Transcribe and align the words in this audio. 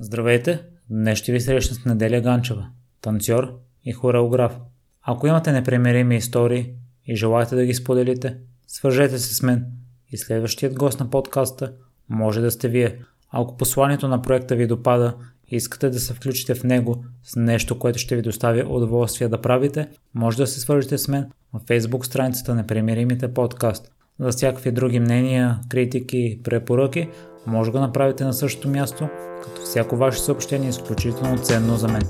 Здравейте! 0.00 0.62
Днес 0.90 1.18
ще 1.18 1.32
ви 1.32 1.40
срещна 1.40 1.76
с 1.76 1.84
Неделя 1.84 2.20
Ганчева, 2.20 2.68
танцор 3.00 3.58
и 3.84 3.92
хореограф. 3.92 4.56
Ако 5.02 5.26
имате 5.26 5.52
непремерими 5.52 6.16
истории 6.16 6.72
и 7.06 7.16
желаете 7.16 7.56
да 7.56 7.64
ги 7.64 7.74
споделите, 7.74 8.36
свържете 8.66 9.18
се 9.18 9.34
с 9.34 9.42
мен 9.42 9.66
и 10.10 10.16
следващият 10.16 10.74
гост 10.74 11.00
на 11.00 11.10
подкаста 11.10 11.72
може 12.08 12.40
да 12.40 12.50
сте 12.50 12.68
вие. 12.68 12.98
Ако 13.30 13.56
посланието 13.56 14.08
на 14.08 14.22
проекта 14.22 14.56
ви 14.56 14.66
допада 14.66 15.14
и 15.50 15.56
искате 15.56 15.90
да 15.90 16.00
се 16.00 16.14
включите 16.14 16.54
в 16.54 16.64
него 16.64 17.04
с 17.22 17.36
нещо, 17.36 17.78
което 17.78 17.98
ще 17.98 18.16
ви 18.16 18.22
достави 18.22 18.62
удоволствие 18.62 19.28
да 19.28 19.40
правите, 19.40 19.88
може 20.14 20.36
да 20.36 20.46
се 20.46 20.60
свържете 20.60 20.98
с 20.98 21.08
мен 21.08 21.30
в 21.52 21.60
Facebook 21.60 22.04
страницата 22.04 22.54
на 22.54 22.66
Премиримите 22.66 23.34
подкаст. 23.34 23.92
За 24.18 24.28
всякакви 24.30 24.72
други 24.72 25.00
мнения, 25.00 25.60
критики, 25.68 26.40
препоръки, 26.44 27.08
може 27.46 27.70
го 27.70 27.78
направите 27.78 28.24
на 28.24 28.32
същото 28.32 28.68
място, 28.68 29.08
като 29.44 29.62
всяко 29.62 29.96
ваше 29.96 30.20
съобщение 30.20 30.66
е 30.66 30.70
изключително 30.70 31.38
ценно 31.38 31.76
за 31.76 31.88
мен. 31.88 32.02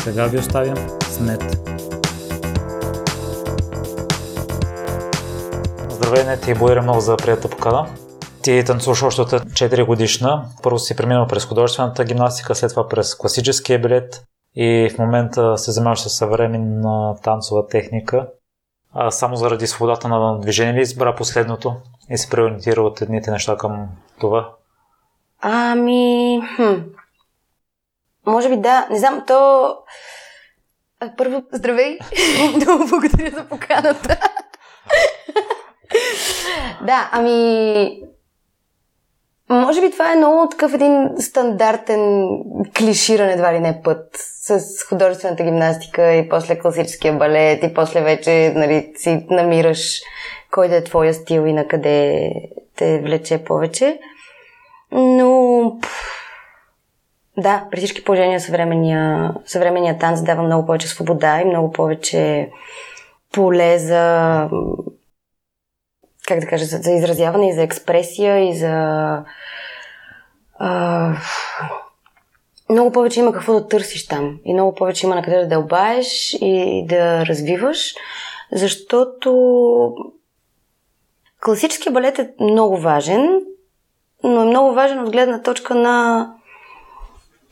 Сега 0.00 0.26
ви 0.26 0.38
оставям 0.38 0.76
с 1.02 1.20
нет. 1.20 1.58
Здравей, 5.90 6.24
нет 6.24 6.48
и 6.48 6.54
благодаря 6.54 6.82
много 6.82 7.00
за 7.00 7.16
приятата 7.16 7.48
покана. 7.48 7.88
Ти 8.42 8.64
танцуваш 8.66 9.02
още 9.02 9.20
от 9.20 9.30
4 9.30 9.86
годишна. 9.86 10.44
Първо 10.62 10.78
си 10.78 10.96
преминал 10.96 11.26
през 11.26 11.44
художествената 11.44 12.04
гимнастика, 12.04 12.54
след 12.54 12.70
това 12.70 12.88
през 12.88 13.14
класическия 13.14 13.78
билет 13.78 14.24
и 14.54 14.90
в 14.94 14.98
момента 14.98 15.58
се 15.58 15.72
занимаваш 15.72 16.00
с 16.00 16.10
съвременна 16.10 17.16
танцова 17.22 17.66
техника. 17.66 18.26
А 18.94 19.10
само 19.10 19.36
заради 19.36 19.66
свободата 19.66 20.08
на 20.08 20.38
движение 20.38 20.74
ли 20.74 20.80
избра 20.80 21.14
последното 21.14 21.74
и 22.10 22.18
се 22.18 22.30
преориентира 22.30 22.82
от 22.82 23.00
едните 23.00 23.30
неща 23.30 23.56
към 23.56 23.88
това? 24.20 24.50
Ами, 25.40 26.42
хм. 26.56 26.74
Може 28.26 28.48
би 28.48 28.56
да. 28.56 28.86
Не 28.90 28.98
знам, 28.98 29.24
то... 29.26 29.76
Първо, 31.16 31.42
здравей! 31.52 31.98
Много 32.56 32.86
благодаря 32.86 33.30
за 33.30 33.48
поканата. 33.48 34.16
да, 36.86 37.10
ами... 37.12 38.00
Може 39.50 39.80
би 39.80 39.90
това 39.90 40.12
е 40.12 40.16
много 40.16 40.48
такъв 40.48 40.74
един 40.74 41.10
стандартен 41.18 42.28
клиширан 42.78 43.30
едва 43.30 43.54
ли 43.54 43.60
не 43.60 43.82
път 43.82 44.06
с 44.14 44.60
художествената 44.88 45.44
гимнастика 45.44 46.14
и 46.14 46.28
после 46.28 46.58
класическия 46.58 47.12
балет 47.12 47.62
и 47.62 47.74
после 47.74 48.02
вече 48.02 48.52
нали, 48.56 48.92
си 48.96 49.26
намираш 49.30 50.00
кой 50.50 50.68
да 50.68 50.76
е 50.76 50.84
твоя 50.84 51.14
стил 51.14 51.46
и 51.46 51.52
на 51.52 51.68
къде 51.68 52.30
те 52.76 53.00
влече 53.00 53.44
повече. 53.44 53.98
Но 54.92 55.78
да, 57.36 57.68
при 57.70 57.78
всички 57.78 58.04
положения 58.04 58.40
съвременния, 58.40 59.34
съвременния 59.46 59.98
танц 59.98 60.22
дава 60.22 60.42
много 60.42 60.66
повече 60.66 60.88
свобода 60.88 61.40
и 61.40 61.44
много 61.44 61.72
повече 61.72 62.50
поле 63.32 63.78
за 63.78 64.48
как 66.28 66.40
да 66.40 66.46
кажа, 66.46 66.64
за, 66.64 66.78
за 66.78 66.90
изразяване 66.90 67.48
и 67.48 67.52
за 67.52 67.62
експресия 67.62 68.50
и 68.50 68.54
за 68.54 69.24
а, 70.58 71.14
много 72.70 72.92
повече 72.92 73.20
има 73.20 73.32
какво 73.32 73.52
да 73.52 73.68
търсиш 73.68 74.06
там 74.06 74.38
и 74.44 74.52
много 74.52 74.74
повече 74.74 75.06
има 75.06 75.14
на 75.14 75.22
къде 75.22 75.36
да 75.36 75.48
дълбаеш 75.48 76.36
и 76.40 76.84
да 76.88 77.26
развиваш, 77.26 77.94
защото 78.52 79.94
класическия 81.40 81.92
балет 81.92 82.18
е 82.18 82.30
много 82.40 82.76
важен, 82.76 83.40
но 84.24 84.42
е 84.42 84.44
много 84.44 84.74
важен 84.74 84.98
от 84.98 85.12
гледна 85.12 85.42
точка 85.42 85.74
на, 85.74 86.28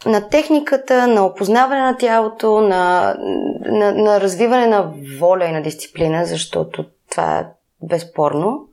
на 0.07 0.29
техниката, 0.29 1.07
на 1.07 1.27
опознаване 1.27 1.81
на 1.81 1.97
тялото, 1.97 2.61
на, 2.61 3.15
на, 3.61 3.93
на 3.93 4.21
развиване 4.21 4.67
на 4.67 4.93
воля 5.19 5.45
и 5.45 5.53
на 5.53 5.63
дисциплина, 5.63 6.25
защото 6.25 6.85
това 7.11 7.39
е 7.39 7.47
безспорно. 7.83 8.69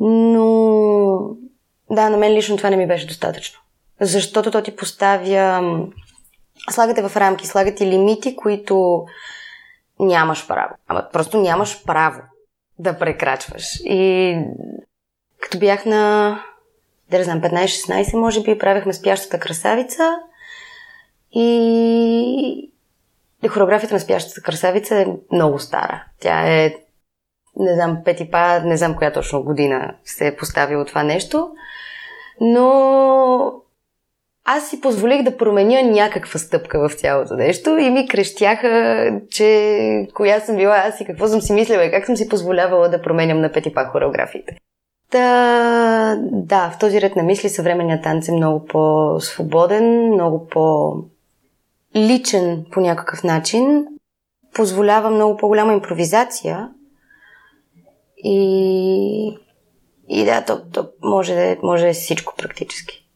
Но 0.00 1.36
да, 1.90 2.10
на 2.10 2.16
мен 2.16 2.32
лично 2.32 2.56
това 2.56 2.70
не 2.70 2.76
ми 2.76 2.86
беше 2.86 3.06
достатъчно. 3.06 3.60
Защото 4.00 4.50
то 4.50 4.62
ти 4.62 4.76
поставя... 4.76 5.62
Слагате 6.70 7.08
в 7.08 7.16
рамки, 7.16 7.46
слагате 7.46 7.86
лимити, 7.86 8.36
които 8.36 9.04
нямаш 10.00 10.46
право. 10.46 10.74
Ама 10.88 11.08
просто 11.12 11.40
нямаш 11.40 11.84
право 11.84 12.20
да 12.78 12.98
прекрачваш. 12.98 13.80
И 13.84 14.38
като 15.40 15.58
бях 15.58 15.86
на 15.86 16.38
да 17.14 17.18
не 17.18 17.24
знам, 17.24 17.40
15-16, 17.40 18.16
може 18.16 18.42
би, 18.42 18.58
правихме 18.58 18.92
спящата 18.92 19.38
красавица 19.38 20.16
и 21.32 22.70
хореографията 23.48 23.94
на 23.94 24.00
спящата 24.00 24.42
красавица 24.42 24.96
е 24.96 25.06
много 25.32 25.58
стара. 25.58 26.04
Тя 26.20 26.40
е, 26.46 26.74
не 27.56 27.74
знам, 27.74 27.98
пети 28.04 28.30
па, 28.30 28.60
не 28.60 28.76
знам 28.76 28.96
коя 28.96 29.12
точно 29.12 29.42
година 29.42 29.94
се 30.04 30.26
е 30.26 30.36
поставило 30.36 30.84
това 30.84 31.02
нещо, 31.02 31.50
но 32.40 33.52
аз 34.44 34.70
си 34.70 34.80
позволих 34.80 35.22
да 35.22 35.36
променя 35.36 35.82
някаква 35.82 36.38
стъпка 36.38 36.88
в 36.88 36.94
цялото 36.94 37.34
нещо 37.34 37.70
и 37.70 37.90
ми 37.90 38.08
крещяха, 38.08 39.10
че 39.30 40.08
коя 40.14 40.40
съм 40.40 40.56
била 40.56 40.76
аз 40.76 41.00
и 41.00 41.04
какво 41.04 41.28
съм 41.28 41.40
си 41.40 41.52
мислила 41.52 41.84
и 41.84 41.90
как 41.90 42.06
съм 42.06 42.16
си 42.16 42.28
позволявала 42.28 42.88
да 42.88 43.02
променям 43.02 43.40
на 43.40 43.52
пети 43.52 43.74
па 43.74 43.84
хореографиите. 43.84 44.56
Да, 45.14 46.70
в 46.74 46.78
този 46.78 47.00
ред 47.00 47.16
на 47.16 47.22
мисли 47.22 47.48
съвременният 47.48 48.02
танц 48.02 48.28
е 48.28 48.32
много 48.32 48.64
по-свободен, 48.64 50.12
много 50.12 50.46
по-личен 50.46 51.06
по 52.72 52.80
някакъв 52.80 53.24
начин, 53.24 53.86
позволява 54.54 55.10
много 55.10 55.36
по-голяма 55.36 55.72
импровизация 55.72 56.68
и, 58.24 59.38
и 60.08 60.24
да, 60.24 60.44
то, 60.44 60.62
то 60.72 60.88
може, 61.02 61.34
да, 61.34 61.56
може 61.62 61.82
да 61.82 61.88
е 61.88 61.94
всичко 61.94 62.34
практически. 62.38 63.08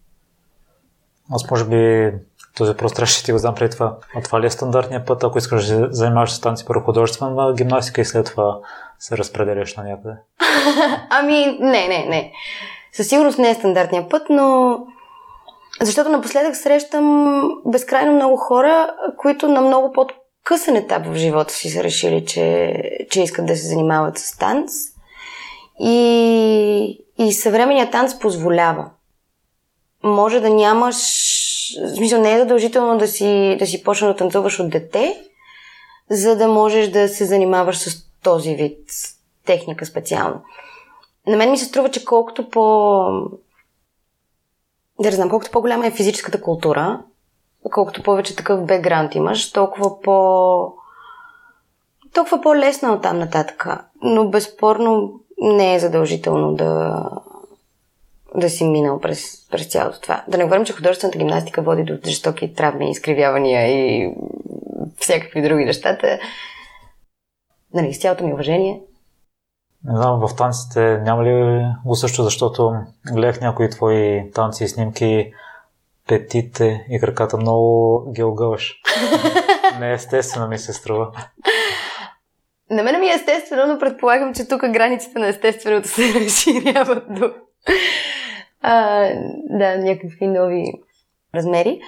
Аз 1.30 1.50
може 1.50 1.64
би 1.64 2.12
този 2.56 2.68
въпрос 2.68 2.92
трябваше 2.92 3.24
ти 3.24 3.32
го 3.32 3.38
знам 3.38 3.54
преди 3.54 3.70
това. 3.70 3.96
А 4.14 4.22
това 4.22 4.40
ли 4.40 4.46
е 4.46 4.50
стандартният 4.50 5.06
път, 5.06 5.24
ако 5.24 5.38
искаш 5.38 5.66
да 5.66 5.88
занимаваш 5.90 6.32
с 6.32 6.40
танци 6.40 6.64
първо 6.66 6.84
художествена 6.84 7.54
гимнастика 7.54 8.00
и 8.00 8.04
след 8.04 8.26
това 8.26 8.58
се 8.98 9.16
разпределяш 9.16 9.76
на 9.76 9.84
някъде? 9.84 10.14
ами, 11.10 11.58
не, 11.60 11.88
не, 11.88 12.04
не. 12.04 12.32
Със 12.92 13.08
сигурност 13.08 13.38
не 13.38 13.50
е 13.50 13.54
стандартният 13.54 14.10
път, 14.10 14.22
но 14.30 14.78
защото 15.80 16.10
напоследък 16.10 16.56
срещам 16.56 17.48
безкрайно 17.66 18.12
много 18.12 18.36
хора, 18.36 18.90
които 19.16 19.48
на 19.48 19.60
много 19.60 19.92
по-късен 19.92 20.76
етап 20.76 21.06
в 21.06 21.14
живота 21.14 21.54
си 21.54 21.70
са 21.70 21.82
решили, 21.82 22.26
че, 22.26 22.74
че 23.10 23.22
искат 23.22 23.46
да 23.46 23.56
се 23.56 23.66
занимават 23.66 24.18
с 24.18 24.38
танц. 24.38 24.72
И, 25.80 27.04
и 27.18 27.32
съвременният 27.32 27.90
танц 27.90 28.18
позволява. 28.18 28.90
Може 30.02 30.40
да 30.40 30.50
нямаш 30.50 30.96
в 31.76 31.96
смисъл 31.96 32.20
не 32.20 32.34
е 32.34 32.38
задължително 32.38 32.98
да 32.98 33.08
си, 33.08 33.56
да 33.58 33.66
си 33.66 33.82
почна 33.82 34.08
да 34.08 34.16
танцуваш 34.16 34.60
от 34.60 34.70
дете, 34.70 35.20
за 36.10 36.36
да 36.36 36.48
можеш 36.48 36.88
да 36.88 37.08
се 37.08 37.24
занимаваш 37.24 37.78
с 37.78 38.07
този 38.28 38.54
вид 38.54 38.78
техника 39.46 39.86
специално. 39.86 40.42
На 41.26 41.36
мен 41.36 41.50
ми 41.50 41.58
се 41.58 41.64
струва, 41.64 41.90
че 41.90 42.04
колкото 42.04 42.50
по... 42.50 42.62
Да 45.00 45.10
знам, 45.10 45.30
колкото 45.30 45.50
по-голяма 45.50 45.86
е 45.86 45.90
физическата 45.90 46.40
култура, 46.40 47.00
колкото 47.72 48.02
повече 48.02 48.36
такъв 48.36 48.64
бекграунд 48.64 49.14
имаш, 49.14 49.52
толкова 49.52 50.00
по... 50.00 50.14
толкова 52.14 52.40
по-лесно 52.40 52.92
от 52.92 53.02
там 53.02 53.18
нататък. 53.18 53.66
Но 54.02 54.28
безспорно 54.28 55.20
не 55.38 55.74
е 55.74 55.78
задължително 55.78 56.54
да, 56.54 57.02
да 58.34 58.50
си 58.50 58.64
минал 58.64 59.00
през, 59.00 59.48
през 59.50 59.66
цялото 59.66 60.00
това. 60.00 60.24
Да 60.28 60.38
не 60.38 60.44
говорим, 60.44 60.64
че 60.64 60.72
художествената 60.72 61.18
гимнастика 61.18 61.62
води 61.62 61.84
до 61.84 61.98
жестоки 62.06 62.54
травми, 62.54 62.90
изкривявания 62.90 63.68
и 63.68 64.14
всякакви 64.98 65.42
други 65.42 65.64
нещата. 65.64 66.18
Нали, 67.74 67.94
с 67.94 68.00
цялото 68.00 68.24
ми 68.24 68.32
уважение. 68.32 68.82
Не 69.84 69.96
знам, 69.96 70.20
в 70.20 70.36
танците 70.36 70.98
няма 70.98 71.24
ли 71.24 71.64
го 71.84 71.94
също, 71.94 72.22
защото 72.22 72.72
гледах 73.12 73.40
някои 73.40 73.70
твои 73.70 74.30
танци 74.34 74.64
и 74.64 74.68
снимки, 74.68 75.32
петите 76.08 76.86
и 76.90 77.00
краката 77.00 77.36
много 77.36 78.04
ги 78.12 78.22
огъваш. 78.22 78.82
Не 79.80 79.92
естествено 79.92 80.48
ми 80.48 80.58
се 80.58 80.72
струва. 80.72 81.12
На 82.70 82.82
мен 82.82 83.00
ми 83.00 83.06
е 83.06 83.14
естествено, 83.14 83.66
но 83.66 83.78
предполагам, 83.78 84.34
че 84.34 84.48
тук 84.48 84.60
границите 84.60 85.18
на 85.18 85.28
естественото 85.28 85.88
се 85.88 86.14
разширяват 86.20 87.04
до 87.10 87.32
а, 88.60 89.04
да, 89.50 89.78
някакви 89.78 90.26
нови 90.26 90.72
размери. 91.34 91.80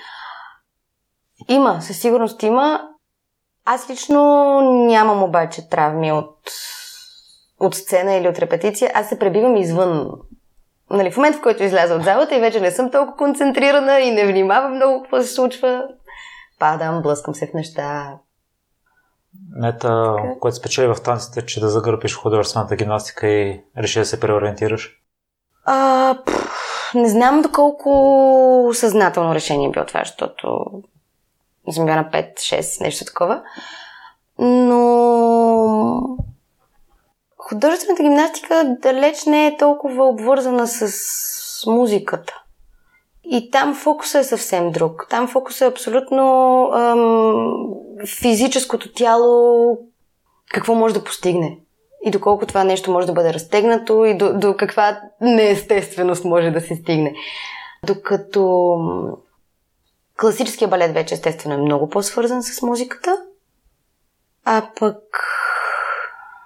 Има, 1.49 1.81
със 1.81 2.01
сигурност 2.01 2.43
има. 2.43 2.81
Аз 3.73 3.91
лично 3.91 4.61
нямам 4.87 5.23
обаче 5.23 5.69
травми 5.69 6.13
от, 6.13 6.37
от 7.61 7.75
сцена 7.75 8.15
или 8.15 8.29
от 8.29 8.39
репетиция. 8.39 8.91
Аз 8.95 9.09
се 9.09 9.19
пребивам 9.19 9.57
извън 9.57 10.11
Нали, 10.91 11.11
в 11.11 11.17
момента, 11.17 11.39
в 11.39 11.43
който 11.43 11.63
изляза 11.63 11.95
от 11.95 12.05
залата 12.05 12.37
и 12.37 12.41
вече 12.41 12.61
не 12.61 12.71
съм 12.71 12.91
толкова 12.91 13.17
концентрирана 13.17 14.01
и 14.01 14.11
не 14.11 14.27
внимавам 14.27 14.75
много 14.75 15.03
какво 15.03 15.23
се 15.23 15.35
случва, 15.35 15.85
падам, 16.59 17.03
блъскам 17.03 17.35
се 17.35 17.47
в 17.47 17.53
неща. 17.55 18.15
Мета, 19.57 20.17
което 20.41 20.57
спечели 20.57 20.87
в 20.87 21.03
танците, 21.05 21.47
че 21.47 21.61
да 21.61 21.69
загърпиш 21.69 22.17
художествената 22.17 22.77
гимнастика 22.77 23.29
и 23.29 23.61
реши 23.79 23.99
да 23.99 24.05
се 24.05 24.21
преориентираш? 24.21 25.01
А, 25.65 26.17
пъл, 26.27 26.35
не 26.95 27.09
знам 27.09 27.43
доколко 27.43 28.71
съзнателно 28.75 29.35
решение 29.35 29.69
е 29.69 29.71
било 29.71 29.87
това, 29.87 30.01
защото 30.05 30.67
съм 31.73 31.85
била 31.85 31.97
на 31.97 32.11
5-6, 32.11 32.81
нещо 32.81 33.05
такова. 33.05 33.43
Но 34.39 36.01
художествената 37.39 38.03
гимнастика 38.03 38.77
далеч 38.83 39.25
не 39.25 39.47
е 39.47 39.57
толкова 39.57 40.05
обвързана 40.09 40.67
с 40.67 41.67
музиката. 41.67 42.35
И 43.25 43.51
там 43.51 43.75
фокусът 43.75 44.21
е 44.21 44.29
съвсем 44.29 44.73
друг. 44.73 45.07
Там 45.11 45.29
фокусът 45.29 45.61
е 45.61 45.73
абсолютно 45.73 46.25
ам, 46.75 47.53
физическото 48.21 48.93
тяло, 48.93 49.79
какво 50.51 50.75
може 50.75 50.95
да 50.95 51.05
постигне. 51.05 51.59
И 52.05 52.11
доколко 52.11 52.47
това 52.47 52.65
нещо 52.65 52.91
може 52.91 53.07
да 53.07 53.13
бъде 53.13 53.35
разтегнато 53.35 54.05
и 54.05 54.17
до, 54.17 54.39
до 54.39 54.57
каква 54.57 55.01
неестественост 55.21 56.25
може 56.25 56.51
да 56.51 56.61
се 56.61 56.77
стигне. 56.77 57.15
Докато 57.87 58.69
класическия 60.21 60.69
балет 60.69 60.95
вече 60.95 61.15
естествено 61.15 61.55
е 61.55 61.59
много 61.59 61.89
по-свързан 61.89 62.43
с 62.43 62.63
музиката. 62.63 63.17
А 64.45 64.71
пък 64.81 65.03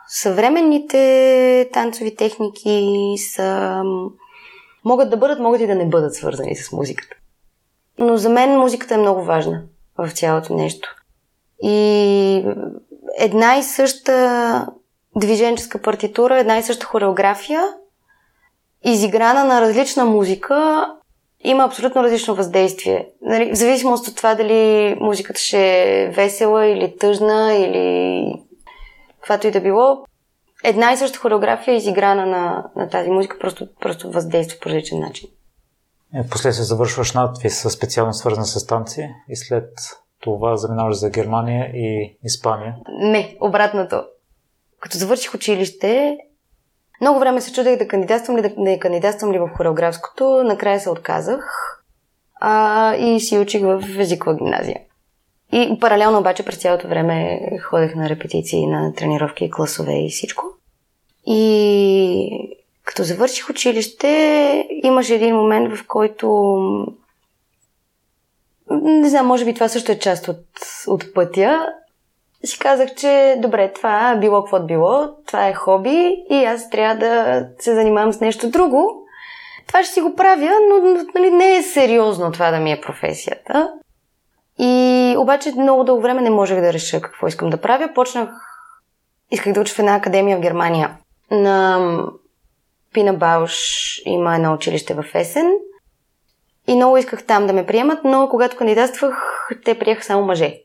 съвременните 0.08 1.70
танцови 1.72 2.16
техники 2.16 3.14
са... 3.18 3.82
могат 4.84 5.10
да 5.10 5.16
бъдат, 5.16 5.38
могат 5.38 5.60
и 5.60 5.66
да 5.66 5.74
не 5.74 5.88
бъдат 5.88 6.14
свързани 6.14 6.56
с 6.56 6.72
музиката. 6.72 7.16
Но 7.98 8.16
за 8.16 8.30
мен 8.30 8.58
музиката 8.58 8.94
е 8.94 8.98
много 8.98 9.24
важна 9.24 9.62
в 9.98 10.10
цялото 10.10 10.54
нещо. 10.54 10.94
И 11.62 12.46
една 13.18 13.56
и 13.56 13.62
съща 13.62 14.66
движенческа 15.16 15.82
партитура, 15.82 16.38
една 16.38 16.58
и 16.58 16.62
съща 16.62 16.86
хореография, 16.86 17.62
изиграна 18.84 19.44
на 19.44 19.60
различна 19.60 20.04
музика, 20.04 20.86
има 21.44 21.64
абсолютно 21.64 22.02
различно 22.02 22.34
въздействие. 22.34 23.08
Нали, 23.22 23.52
в 23.52 23.54
зависимост 23.54 24.08
от 24.08 24.16
това 24.16 24.34
дали 24.34 24.94
музиката 25.00 25.40
ще 25.40 25.82
е 26.02 26.08
весела 26.08 26.66
или 26.66 26.96
тъжна 26.96 27.54
или 27.54 28.26
каквато 29.20 29.46
и 29.46 29.50
да 29.50 29.60
било, 29.60 30.04
една 30.64 30.92
и 30.92 30.96
съща 30.96 31.18
хореография, 31.18 31.74
изиграна 31.74 32.26
на, 32.26 32.64
на 32.76 32.88
тази 32.88 33.10
музика, 33.10 33.38
просто, 33.38 33.68
просто 33.80 34.10
въздейства 34.10 34.58
по 34.60 34.68
различен 34.68 35.00
начин. 35.00 35.28
Е, 36.14 36.28
после 36.30 36.52
се 36.52 36.62
завършваш 36.62 37.12
надвис, 37.12 37.72
специално 37.72 38.12
свързан 38.12 38.44
с 38.44 38.66
танци 38.66 39.08
и 39.28 39.36
след 39.36 39.70
това 40.20 40.56
заминаваш 40.56 40.96
за 40.96 41.10
Германия 41.10 41.70
и 41.74 42.18
Испания. 42.24 42.74
Не, 43.00 43.36
обратното. 43.40 44.04
Като 44.80 44.98
завърших 44.98 45.34
училище, 45.34 46.16
много 47.04 47.18
време 47.18 47.40
се 47.40 47.52
чудех 47.52 47.78
да 47.78 47.88
кандидатствам 47.88 48.36
ли, 48.36 48.42
да 48.42 48.50
не 48.56 48.78
кандидатствам 48.78 49.32
ли 49.32 49.38
в 49.38 49.48
хореографското. 49.56 50.42
Накрая 50.44 50.80
се 50.80 50.90
отказах 50.90 51.44
а, 52.40 52.94
и 52.94 53.20
си 53.20 53.38
учих 53.38 53.62
в 53.62 53.84
езикова 53.98 54.36
гимназия. 54.36 54.80
И 55.52 55.78
паралелно 55.80 56.18
обаче 56.18 56.44
през 56.44 56.56
цялото 56.56 56.88
време 56.88 57.40
ходех 57.62 57.94
на 57.94 58.08
репетиции, 58.08 58.66
на 58.66 58.92
тренировки, 58.94 59.50
класове 59.50 60.04
и 60.04 60.10
всичко. 60.10 60.44
И 61.26 62.58
като 62.84 63.02
завърших 63.02 63.50
училище, 63.50 64.68
имаше 64.82 65.14
един 65.14 65.36
момент, 65.36 65.76
в 65.76 65.86
който 65.86 66.28
не 68.70 69.08
знам, 69.08 69.26
може 69.26 69.44
би 69.44 69.54
това 69.54 69.68
също 69.68 69.92
е 69.92 69.98
част 69.98 70.28
от, 70.28 70.46
от 70.86 71.14
пътя 71.14 71.66
си 72.46 72.58
казах, 72.58 72.94
че 72.94 73.36
добре, 73.38 73.72
това 73.72 74.16
било 74.20 74.42
каквото 74.42 74.66
било, 74.66 75.08
това 75.26 75.48
е 75.48 75.54
хоби 75.54 76.24
и 76.30 76.44
аз 76.44 76.70
трябва 76.70 76.94
да 76.94 77.44
се 77.58 77.74
занимавам 77.74 78.12
с 78.12 78.20
нещо 78.20 78.50
друго. 78.50 79.06
Това 79.66 79.82
ще 79.82 79.92
си 79.92 80.00
го 80.00 80.14
правя, 80.14 80.50
но 80.68 81.04
нали, 81.14 81.30
не 81.30 81.56
е 81.56 81.62
сериозно 81.62 82.32
това 82.32 82.50
да 82.50 82.58
ми 82.58 82.72
е 82.72 82.80
професията. 82.80 83.72
И 84.58 85.14
обаче 85.18 85.52
много 85.56 85.84
дълго 85.84 86.02
време 86.02 86.22
не 86.22 86.30
можех 86.30 86.60
да 86.60 86.72
реша 86.72 87.00
какво 87.00 87.26
искам 87.26 87.50
да 87.50 87.56
правя. 87.56 87.88
Почнах, 87.94 88.30
исках 89.30 89.52
да 89.52 89.60
уча 89.60 89.74
в 89.74 89.78
една 89.78 89.94
академия 89.94 90.36
в 90.36 90.40
Германия. 90.40 90.96
На 91.30 91.98
Пина 92.92 93.14
Бауш 93.14 93.56
има 94.04 94.34
едно 94.34 94.52
училище 94.54 94.94
в 94.94 95.04
Есен. 95.14 95.52
И 96.66 96.74
много 96.74 96.96
исках 96.96 97.24
там 97.24 97.46
да 97.46 97.52
ме 97.52 97.66
приемат, 97.66 98.04
но 98.04 98.28
когато 98.28 98.56
кандидатствах, 98.56 99.48
те 99.64 99.78
приеха 99.78 100.04
само 100.04 100.22
мъже 100.22 100.63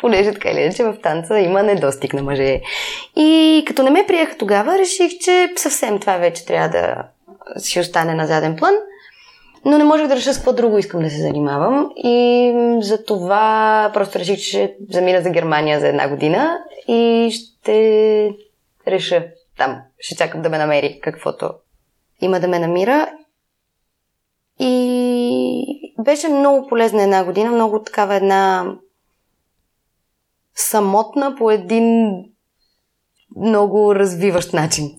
понеже 0.00 0.32
така 0.32 0.50
или 0.50 0.60
иначе 0.60 0.84
в 0.84 0.98
танца 1.02 1.38
има 1.38 1.62
недостиг 1.62 2.14
на 2.14 2.22
мъже. 2.22 2.60
И 3.16 3.62
като 3.66 3.82
не 3.82 3.90
ме 3.90 4.04
приеха 4.06 4.36
тогава, 4.38 4.78
реших, 4.78 5.18
че 5.20 5.52
съвсем 5.56 5.98
това 5.98 6.16
вече 6.16 6.46
трябва 6.46 6.68
да 6.68 7.02
си 7.60 7.80
остане 7.80 8.14
на 8.14 8.26
заден 8.26 8.56
план. 8.56 8.74
Но 9.64 9.78
не 9.78 9.84
можех 9.84 10.06
да 10.06 10.16
реша 10.16 10.34
с 10.34 10.36
какво 10.36 10.52
друго 10.52 10.78
искам 10.78 11.02
да 11.02 11.10
се 11.10 11.20
занимавам. 11.20 11.90
И 11.96 12.52
за 12.80 13.04
това 13.04 13.90
просто 13.94 14.18
реших, 14.18 14.38
че 14.38 14.76
замина 14.90 15.22
за 15.22 15.30
Германия 15.30 15.80
за 15.80 15.88
една 15.88 16.08
година 16.08 16.58
и 16.88 17.30
ще 17.32 18.30
реша 18.88 19.24
там. 19.58 19.76
Ще 19.98 20.16
чакам 20.16 20.42
да 20.42 20.48
ме 20.48 20.58
намери 20.58 21.00
каквото 21.02 21.50
има 22.20 22.40
да 22.40 22.48
ме 22.48 22.58
намира. 22.58 23.08
И 24.60 25.92
беше 26.04 26.28
много 26.28 26.66
полезна 26.66 27.02
една 27.02 27.24
година, 27.24 27.50
много 27.50 27.82
такава 27.82 28.14
една 28.14 28.72
самотна 30.56 31.34
по 31.38 31.50
един 31.50 32.16
много 33.36 33.94
развиващ 33.94 34.52
начин. 34.52 34.90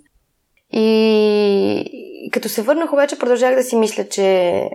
И 0.72 2.30
като 2.34 2.50
се 2.50 2.62
върнах, 2.62 2.94
обаче 2.94 3.20
продължах 3.20 3.56
да 3.56 3.64
си 3.64 3.76
мисля, 3.76 4.10
че 4.10 4.70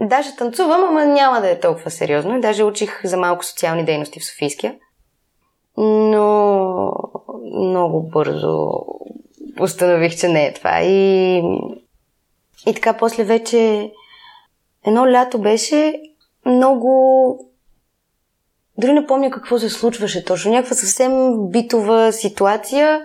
даже 0.00 0.36
танцувам, 0.36 0.84
ама 0.84 1.04
няма 1.04 1.40
да 1.40 1.50
е 1.50 1.60
толкова 1.60 1.90
сериозно. 1.90 2.36
И 2.36 2.40
даже 2.40 2.64
учих 2.64 3.00
за 3.04 3.16
малко 3.16 3.44
социални 3.44 3.84
дейности 3.84 4.20
в 4.20 4.24
Софийския. 4.24 4.74
Но 5.76 6.92
много 7.54 8.02
бързо 8.02 8.70
установих, 9.60 10.16
че 10.16 10.28
не 10.28 10.46
е 10.46 10.52
това. 10.52 10.80
И, 10.82 11.36
и 12.66 12.74
така 12.74 12.92
после 12.92 13.24
вече 13.24 13.90
едно 14.86 15.06
лято 15.06 15.38
беше 15.38 16.00
много 16.46 17.51
дори 18.78 18.92
не 18.92 19.06
помня 19.06 19.30
какво 19.30 19.58
се 19.58 19.68
случваше 19.68 20.24
точно. 20.24 20.52
Някаква 20.52 20.76
съвсем 20.76 21.12
битова 21.50 22.12
ситуация. 22.12 23.00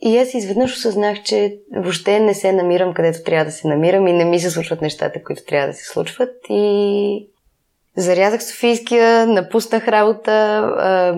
И 0.00 0.18
аз 0.18 0.34
изведнъж 0.34 0.72
осъзнах, 0.72 1.22
че 1.22 1.58
въобще 1.76 2.20
не 2.20 2.34
се 2.34 2.52
намирам 2.52 2.94
където 2.94 3.22
трябва 3.24 3.44
да 3.44 3.50
се 3.50 3.68
намирам 3.68 4.06
и 4.06 4.12
не 4.12 4.24
ми 4.24 4.40
се 4.40 4.50
случват 4.50 4.80
нещата, 4.80 5.22
които 5.22 5.44
трябва 5.44 5.66
да 5.66 5.74
се 5.74 5.84
случват. 5.84 6.30
И 6.48 7.28
зарязах 7.96 8.44
Софийския, 8.44 9.26
напуснах 9.26 9.88
работа. 9.88 11.14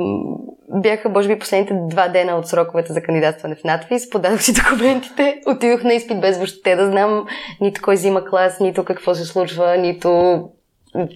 Бяха, 0.69 1.09
може 1.09 1.29
би, 1.29 1.39
последните 1.39 1.75
два 1.91 2.09
дена 2.09 2.37
от 2.37 2.49
сроковете 2.49 2.93
за 2.93 3.03
кандидатстване 3.03 3.55
в 3.55 3.65
надпис. 3.65 4.11
Подадох 4.11 4.43
си 4.43 4.53
документите, 4.53 5.41
отидох 5.47 5.83
на 5.83 5.95
изпит 5.95 6.21
без 6.21 6.37
въобще 6.37 6.77
да 6.77 6.87
знам 6.87 7.27
нито 7.61 7.83
кой 7.83 7.95
взима 7.95 8.25
клас, 8.25 8.61
нито 8.61 8.85
какво 8.85 9.15
се 9.15 9.25
случва, 9.25 9.77
нито 9.77 10.41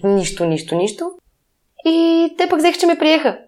нищо, 0.03 0.45
нищо, 0.45 0.75
нищо. 0.75 1.11
И 1.85 2.29
те 2.37 2.49
пък 2.49 2.59
взех, 2.59 2.77
че 2.77 2.85
ме 2.85 2.97
приеха. 2.97 3.39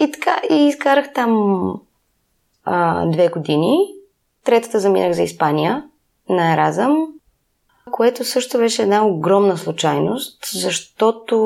И 0.00 0.12
така, 0.12 0.40
и 0.50 0.66
изкарах 0.66 1.12
там 1.12 1.72
а, 2.64 3.06
две 3.06 3.28
години. 3.28 3.76
Третата 4.44 4.80
заминах 4.80 5.12
за 5.12 5.22
Испания 5.22 5.84
на 6.28 6.52
Еразъм, 6.52 7.06
което 7.90 8.24
също 8.24 8.58
беше 8.58 8.82
една 8.82 9.06
огромна 9.06 9.56
случайност, 9.56 10.46
защото 10.52 11.36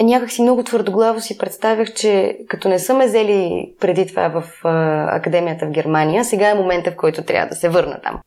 някак 0.00 0.30
си 0.30 0.42
много 0.42 0.62
твърдоглаво 0.62 1.20
си 1.20 1.38
представях, 1.38 1.94
че 1.94 2.38
като 2.48 2.68
не 2.68 2.78
са 2.78 2.94
ме 2.94 3.06
взели 3.06 3.72
преди 3.80 4.06
това 4.06 4.28
в 4.28 4.64
а, 4.64 5.06
академията 5.16 5.66
в 5.66 5.70
Германия, 5.70 6.24
сега 6.24 6.50
е 6.50 6.54
момента, 6.54 6.90
в 6.90 6.96
който 6.96 7.24
трябва 7.24 7.48
да 7.48 7.54
се 7.54 7.68
върна 7.68 8.00
там. 8.02 8.20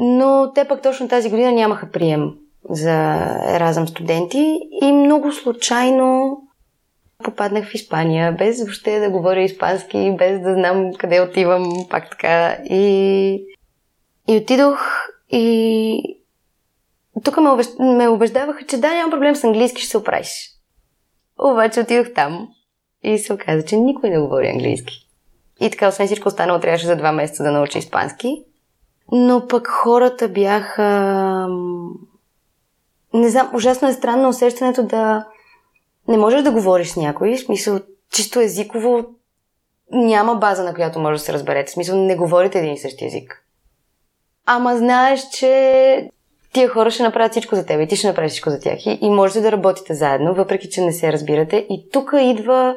Но 0.00 0.52
те 0.54 0.68
пък 0.68 0.82
точно 0.82 1.08
тази 1.08 1.30
година 1.30 1.52
нямаха 1.52 1.90
прием 1.90 2.30
за 2.70 2.92
Еразъм 3.48 3.88
студенти 3.88 4.58
и 4.82 4.92
много 4.92 5.32
случайно 5.32 6.38
попаднах 7.24 7.68
в 7.68 7.74
Испания, 7.74 8.32
без 8.32 8.62
въобще 8.62 9.00
да 9.00 9.10
говоря 9.10 9.42
испански, 9.42 10.14
без 10.18 10.40
да 10.40 10.54
знам 10.54 10.94
къде 10.98 11.20
отивам, 11.20 11.86
пак 11.90 12.10
така. 12.10 12.58
И, 12.64 13.46
и 14.28 14.36
отидох 14.36 14.78
и 15.30 16.20
тук 17.24 17.36
ме, 17.36 17.50
обещ... 17.50 17.70
ме 17.78 18.08
убеждаваха, 18.08 18.66
че 18.66 18.76
да, 18.76 18.94
няма 18.94 19.10
проблем 19.10 19.36
с 19.36 19.44
английски, 19.44 19.82
ще 19.82 19.90
се 19.90 19.98
оправиш. 19.98 20.50
Обаче 21.38 21.80
отидох 21.80 22.06
там 22.14 22.48
и 23.02 23.18
се 23.18 23.32
оказа, 23.32 23.64
че 23.64 23.76
никой 23.76 24.10
не 24.10 24.18
говори 24.18 24.48
английски. 24.48 25.08
И 25.60 25.70
така, 25.70 25.88
освен 25.88 26.06
всичко 26.06 26.28
останало, 26.28 26.60
трябваше 26.60 26.86
за 26.86 26.96
два 26.96 27.12
месеца 27.12 27.42
да 27.42 27.52
науча 27.52 27.78
испански. 27.78 28.44
Но 29.12 29.48
пък 29.48 29.68
хората 29.68 30.28
бяха... 30.28 31.48
Не 33.14 33.28
знам, 33.28 33.50
ужасно 33.54 33.88
е 33.88 33.92
странно 33.92 34.28
усещането 34.28 34.82
да 34.82 35.26
не 36.08 36.16
можеш 36.16 36.42
да 36.42 36.52
говориш 36.52 36.88
с 36.88 36.96
някой. 36.96 37.36
В 37.36 37.40
смисъл, 37.40 37.80
чисто 38.12 38.40
езиково 38.40 39.04
няма 39.92 40.34
база, 40.34 40.64
на 40.64 40.74
която 40.74 41.00
може 41.00 41.18
да 41.18 41.24
се 41.24 41.32
разберете. 41.32 41.70
В 41.70 41.74
смисъл, 41.74 42.04
не 42.04 42.16
говорите 42.16 42.58
един 42.58 42.72
и 42.72 42.78
същи 42.78 43.06
език. 43.06 43.44
Ама 44.46 44.76
знаеш, 44.76 45.28
че 45.28 46.10
тия 46.52 46.68
хора 46.68 46.90
ще 46.90 47.02
направят 47.02 47.32
всичко 47.32 47.56
за 47.56 47.66
теб 47.66 47.80
и 47.80 47.86
ти 47.86 47.96
ще 47.96 48.06
направиш 48.06 48.30
всичко 48.32 48.50
за 48.50 48.60
тях. 48.60 48.86
И, 48.86 48.98
и 49.02 49.10
можете 49.10 49.40
да 49.40 49.52
работите 49.52 49.94
заедно, 49.94 50.34
въпреки 50.34 50.70
че 50.70 50.80
не 50.80 50.92
се 50.92 51.12
разбирате. 51.12 51.66
И 51.70 51.88
тук 51.92 52.12
идва 52.20 52.76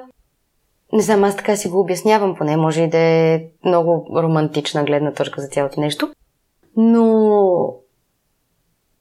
не 0.94 1.02
знам, 1.02 1.24
аз 1.24 1.36
така 1.36 1.56
си 1.56 1.70
го 1.70 1.80
обяснявам 1.80 2.36
поне, 2.36 2.58
може 2.58 2.82
и 2.82 2.90
да 2.90 2.98
е 2.98 3.44
много 3.66 4.08
романтична 4.16 4.84
гледна 4.84 5.14
точка 5.14 5.42
за 5.42 5.48
цялото 5.48 5.82
нещо, 5.82 6.12
но, 6.78 7.74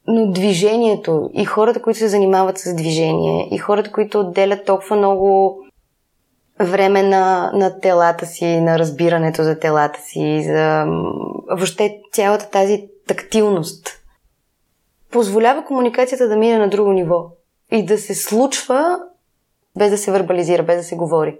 но 0.08 0.32
движението 0.32 1.30
и 1.34 1.44
хората, 1.44 1.82
които 1.82 1.98
се 1.98 2.08
занимават 2.08 2.58
с 2.58 2.74
движение 2.74 3.48
и 3.50 3.58
хората, 3.58 3.92
които 3.92 4.20
отделят 4.20 4.64
толкова 4.64 4.96
много 4.96 5.58
време 6.60 7.02
на, 7.02 7.50
на 7.54 7.80
телата 7.80 8.26
си, 8.26 8.60
на 8.60 8.78
разбирането 8.78 9.42
за 9.42 9.58
телата 9.58 10.00
си, 10.00 10.42
за 10.44 10.86
въобще 11.50 12.00
цялата 12.12 12.50
тази 12.50 12.88
тактилност, 13.06 13.88
позволява 15.10 15.64
комуникацията 15.64 16.28
да 16.28 16.36
мине 16.36 16.58
на 16.58 16.68
друго 16.68 16.92
ниво 16.92 17.26
и 17.72 17.84
да 17.84 17.98
се 17.98 18.14
случва 18.14 18.98
без 19.78 19.90
да 19.90 19.98
се 19.98 20.12
вербализира, 20.12 20.62
без 20.62 20.76
да 20.76 20.84
се 20.84 20.96
говори. 20.96 21.38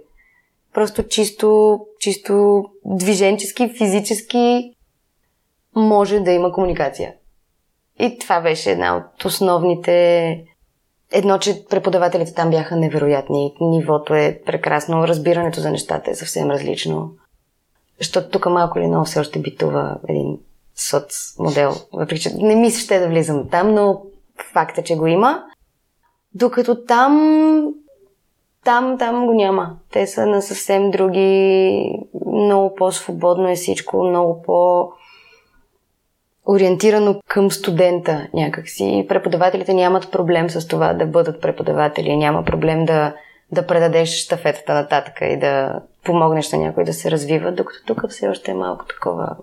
Просто 0.73 1.07
чисто, 1.07 1.79
чисто 1.99 2.63
движенчески, 2.85 3.73
физически 3.77 4.73
може 5.75 6.19
да 6.19 6.31
има 6.31 6.51
комуникация. 6.51 7.13
И 7.99 8.17
това 8.19 8.41
беше 8.41 8.71
една 8.71 8.97
от 8.97 9.25
основните... 9.25 10.43
Едно, 11.11 11.37
че 11.37 11.65
преподавателите 11.69 12.33
там 12.33 12.49
бяха 12.49 12.75
невероятни. 12.75 13.53
Нивото 13.61 14.13
е 14.13 14.41
прекрасно, 14.45 15.07
разбирането 15.07 15.59
за 15.59 15.71
нещата 15.71 16.11
е 16.11 16.15
съвсем 16.15 16.51
различно. 16.51 17.11
Защото 17.99 18.29
тук 18.29 18.45
малко 18.45 18.79
или 18.79 18.87
много 18.87 19.05
все 19.05 19.19
още 19.19 19.39
битува 19.39 19.97
един 20.07 20.37
соц 20.75 21.39
модел. 21.39 21.73
Въпреки, 21.93 22.21
че 22.21 22.33
не 22.35 22.55
мисля 22.55 22.79
ще 22.79 22.99
да 22.99 23.07
влизам 23.07 23.49
там, 23.49 23.73
но 23.73 24.01
факт 24.53 24.77
е, 24.77 24.83
че 24.83 24.95
го 24.95 25.07
има. 25.07 25.43
Докато 26.33 26.85
там 26.85 27.73
там, 28.67 28.97
там 28.97 29.25
го 29.25 29.33
няма. 29.33 29.75
Те 29.91 30.07
са 30.07 30.25
на 30.25 30.41
съвсем 30.41 30.91
други, 30.91 31.91
много 32.25 32.75
по-свободно 32.75 33.49
е 33.49 33.55
всичко, 33.55 34.03
много 34.03 34.41
по- 34.41 34.91
ориентирано 36.47 37.21
към 37.27 37.51
студента 37.51 38.27
някакси. 38.33 39.05
Преподавателите 39.09 39.73
нямат 39.73 40.11
проблем 40.11 40.49
с 40.49 40.67
това 40.67 40.93
да 40.93 41.05
бъдат 41.05 41.41
преподаватели, 41.41 42.17
няма 42.17 42.43
проблем 42.43 42.85
да, 42.85 43.13
да 43.51 43.67
предадеш 43.67 44.09
штафетата 44.09 44.73
нататък 44.73 45.13
и 45.21 45.39
да 45.39 45.81
помогнеш 46.03 46.51
на 46.51 46.59
някой 46.59 46.83
да 46.83 46.93
се 46.93 47.11
развива, 47.11 47.51
докато 47.51 47.85
тук 47.85 48.09
все 48.09 48.27
още 48.27 48.51
е 48.51 48.55
малко 48.55 48.85
такова 48.85 49.35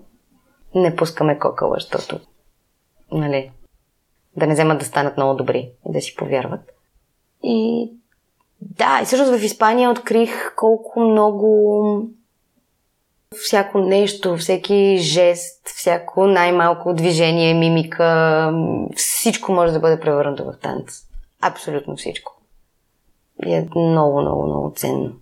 не 0.75 0.97
пускаме 0.97 1.39
кокала, 1.39 1.75
защото 1.75 2.21
нали, 3.13 3.51
да 4.37 4.47
не 4.47 4.55
вземат 4.55 4.79
да 4.79 4.85
станат 4.85 5.17
много 5.17 5.35
добри 5.35 5.71
и 5.89 5.93
да 5.93 6.01
си 6.01 6.17
повярват. 6.17 6.61
И 7.43 7.91
да, 8.61 9.01
и 9.03 9.05
всъщност 9.05 9.33
в 9.33 9.45
Испания 9.45 9.91
открих 9.91 10.55
колко 10.57 11.01
много 11.01 12.09
всяко 13.43 13.79
нещо, 13.79 14.37
всеки 14.37 14.97
жест, 14.99 15.69
всяко 15.69 16.27
най-малко 16.27 16.95
движение, 16.95 17.55
мимика, 17.55 18.53
всичко 18.97 19.53
може 19.53 19.73
да 19.73 19.81
бъде 19.81 20.01
превърнато 20.01 20.45
в 20.45 20.59
танц. 20.63 20.93
Абсолютно 21.41 21.97
всичко. 21.97 22.33
И 23.47 23.55
е 23.55 23.69
много, 23.77 24.21
много, 24.21 24.47
много 24.47 24.73
ценно. 24.77 25.13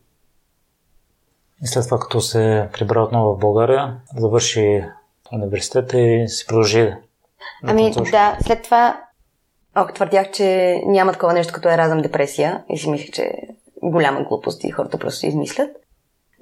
И 1.62 1.66
след 1.66 1.84
това, 1.84 1.98
като 1.98 2.20
се 2.20 2.68
прибра 2.72 3.02
отново 3.02 3.34
в 3.34 3.38
България, 3.38 3.96
завърши 4.16 4.84
университета 5.32 6.00
и 6.00 6.28
се 6.28 6.46
продължи. 6.46 6.94
Ами 7.64 7.90
да, 8.10 8.38
след 8.46 8.62
това 8.62 9.00
Ох, 9.76 9.92
твърдях, 9.92 10.30
че 10.30 10.80
няма 10.86 11.12
такова 11.12 11.32
нещо 11.32 11.52
като 11.52 11.68
еразъм 11.68 12.02
депресия 12.02 12.64
и 12.70 12.78
си 12.78 12.90
мислех, 12.90 13.10
че 13.10 13.22
е 13.22 13.48
голяма 13.82 14.22
глупост 14.22 14.64
и 14.64 14.70
хората 14.70 14.98
просто 14.98 15.20
си 15.20 15.26
измислят. 15.26 15.70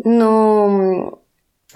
Но 0.05 1.13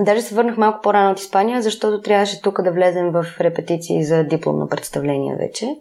даже 0.00 0.22
се 0.22 0.34
върнах 0.34 0.56
малко 0.56 0.80
по-рано 0.82 1.10
от 1.12 1.20
Испания, 1.20 1.62
защото 1.62 2.00
трябваше 2.00 2.42
тук 2.42 2.62
да 2.62 2.72
влезем 2.72 3.10
в 3.10 3.26
репетиции 3.40 4.04
за 4.04 4.24
дипломно 4.24 4.68
представление 4.68 5.36
вече. 5.36 5.76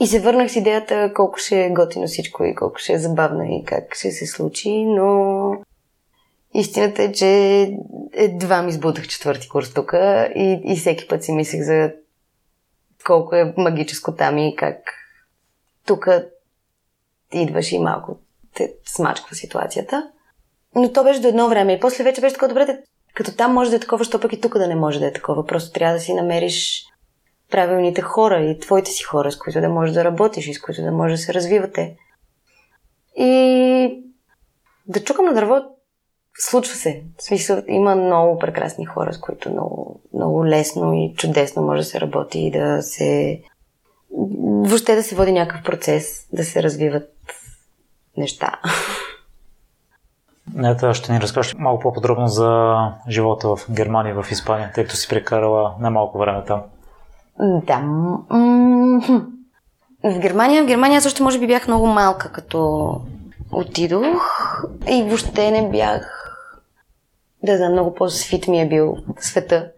И 0.00 0.06
се 0.06 0.20
върнах 0.20 0.52
с 0.52 0.56
идеята 0.56 1.12
колко 1.14 1.38
ще 1.38 1.64
е 1.64 1.70
готино 1.70 2.06
всичко 2.06 2.44
и 2.44 2.54
колко 2.54 2.78
ще 2.78 2.92
е 2.92 2.98
забавно 2.98 3.42
и 3.42 3.64
как 3.64 3.94
ще 3.94 4.10
се 4.10 4.26
случи, 4.26 4.84
но 4.84 5.52
истината 6.54 7.02
е, 7.02 7.12
че 7.12 7.28
едва 8.12 8.62
ми 8.62 8.70
избудах 8.70 9.08
четвърти 9.08 9.48
курс 9.48 9.74
тук 9.74 9.92
и, 10.34 10.60
и 10.64 10.76
всеки 10.76 11.08
път 11.08 11.24
си 11.24 11.32
мислех 11.32 11.62
за 11.62 11.92
колко 13.06 13.34
е 13.34 13.54
магическо 13.56 14.14
там 14.14 14.38
и 14.38 14.56
как 14.56 14.78
тук 15.86 16.08
идваш 17.32 17.72
и 17.72 17.78
малко 17.78 18.18
те 18.54 18.74
смачква 18.86 19.36
ситуацията. 19.36 20.10
Но 20.74 20.92
то 20.92 21.04
беше 21.04 21.20
до 21.20 21.28
едно 21.28 21.48
време. 21.48 21.72
И 21.72 21.80
после 21.80 22.04
вече 22.04 22.20
беше 22.20 22.34
такова 22.34 22.48
добре, 22.48 22.82
като 23.14 23.36
там 23.36 23.52
може 23.52 23.70
да 23.70 23.76
е 23.76 23.80
такова, 23.80 24.04
що 24.04 24.20
пък 24.20 24.32
и 24.32 24.40
тук 24.40 24.58
да 24.58 24.66
не 24.66 24.74
може 24.74 25.00
да 25.00 25.06
е 25.06 25.12
такова. 25.12 25.46
Просто 25.46 25.72
трябва 25.72 25.94
да 25.94 26.00
си 26.00 26.14
намериш 26.14 26.86
правилните 27.50 28.02
хора 28.02 28.40
и 28.40 28.58
твоите 28.58 28.90
си 28.90 29.02
хора, 29.02 29.32
с 29.32 29.38
които 29.38 29.60
да 29.60 29.68
можеш 29.68 29.94
да 29.94 30.04
работиш 30.04 30.46
и 30.46 30.54
с 30.54 30.60
които 30.60 30.82
да 30.82 30.92
може 30.92 31.14
да 31.14 31.18
се 31.18 31.34
развивате. 31.34 31.96
И 33.16 34.04
да 34.86 35.04
чукам 35.04 35.24
на 35.24 35.34
дърво 35.34 35.72
Случва 36.38 36.74
се. 36.74 37.02
В 37.18 37.22
смисъл, 37.22 37.62
има 37.68 37.94
много 37.94 38.38
прекрасни 38.38 38.86
хора, 38.86 39.12
с 39.12 39.20
които 39.20 39.50
много, 39.50 40.00
много 40.14 40.46
лесно 40.46 40.94
и 40.94 41.14
чудесно 41.16 41.62
може 41.62 41.80
да 41.80 41.84
се 41.84 42.00
работи 42.00 42.40
и 42.40 42.50
да 42.50 42.82
се... 42.82 43.40
Въобще 44.64 44.94
да 44.94 45.02
се 45.02 45.14
води 45.14 45.32
някакъв 45.32 45.64
процес, 45.64 46.28
да 46.32 46.44
се 46.44 46.62
развиват 46.62 47.10
неща. 48.16 48.60
Ето, 50.64 50.94
ще 50.94 51.12
ни 51.12 51.20
разкажеш 51.20 51.54
малко 51.54 51.82
по-подробно 51.82 52.28
за 52.28 52.76
живота 53.08 53.56
в 53.56 53.66
Германия 53.70 54.22
в 54.22 54.30
Испания, 54.30 54.70
тъй 54.74 54.84
като 54.84 54.96
си 54.96 55.08
прекарала 55.08 55.74
немалко 55.80 56.18
време 56.18 56.44
там. 56.44 56.62
Да. 57.38 57.82
В 60.04 60.18
Германия, 60.18 60.62
в 60.62 60.66
Германия 60.66 61.00
още 61.06 61.22
може 61.22 61.38
би 61.38 61.46
бях 61.46 61.68
много 61.68 61.86
малка, 61.86 62.32
като 62.32 63.00
отидох 63.52 64.64
и 64.88 65.02
въобще 65.02 65.50
не 65.50 65.70
бях 65.70 66.18
да 67.42 67.56
знам, 67.56 67.72
много 67.72 67.94
по-свит 67.94 68.48
ми 68.48 68.60
е 68.60 68.68
бил 68.68 68.96
света. 69.18 69.70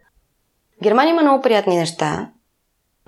Германия 0.82 1.12
има 1.12 1.22
много 1.22 1.42
приятни 1.42 1.76
неща. 1.76 2.30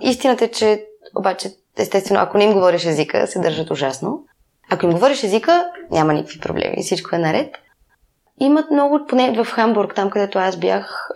Истината 0.01 0.45
е, 0.45 0.51
че 0.51 0.85
обаче, 1.15 1.51
естествено, 1.77 2.19
ако 2.19 2.37
не 2.37 2.43
им 2.43 2.53
говориш 2.53 2.85
езика, 2.85 3.27
се 3.27 3.39
държат 3.39 3.71
ужасно. 3.71 4.25
Ако 4.69 4.85
им 4.85 4.91
говориш 4.91 5.23
езика, 5.23 5.71
няма 5.91 6.13
никакви 6.13 6.39
проблеми. 6.39 6.83
Всичко 6.83 7.15
е 7.15 7.19
наред. 7.19 7.55
Имат 8.39 8.71
много, 8.71 8.99
поне 9.09 9.43
в 9.43 9.45
Хамбург, 9.45 9.95
там 9.95 10.09
където 10.09 10.39
аз 10.39 10.57
бях, 10.57 11.09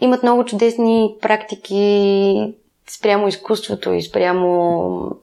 имат 0.00 0.22
много 0.22 0.44
чудесни 0.44 1.14
практики 1.20 2.54
спрямо 2.90 3.28
изкуството 3.28 3.92
и 3.92 4.02
спрямо 4.02 5.16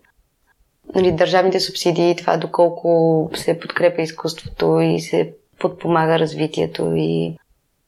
нали, 0.96 1.12
държавните 1.12 1.60
субсидии, 1.60 2.16
това 2.16 2.38
доколко 2.38 3.30
се 3.36 3.60
подкрепя 3.60 4.02
изкуството 4.02 4.80
и 4.80 5.00
се 5.00 5.34
подпомага 5.60 6.20
развитието 6.20 6.94
и 6.96 7.38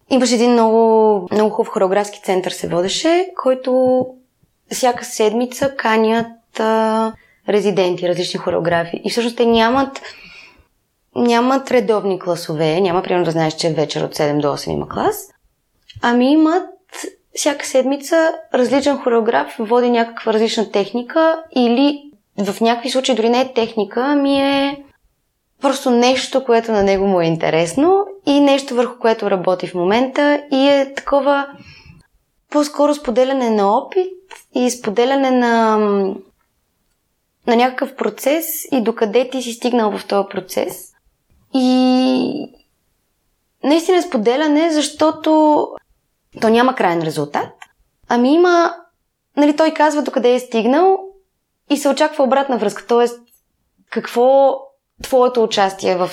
Имаше 0.10 0.36
един 0.36 0.52
много, 0.52 1.28
много 1.32 1.50
хубав 1.50 1.74
хореографски 1.74 2.22
център 2.24 2.52
се 2.52 2.68
водеше, 2.68 3.30
който 3.44 4.06
всяка 4.72 5.06
седмица 5.06 5.76
канят 5.76 6.60
а, 6.60 7.14
резиденти, 7.50 8.10
различни 8.10 8.40
хореографи. 8.40 9.02
И 9.04 9.10
всъщност 9.10 9.38
те 9.38 9.46
нямат, 9.46 10.02
нямат 11.16 11.72
редовни 11.72 12.20
класове, 12.20 12.82
няма 12.82 13.02
примерно 13.02 13.26
да 13.26 13.32
знаеш, 13.32 13.56
че 13.56 13.70
вечер 13.70 14.02
от 14.02 14.16
7 14.16 14.42
до 14.42 14.48
8 14.48 14.72
има 14.72 14.90
клас, 14.90 15.30
ами 16.02 16.32
имат 16.32 16.70
всяка 17.34 17.66
седмица 17.66 18.34
различен 18.54 18.98
хореограф 18.98 19.56
води 19.60 19.90
някаква 19.90 20.34
различна 20.34 20.72
техника 20.72 21.44
или 21.56 22.12
в 22.38 22.62
някакви 22.62 22.90
случаи 22.90 23.16
дори 23.16 23.30
не 23.30 23.42
е 23.42 23.54
техника, 23.54 24.04
ами 24.06 24.42
е 24.42 24.84
просто 25.62 25.92
нещо, 25.92 26.44
което 26.44 26.72
на 26.72 26.84
него 26.84 27.08
му 27.08 27.22
е 27.22 27.26
интересно 27.26 28.06
и 28.26 28.40
нещо 28.40 28.76
върху 28.76 29.00
което 29.00 29.32
работи 29.32 29.68
в 29.68 29.74
момента 29.74 30.44
и 30.52 30.68
е 30.68 30.94
такова 30.96 31.48
по-скоро 32.52 32.94
споделяне 32.94 33.50
на 33.50 33.78
опит 33.78 34.14
и 34.56 34.70
споделяне 34.70 35.32
на, 35.32 35.78
на 37.50 37.56
някакъв 37.56 37.96
процес 37.96 38.46
и 38.72 38.82
докъде 38.82 39.30
ти 39.30 39.42
си 39.42 39.54
стигнал 39.54 39.98
в 39.98 40.08
този 40.08 40.28
процес. 40.32 40.92
И 41.54 42.54
наистина 43.64 44.02
споделяне, 44.02 44.72
защото 44.72 45.68
то 46.42 46.50
няма 46.50 46.76
крайен 46.76 47.02
резултат, 47.02 47.50
Ами 48.10 48.34
има, 48.34 48.74
нали, 49.38 49.56
той 49.56 49.72
казва 49.72 50.02
докъде 50.02 50.34
е 50.34 50.40
стигнал 50.40 51.00
и 51.70 51.78
се 51.78 51.90
очаква 51.90 52.24
обратна 52.24 52.58
връзка. 52.58 52.86
Тоест, 52.88 53.20
какво 53.90 54.58
твоето 55.04 55.44
участие 55.44 55.96
в 55.96 56.10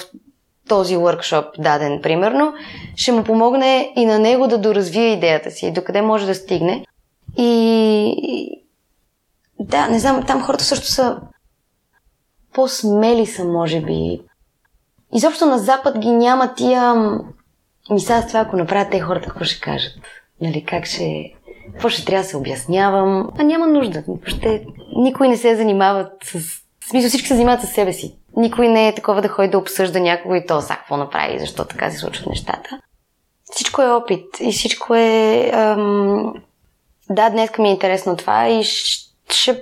този 0.69 0.97
workshop 0.97 1.47
даден, 1.59 2.01
примерно, 2.03 2.55
ще 2.97 3.13
му 3.13 3.25
помогне 3.25 3.93
и 3.97 4.07
на 4.07 4.19
него 4.19 4.47
да 4.47 4.59
доразвие 4.59 5.13
идеята 5.13 5.51
си, 5.51 5.73
докъде 5.73 6.03
може 6.03 6.27
да 6.27 6.35
стигне. 6.35 6.85
И 7.37 8.66
да, 9.61 9.89
не 9.89 9.99
знам, 9.99 10.25
там 10.27 10.43
хората 10.43 10.65
също 10.65 10.87
са 10.87 11.21
по-смели 12.55 13.27
са, 13.27 13.45
може 13.45 13.81
би. 13.81 14.21
Изобщо 15.15 15.47
на 15.47 15.59
Запад 15.59 15.99
ги 15.99 16.11
няма 16.11 16.55
тия... 16.55 16.95
Ми 17.91 18.01
сега 18.01 18.27
това, 18.27 18.41
ако 18.41 18.57
направят 18.57 18.91
те 18.91 19.01
хората, 19.01 19.29
какво 19.29 19.45
ще 19.45 19.61
кажат? 19.61 19.93
Нали, 20.41 20.65
как 20.65 20.87
ще... 20.87 21.33
Какво 21.73 21.89
ще 21.89 22.05
трябва 22.05 22.23
да 22.23 22.29
се 22.29 22.37
обяснявам? 22.37 23.31
А 23.39 23.43
няма 23.43 23.67
нужда. 23.67 24.05
Въобще 24.09 24.65
никой 24.97 25.29
не 25.29 25.37
се 25.37 25.57
занимава 25.57 26.11
с... 26.25 26.39
В 26.81 26.89
смисъл 26.89 27.09
всички 27.09 27.29
се 27.29 27.35
занимават 27.35 27.63
с 27.63 27.67
себе 27.67 27.93
си. 27.93 28.19
Никой 28.37 28.69
не 28.69 28.89
е 28.89 28.95
такова 28.95 29.23
да 29.23 29.29
ходи 29.29 29.49
да 29.49 29.59
обсъжда 29.59 30.01
някого 30.01 30.35
и 30.35 30.47
то 30.47 30.61
са 30.61 30.75
какво 30.75 30.97
направи 30.97 31.39
защо 31.39 31.65
така 31.65 31.91
се 31.91 31.99
случват 31.99 32.27
нещата. 32.27 32.81
Всичко 33.53 33.83
е 33.83 33.91
опит 33.91 34.25
и 34.41 34.53
всичко 34.53 34.95
е... 34.95 35.51
Ам... 35.55 36.35
Да, 37.11 37.31
днес 37.31 37.51
ми 37.59 37.69
е 37.69 37.73
интересно 37.73 38.17
това 38.17 38.49
и 38.49 38.65
ще 38.65 39.06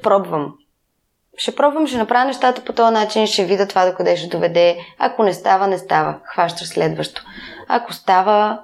пробвам. 0.03 0.55
Ще 1.37 1.55
пробвам, 1.57 1.87
ще 1.87 1.99
направя 1.99 2.25
нещата 2.25 2.65
по 2.65 2.73
този 2.73 2.93
начин, 2.93 3.27
ще 3.27 3.45
видя 3.45 3.69
това 3.69 3.91
докъде 3.91 4.17
ще 4.17 4.29
доведе. 4.29 4.79
Ако 4.99 5.23
не 5.23 5.33
става, 5.33 5.67
не 5.67 5.79
става. 5.79 6.21
Хващаш 6.25 6.69
следващо. 6.69 7.23
Ако 7.69 7.93
става, 7.93 8.61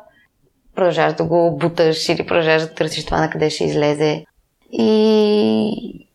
продължаваш 0.74 1.14
да 1.14 1.24
го 1.24 1.56
буташ 1.56 2.08
или 2.08 2.26
продължаваш 2.26 2.62
да 2.62 2.74
търсиш 2.74 3.04
това 3.04 3.20
на 3.20 3.30
къде 3.30 3.50
ще 3.50 3.64
излезе. 3.64 4.24
И 4.72 6.06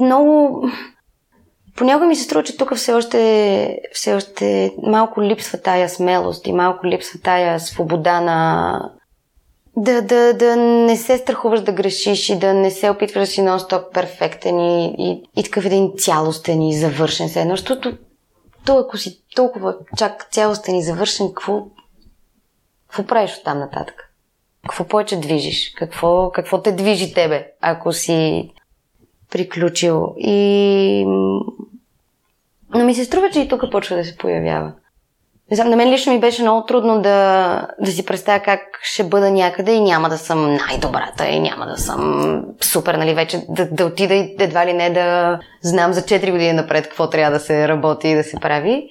много... 0.00 0.62
Понякога 1.76 2.06
ми 2.06 2.16
се 2.16 2.22
струва, 2.24 2.44
че 2.44 2.56
тук 2.56 2.74
все 2.74 2.92
още, 2.92 3.78
все 3.92 4.14
още 4.14 4.74
малко 4.82 5.22
липсва 5.22 5.58
тая 5.60 5.88
смелост 5.88 6.46
и 6.46 6.52
малко 6.52 6.86
липсва 6.86 7.20
тая 7.20 7.60
свобода 7.60 8.20
на, 8.20 8.78
да, 9.76 10.02
да, 10.02 10.34
да 10.34 10.56
не 10.56 10.96
се 10.96 11.18
страхуваш 11.18 11.60
да 11.60 11.72
грешиш 11.72 12.28
и 12.28 12.38
да 12.38 12.54
не 12.54 12.70
се 12.70 12.90
опитваш 12.90 13.20
да 13.20 13.26
си 13.26 13.40
нон-стоп 13.40 13.92
перфектен 13.92 14.60
и, 14.60 14.94
и, 14.98 15.22
и 15.40 15.44
такъв 15.44 15.64
един 15.64 15.92
цялостен 15.98 16.62
и 16.62 16.78
завършен 16.78 17.28
се 17.28 17.40
едно, 17.40 17.56
защото 17.56 17.98
то, 18.64 18.78
ако 18.78 18.96
си 18.96 19.22
толкова 19.34 19.76
чак 19.96 20.28
цялостен 20.30 20.76
и 20.76 20.82
завършен, 20.82 21.28
какво, 21.28 21.66
какво 22.88 23.06
правиш 23.06 23.36
от 23.36 23.44
там 23.44 23.58
нататък? 23.58 24.12
Какво 24.62 24.84
повече 24.84 25.20
движиш? 25.20 25.74
Какво, 25.76 26.30
какво 26.30 26.62
те 26.62 26.72
движи 26.72 27.14
тебе, 27.14 27.52
ако 27.60 27.92
си 27.92 28.50
приключил? 29.30 30.14
И... 30.18 31.04
Но 32.74 32.84
ми 32.84 32.94
се 32.94 33.04
струва, 33.04 33.30
че 33.30 33.40
и 33.40 33.48
тук 33.48 33.70
почва 33.70 33.96
да 33.96 34.04
се 34.04 34.18
появява. 34.18 34.72
Не 35.52 35.56
знам, 35.56 35.70
на 35.70 35.76
мен 35.76 35.90
лично 35.90 36.12
ми 36.12 36.20
беше 36.20 36.42
много 36.42 36.66
трудно 36.66 37.02
да, 37.02 37.68
да 37.80 37.90
си 37.90 38.06
представя 38.06 38.40
как 38.40 38.60
ще 38.82 39.04
бъда 39.04 39.30
някъде 39.30 39.72
и 39.72 39.80
няма 39.80 40.08
да 40.08 40.18
съм 40.18 40.54
най-добрата 40.54 41.28
и 41.28 41.40
няма 41.40 41.66
да 41.66 41.78
съм 41.78 42.42
супер, 42.60 42.94
нали, 42.94 43.14
вече 43.14 43.44
да, 43.48 43.68
да 43.70 43.86
отида 43.86 44.14
и 44.14 44.36
едва 44.38 44.66
ли 44.66 44.72
не 44.72 44.90
да 44.90 45.38
знам 45.60 45.92
за 45.92 46.02
4 46.02 46.30
години 46.30 46.52
напред 46.52 46.84
какво 46.84 47.10
трябва 47.10 47.38
да 47.38 47.44
се 47.44 47.68
работи 47.68 48.08
и 48.08 48.14
да 48.14 48.24
се 48.24 48.36
прави. 48.40 48.88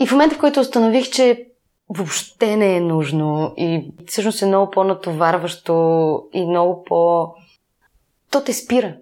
И 0.00 0.06
в 0.06 0.12
момента, 0.12 0.34
в 0.34 0.38
който 0.38 0.60
установих, 0.60 1.10
че 1.10 1.46
въобще 1.88 2.56
не 2.56 2.76
е 2.76 2.80
нужно 2.80 3.54
и 3.56 3.92
всъщност 4.06 4.42
е 4.42 4.46
много 4.46 4.70
по-натоварващо 4.70 5.74
и 6.32 6.46
много 6.46 6.84
по... 6.84 7.28
То 8.30 8.44
те 8.44 8.52
спира. 8.52 8.94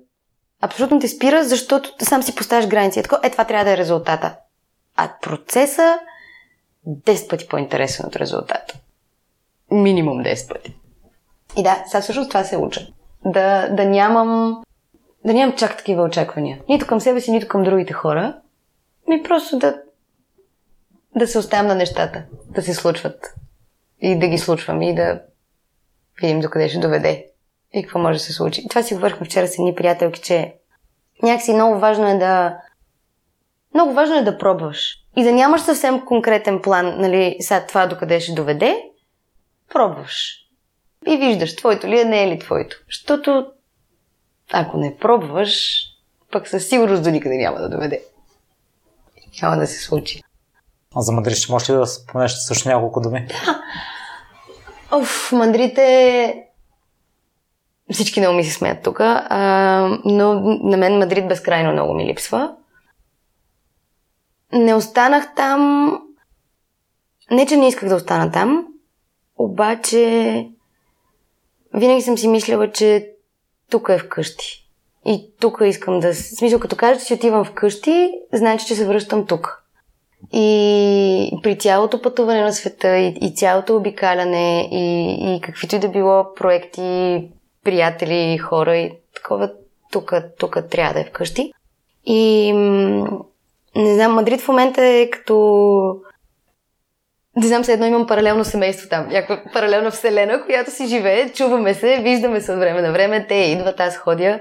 Абсолютно 0.63 1.01
те 1.01 1.09
спира, 1.09 1.45
защото 1.45 1.91
сам 2.03 2.23
си 2.23 2.35
поставяш 2.35 2.67
граници. 2.67 2.99
Е, 2.99 3.03
е, 3.23 3.31
това 3.31 3.45
трябва 3.45 3.65
да 3.65 3.71
е 3.71 3.77
резултата. 3.77 4.37
А 4.97 5.11
процеса 5.23 5.99
10 6.89 7.31
пъти 7.31 7.49
по-интересен 7.49 8.07
от 8.07 8.17
резултата. 8.17 8.79
Минимум 9.71 10.19
10 10.19 10.53
пъти. 10.53 10.77
И 11.57 11.63
да, 11.63 11.85
сега 11.87 12.01
всъщност 12.01 12.31
това 12.31 12.45
се 12.45 12.57
уча. 12.57 12.87
Да, 13.25 13.69
да 13.69 13.85
нямам 13.85 14.63
да 15.25 15.35
нямам 15.35 15.57
чак 15.57 15.77
такива 15.77 16.03
очаквания. 16.03 16.61
Нито 16.69 16.87
към 16.87 17.01
себе 17.01 17.21
си, 17.21 17.31
нито 17.31 17.49
към 17.49 17.63
другите 17.63 17.93
хора. 17.93 18.37
Ми 19.09 19.23
просто 19.23 19.59
да 19.59 19.83
да 21.17 21.27
се 21.27 21.39
оставям 21.39 21.67
на 21.67 21.75
нещата, 21.75 22.25
да 22.45 22.63
се 22.63 22.75
случват. 22.75 23.35
И 24.01 24.19
да 24.19 24.29
ги 24.29 24.39
случвам 24.39 24.83
и 24.83 24.95
да 24.95 25.23
видим 26.21 26.41
докъде 26.41 26.69
ще 26.69 26.79
доведе. 26.79 27.27
И 27.73 27.83
какво 27.83 27.99
може 27.99 28.19
да 28.19 28.25
се 28.25 28.33
случи. 28.33 28.69
Това 28.69 28.83
си 28.83 28.95
говорихме 28.95 29.27
вчера 29.27 29.49
с 29.49 29.59
едни 29.59 29.75
приятелки, 29.75 30.21
че 30.21 30.55
някакси 31.23 31.55
много 31.55 31.79
важно 31.79 32.09
е 32.09 32.19
да 32.19 32.59
много 33.75 33.93
важно 33.93 34.17
е 34.17 34.23
да 34.23 34.39
пробваш. 34.39 34.95
И 35.19 35.23
да 35.25 35.33
нямаш 35.33 35.61
съвсем 35.61 36.05
конкретен 36.05 36.63
план, 36.63 36.95
нали, 37.01 37.37
сега 37.41 37.67
това 37.67 37.87
докъде 37.87 38.21
ще 38.21 38.33
доведе, 38.33 38.83
пробваш. 39.73 40.35
И 41.07 41.17
виждаш, 41.17 41.57
твоето 41.57 41.87
ли 41.87 42.01
е, 42.01 42.05
не 42.05 42.25
е 42.25 42.29
ли 42.29 42.39
твоето. 42.39 42.77
Защото 42.87 43.47
ако 44.53 44.79
не 44.79 44.97
пробваш, 44.97 45.83
пък 46.33 46.49
със 46.49 46.69
сигурност 46.69 47.03
до 47.03 47.11
никъде 47.11 47.37
няма 47.37 47.59
да 47.59 47.69
доведе. 47.69 48.03
Няма 49.43 49.57
да 49.57 49.67
се 49.67 49.79
случи. 49.79 50.23
А 50.97 51.01
за 51.01 51.13
Мадрид 51.13 51.37
ще 51.37 51.53
можеш 51.53 51.71
ли 51.71 51.75
да 51.75 51.87
споменеш 51.87 52.33
също 52.33 52.69
няколко 52.69 53.01
думи? 53.01 53.27
Да. 53.27 53.63
Оф, 54.97 55.33
Мадрид 55.33 55.79
Всички 57.93 58.21
много 58.21 58.37
ми 58.37 58.45
се 58.45 58.53
смеят 58.53 58.83
тук, 58.83 59.01
но 60.05 60.35
на 60.63 60.77
мен 60.77 60.99
Мадрид 60.99 61.29
безкрайно 61.29 61.73
много 61.73 61.95
ми 61.95 62.07
липсва. 62.07 62.55
Не 64.53 64.75
останах 64.75 65.35
там. 65.35 65.93
Не, 67.31 67.47
че 67.47 67.57
не 67.57 67.69
исках 67.69 67.89
да 67.89 67.95
остана 67.95 68.33
там, 68.33 68.67
обаче 69.39 70.47
винаги 71.75 72.03
съм 72.03 72.19
си 72.19 72.29
мислила, 72.29 72.73
че 72.73 73.11
тук 73.71 73.89
е 73.89 73.99
вкъщи. 73.99 74.69
И 75.07 75.31
тук 75.41 75.59
искам 75.65 76.01
да... 76.01 76.13
В 76.13 76.17
смисъл, 76.17 76.61
като 76.61 76.77
кажа, 76.77 77.01
че 77.01 77.07
си 77.07 77.15
отивам 77.15 77.45
вкъщи, 77.45 78.11
значи, 78.33 78.67
че 78.67 78.75
се 78.75 78.87
връщам 78.87 79.27
тук. 79.27 79.65
И 80.33 81.39
при 81.43 81.59
цялото 81.59 82.03
пътуване 82.03 82.43
на 82.43 82.53
света 82.53 82.97
и, 82.97 83.19
и 83.21 83.35
цялото 83.35 83.77
обикаляне 83.77 84.69
и, 84.73 85.13
и 85.35 85.41
каквито 85.41 85.77
и 85.77 85.79
да 85.79 85.89
било 85.89 86.35
проекти, 86.35 87.29
приятели, 87.65 88.39
хора 88.39 88.77
и 88.77 88.93
такова, 89.15 89.53
тук, 89.93 90.13
тук 90.39 90.59
трябва 90.71 90.95
да 90.95 91.01
е 91.01 91.05
вкъщи. 91.05 91.53
И 92.07 92.53
не 93.79 93.95
знам, 93.95 94.15
Мадрид 94.15 94.41
в 94.41 94.49
момента 94.49 94.85
е 94.85 95.11
като... 95.11 95.37
Не 97.37 97.47
знам, 97.47 97.65
се 97.65 97.73
едно 97.73 97.87
имам 97.87 98.07
паралелно 98.07 98.45
семейство 98.45 98.89
там, 98.89 99.09
някаква 99.09 99.53
паралелна 99.53 99.91
вселена, 99.91 100.45
която 100.45 100.71
си 100.71 100.87
живее, 100.87 101.33
чуваме 101.33 101.75
се, 101.75 102.01
виждаме 102.03 102.41
се 102.41 102.53
от 102.53 102.59
време 102.59 102.83
на 102.83 102.93
време, 102.93 103.27
те 103.27 103.35
идват, 103.35 103.81
аз 103.81 103.97
ходя. 103.97 104.41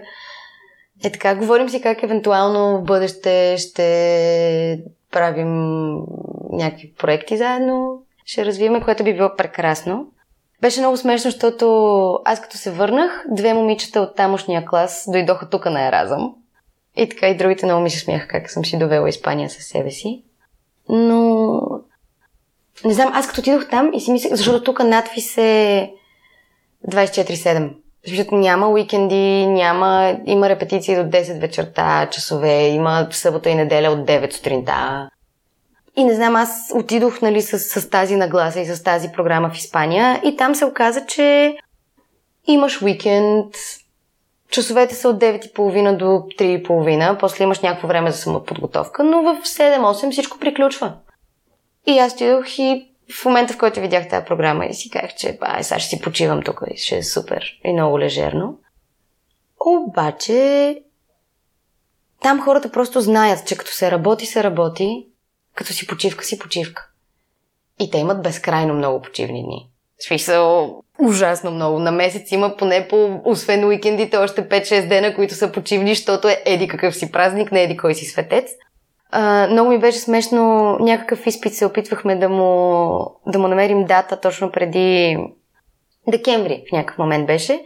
Е 1.04 1.12
така, 1.12 1.36
говорим 1.36 1.69
си 1.69 1.82
как 1.82 2.04
евентуално 2.04 2.78
в 2.78 2.84
бъдеще 2.84 3.56
ще 3.58 4.80
правим 5.12 5.93
някакви 6.52 6.93
проекти 6.93 7.38
заедно, 7.38 8.04
ще 8.26 8.45
развиваме, 8.45 8.82
което 8.82 9.04
би 9.04 9.13
било 9.13 9.36
прекрасно. 9.38 10.08
Беше 10.62 10.80
много 10.80 10.97
смешно, 10.97 11.32
защото 11.32 12.19
аз 12.26 12.41
като 12.41 12.58
се 12.58 12.71
върнах, 12.71 13.26
две 13.32 13.54
момичета 13.54 14.02
от 14.02 14.15
тамошния 14.15 14.65
клас 14.65 15.06
дойдоха 15.12 15.50
тук 15.50 15.65
на 15.65 15.88
Еразъм. 15.88 16.36
И 16.98 17.10
така 17.10 17.28
и 17.28 17.38
другите 17.38 17.66
много 17.66 17.82
ми 17.82 17.90
се 17.90 18.00
смяха 18.00 18.28
как 18.28 18.52
съм 18.52 18.66
си 18.66 18.80
довела 18.80 19.10
Испания 19.10 19.50
със 19.50 19.66
себе 19.66 19.92
си. 19.92 20.24
Но 20.90 21.62
не 22.86 22.94
знам, 22.94 23.12
аз 23.14 23.28
като 23.28 23.42
отидох 23.42 23.70
там 23.70 23.92
и 23.94 24.02
си 24.02 24.12
мислех, 24.12 24.34
защото 24.34 24.64
тук 24.64 24.84
надпис 24.84 25.38
е 25.38 25.92
24-7. 26.88 27.70
Защото 28.08 28.36
няма 28.36 28.70
уикенди, 28.70 29.48
няма, 29.48 30.20
има 30.26 30.50
репетиции 30.50 30.96
до 30.96 31.02
10 31.02 31.40
вечерта, 31.40 32.08
часове, 32.12 32.68
има 32.68 33.08
събота 33.12 33.50
и 33.50 33.56
неделя 33.56 33.92
от 33.92 34.00
9 34.00 34.34
сутринта. 34.34 35.10
И 35.96 36.04
не 36.04 36.16
знам, 36.16 36.36
аз 36.36 36.72
отидох 36.76 37.22
нали, 37.22 37.42
с, 37.42 37.60
с 37.60 37.90
тази 37.90 38.16
нагласа 38.16 38.60
и 38.60 38.66
с 38.66 38.84
тази 38.84 39.10
програма 39.12 39.50
в 39.50 39.58
Испания 39.58 40.22
и 40.24 40.38
там 40.38 40.56
се 40.56 40.66
оказа, 40.66 41.06
че 41.06 41.56
имаш 42.48 42.82
уикенд, 42.82 43.56
Часовете 44.52 44.96
са 44.96 45.10
от 45.10 45.18
9.30 45.18 45.98
до 45.98 46.06
3.30, 46.06 47.20
после 47.20 47.44
имаш 47.44 47.60
някакво 47.60 47.88
време 47.88 48.12
за 48.12 48.18
самоподготовка, 48.18 49.04
но 49.04 49.22
в 49.22 49.42
7-8 49.44 50.12
всичко 50.12 50.40
приключва. 50.40 50.94
И 51.86 52.00
аз 52.00 52.14
отидох 52.14 52.60
и 52.60 52.92
в 53.14 53.26
момента, 53.26 53.54
в 53.54 53.58
който 53.58 53.80
видях 53.80 54.10
тази 54.10 54.26
програма 54.26 54.66
и 54.66 54.74
си 54.74 54.90
казах, 54.90 55.16
че 55.16 55.38
ай, 55.42 55.64
сега 55.64 55.80
ще 55.80 55.90
си 55.90 56.02
почивам 56.02 56.44
тук 56.44 56.62
и 56.72 56.78
ще 56.78 56.98
е 56.98 57.04
супер 57.04 57.60
и 57.64 57.74
много 57.74 58.00
лежерно. 58.00 58.60
Обаче, 59.66 60.82
там 62.22 62.42
хората 62.42 62.72
просто 62.72 63.02
знаят, 63.02 63.48
че 63.48 63.58
като 63.58 63.72
се 63.72 63.92
работи, 63.92 64.26
се 64.26 64.44
работи, 64.44 65.08
като 65.56 65.74
си 65.74 65.88
почивка, 65.88 66.26
си 66.26 66.40
почивка. 66.40 66.90
И 67.80 67.92
те 67.92 67.98
имат 67.98 68.22
безкрайно 68.24 68.74
много 68.74 69.02
почивни 69.02 69.44
дни. 69.44 69.70
В 70.00 70.04
смисъл, 70.04 70.76
ужасно 71.00 71.52
много. 71.52 71.80
На 71.80 71.92
месец 71.92 72.32
има 72.32 72.58
поне 72.58 72.88
по, 72.88 73.22
освен 73.26 73.66
уикендите, 73.66 74.18
още 74.18 74.50
5-6 74.50 74.88
дена, 74.88 75.16
които 75.16 75.34
са 75.34 75.52
почивни, 75.52 75.96
защото 75.96 76.28
е 76.28 76.44
еди 76.46 76.68
какъв 76.68 76.96
си 76.96 77.12
празник, 77.12 77.52
не 77.52 77.64
еди 77.64 77.78
кой 77.78 77.96
си 77.96 78.06
светец. 78.06 78.52
А, 79.12 79.48
много 79.52 79.70
ми 79.70 79.80
беше 79.80 80.00
смешно, 80.00 80.76
някакъв 80.80 81.28
изпит 81.28 81.54
се 81.54 81.66
опитвахме 81.66 82.16
да 82.16 82.30
му, 82.30 83.00
да 83.28 83.40
му 83.40 83.48
намерим 83.48 83.86
дата 83.86 84.20
точно 84.20 84.52
преди 84.52 85.18
декември 86.08 86.64
в 86.70 86.72
някакъв 86.72 86.98
момент 86.98 87.28
беше. 87.28 87.62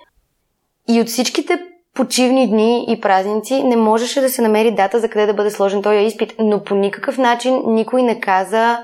И 0.90 1.02
от 1.02 1.08
всичките 1.08 1.60
почивни 1.94 2.50
дни 2.50 2.86
и 2.90 3.02
празници 3.02 3.64
не 3.64 3.76
можеше 3.76 4.22
да 4.22 4.30
се 4.30 4.42
намери 4.42 4.72
дата 4.72 5.00
за 5.00 5.10
къде 5.10 5.26
да 5.26 5.34
бъде 5.34 5.52
сложен 5.52 5.82
този 5.82 6.06
изпит, 6.06 6.34
но 6.40 6.64
по 6.64 6.76
никакъв 6.76 7.18
начин 7.18 7.62
никой 7.66 8.04
не 8.04 8.20
каза 8.20 8.80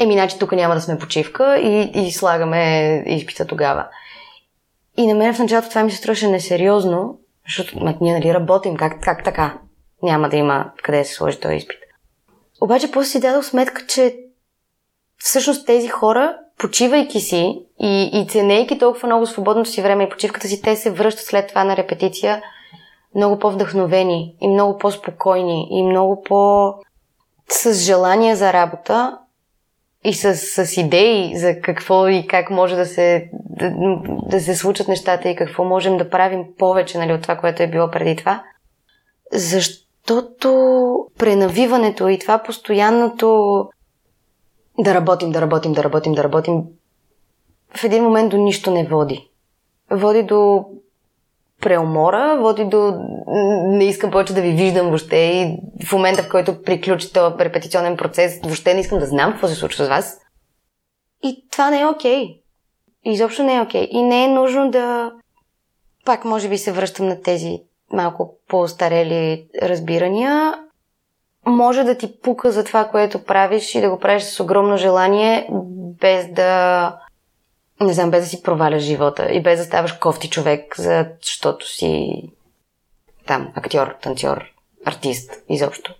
еми, 0.00 0.12
значи 0.12 0.38
тук 0.38 0.52
няма 0.52 0.74
да 0.74 0.80
сме 0.80 0.98
почивка 0.98 1.58
и, 1.58 1.90
и 1.94 2.12
слагаме 2.12 3.02
изпита 3.06 3.46
тогава. 3.46 3.86
И 4.96 5.06
на 5.06 5.14
мен 5.14 5.34
в 5.34 5.38
началото 5.38 5.68
това 5.68 5.82
ми 5.82 5.90
се 5.90 5.96
струваше 5.96 6.28
несериозно, 6.28 7.18
защото 7.46 7.84
ма, 7.84 7.94
ние 8.00 8.14
нали 8.14 8.34
работим, 8.34 8.76
как, 8.76 9.00
как 9.02 9.24
така? 9.24 9.58
Няма 10.02 10.28
да 10.28 10.36
има 10.36 10.70
къде 10.82 10.98
да 10.98 11.04
се 11.04 11.14
сложи 11.14 11.40
този 11.40 11.54
изпит. 11.54 11.78
Обаче 12.60 12.90
после 12.90 13.10
си 13.10 13.20
дадох 13.20 13.44
сметка, 13.44 13.86
че 13.86 14.16
всъщност 15.18 15.66
тези 15.66 15.88
хора, 15.88 16.36
почивайки 16.58 17.20
си 17.20 17.62
и, 17.80 18.10
и 18.12 18.26
ценейки 18.26 18.78
толкова 18.78 19.06
много 19.06 19.26
свободното 19.26 19.70
си 19.70 19.82
време 19.82 20.04
и 20.04 20.08
почивката 20.08 20.48
си, 20.48 20.62
те 20.62 20.76
се 20.76 20.90
връщат 20.90 21.26
след 21.26 21.48
това 21.48 21.64
на 21.64 21.76
репетиция 21.76 22.42
много 23.14 23.38
по-вдъхновени 23.38 24.34
и 24.40 24.48
много 24.48 24.78
по-спокойни 24.78 25.68
и 25.70 25.82
много 25.82 26.22
по- 26.22 26.74
с 27.48 27.74
желание 27.74 28.36
за 28.36 28.52
работа 28.52 29.18
и 30.04 30.14
с, 30.14 30.36
с 30.36 30.76
идеи 30.76 31.38
за 31.38 31.60
какво 31.60 32.08
и 32.08 32.26
как 32.26 32.50
може 32.50 32.76
да 32.76 32.86
се, 32.86 33.30
да, 33.32 33.72
да 34.28 34.40
се 34.40 34.56
случат 34.56 34.88
нещата 34.88 35.28
и 35.28 35.36
какво 35.36 35.64
можем 35.64 35.96
да 35.96 36.10
правим 36.10 36.44
повече 36.58 36.98
нали, 36.98 37.12
от 37.12 37.22
това, 37.22 37.36
което 37.36 37.62
е 37.62 37.70
било 37.70 37.90
преди 37.90 38.16
това. 38.16 38.42
Защото 39.32 40.50
пренавиването 41.18 42.08
и 42.08 42.18
това 42.18 42.38
постоянното 42.38 43.64
да 44.78 44.94
работим, 44.94 45.30
да 45.30 45.40
работим, 45.40 45.72
да 45.72 45.84
работим, 45.84 46.12
да 46.12 46.24
работим, 46.24 46.62
в 47.76 47.84
един 47.84 48.04
момент 48.04 48.30
до 48.30 48.36
нищо 48.36 48.70
не 48.70 48.86
води. 48.86 49.30
Води 49.90 50.22
до 50.22 50.64
преумора, 51.60 52.38
води 52.40 52.64
до 52.64 52.94
не 53.66 53.84
искам 53.84 54.10
повече 54.10 54.34
да 54.34 54.42
ви 54.42 54.50
виждам 54.50 54.86
въобще 54.86 55.16
и 55.16 55.58
в 55.86 55.92
момента, 55.92 56.22
в 56.22 56.28
който 56.28 56.62
приключи 56.62 57.12
този 57.12 57.34
репетиционен 57.38 57.96
процес, 57.96 58.40
въобще 58.42 58.74
не 58.74 58.80
искам 58.80 58.98
да 58.98 59.06
знам 59.06 59.32
какво 59.32 59.48
се 59.48 59.54
случва 59.54 59.84
с 59.84 59.88
вас. 59.88 60.20
И 61.22 61.48
това 61.52 61.70
не 61.70 61.80
е 61.80 61.86
окей. 61.86 62.24
Okay. 62.24 62.40
Изобщо 63.04 63.42
не 63.42 63.56
е 63.56 63.60
окей. 63.60 63.82
Okay. 63.82 63.88
И 63.90 64.02
не 64.02 64.24
е 64.24 64.28
нужно 64.28 64.70
да... 64.70 65.12
Пак 66.04 66.24
може 66.24 66.48
би 66.48 66.58
се 66.58 66.72
връщам 66.72 67.08
на 67.08 67.22
тези 67.22 67.58
малко 67.92 68.38
по-старели 68.48 69.46
разбирания. 69.62 70.54
Може 71.46 71.84
да 71.84 71.94
ти 71.94 72.20
пука 72.20 72.52
за 72.52 72.64
това, 72.64 72.84
което 72.84 73.24
правиш 73.24 73.74
и 73.74 73.80
да 73.80 73.90
го 73.90 73.98
правиш 73.98 74.22
с 74.22 74.40
огромно 74.40 74.76
желание, 74.76 75.48
без 76.00 76.32
да 76.32 77.00
не 77.80 77.92
знам, 77.92 78.10
без 78.10 78.24
да 78.24 78.28
си 78.28 78.42
проваляш 78.42 78.82
живота 78.82 79.28
и 79.32 79.42
без 79.42 79.58
да 79.58 79.64
ставаш 79.64 79.92
кофти 79.92 80.30
човек, 80.30 80.74
защото 81.22 81.68
си 81.68 82.22
там 83.26 83.52
актьор, 83.54 83.96
танцор, 84.02 84.44
артист, 84.84 85.42
изобщо. 85.48 85.94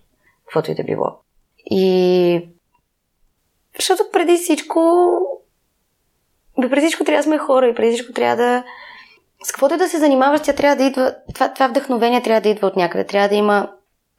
Каквото 0.45 0.71
и 0.71 0.75
да 0.75 0.83
било. 0.83 1.19
И 1.65 2.49
защото 3.75 4.03
преди 4.13 4.37
всичко 4.37 4.79
преди 6.55 6.81
всичко 6.81 7.03
трябва 7.03 7.19
да 7.19 7.23
сме 7.23 7.37
хора 7.37 7.67
и 7.67 7.75
преди 7.75 7.93
всичко 7.93 8.13
трябва 8.13 8.35
да 8.35 8.63
с 9.43 9.51
каквото 9.51 9.75
и 9.75 9.77
да 9.77 9.89
се 9.89 9.99
занимаваш, 9.99 10.41
тя 10.41 10.53
трябва 10.53 10.75
да 10.75 10.83
идва, 10.83 11.15
това, 11.33 11.53
това 11.53 11.67
вдъхновение 11.67 12.23
трябва 12.23 12.41
да 12.41 12.49
идва 12.49 12.67
от 12.67 12.75
някъде, 12.75 13.05
трябва 13.05 13.29
да 13.29 13.35
има 13.35 13.69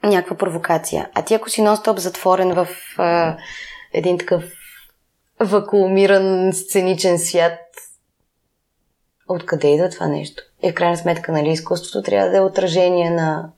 някаква 0.03 0.37
провокация. 0.37 1.09
А 1.13 1.21
ти 1.21 1.33
ако 1.33 1.49
си 1.49 1.61
нон-стоп 1.61 1.97
затворен 1.97 2.53
в 2.53 2.67
а, 2.97 3.37
един 3.93 4.17
такъв 4.17 4.43
вакуумиран 5.43 6.53
сценичен 6.53 7.19
свят. 7.19 7.59
Откъде 9.27 9.67
идва 9.67 9.89
това 9.89 10.07
нещо? 10.07 10.43
И 10.63 10.71
в 10.71 10.73
крайна 10.73 10.97
сметка, 10.97 11.31
нали, 11.31 11.49
изкуството 11.49 12.05
трябва 12.05 12.29
да 12.29 12.37
е 12.37 12.41
отражение 12.41 13.09
на, 13.09 13.51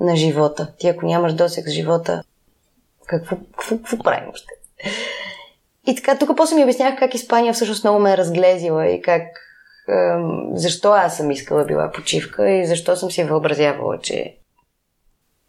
на 0.00 0.16
живота. 0.16 0.72
Ти 0.78 0.88
ако 0.88 1.06
нямаш 1.06 1.32
досек 1.32 1.68
с 1.68 1.70
живота, 1.70 2.22
какво, 3.06 3.36
какво, 3.36 3.76
какво 3.76 3.98
правим 3.98 4.30
още? 4.32 4.48
И 5.86 5.94
така, 5.94 6.18
тук 6.18 6.36
после 6.36 6.56
ми 6.56 6.64
обяснях 6.64 6.98
как 6.98 7.14
Испания 7.14 7.52
всъщност 7.54 7.84
много 7.84 8.00
ме 8.00 8.12
е 8.12 8.16
разглезила 8.16 8.86
и 8.88 9.02
как 9.02 9.22
защо 10.52 10.90
аз 10.90 11.16
съм 11.16 11.30
искала 11.30 11.64
била 11.64 11.90
почивка 11.92 12.50
и 12.50 12.66
защо 12.66 12.96
съм 12.96 13.10
си 13.10 13.24
въобразявала, 13.24 13.98
че 13.98 14.36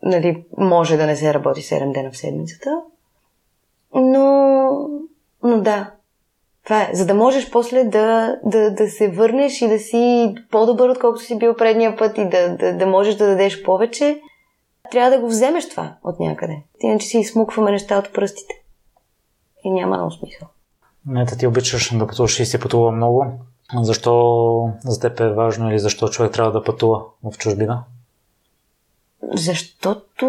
нали, 0.03 0.45
може 0.57 0.97
да 0.97 1.05
не 1.05 1.15
се 1.15 1.33
работи 1.33 1.61
7 1.61 1.93
дена 1.93 2.11
в 2.11 2.17
седмицата. 2.17 2.81
Но 3.95 4.89
но 5.43 5.61
да, 5.61 5.91
това 6.63 6.81
е. 6.81 6.89
За 6.93 7.05
да 7.05 7.13
можеш 7.13 7.51
после 7.51 7.83
да, 7.83 8.35
да, 8.45 8.71
да 8.71 8.89
се 8.89 9.11
върнеш 9.11 9.61
и 9.61 9.67
да 9.67 9.79
си 9.79 10.35
по-добър, 10.51 10.89
отколкото 10.89 11.23
си 11.23 11.37
бил 11.37 11.55
предния 11.55 11.97
път 11.97 12.17
и 12.17 12.29
да, 12.29 12.57
да, 12.57 12.77
да 12.77 12.85
можеш 12.85 13.15
да 13.15 13.27
дадеш 13.27 13.63
повече, 13.63 14.21
трябва 14.91 15.11
да 15.11 15.19
го 15.19 15.27
вземеш 15.27 15.69
това 15.69 15.95
от 16.03 16.19
някъде. 16.19 16.57
Иначе 16.81 17.07
си 17.07 17.17
измукваме 17.17 17.71
неща 17.71 17.97
от 17.97 18.13
пръстите. 18.13 18.53
И 19.63 19.71
няма 19.71 19.97
много 19.97 20.11
смисъл. 20.11 20.47
Ето 21.17 21.37
ти 21.37 21.47
обичаш 21.47 21.97
да 21.97 22.07
пътуваш 22.07 22.39
и 22.39 22.45
си 22.45 22.59
пътува 22.59 22.91
много. 22.91 23.25
Защо 23.81 24.69
за 24.83 24.99
теб 24.99 25.19
е 25.19 25.33
важно 25.33 25.69
или 25.69 25.79
защо 25.79 26.09
човек 26.09 26.31
трябва 26.31 26.51
да 26.51 26.63
пътува 26.63 27.03
в 27.23 27.37
чужбина? 27.37 27.83
Защото 29.33 30.27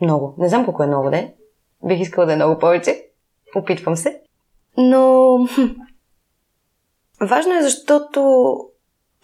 много. 0.00 0.34
Не 0.38 0.48
знам 0.48 0.64
колко 0.64 0.82
е 0.82 0.86
много, 0.86 1.10
да 1.10 1.28
Бих 1.84 2.00
искала 2.00 2.26
да 2.26 2.32
е 2.32 2.36
много 2.36 2.58
повече. 2.58 3.06
Опитвам 3.56 3.96
се. 3.96 4.20
Но 4.76 5.36
важно 7.20 7.54
е, 7.58 7.62
защото 7.62 8.58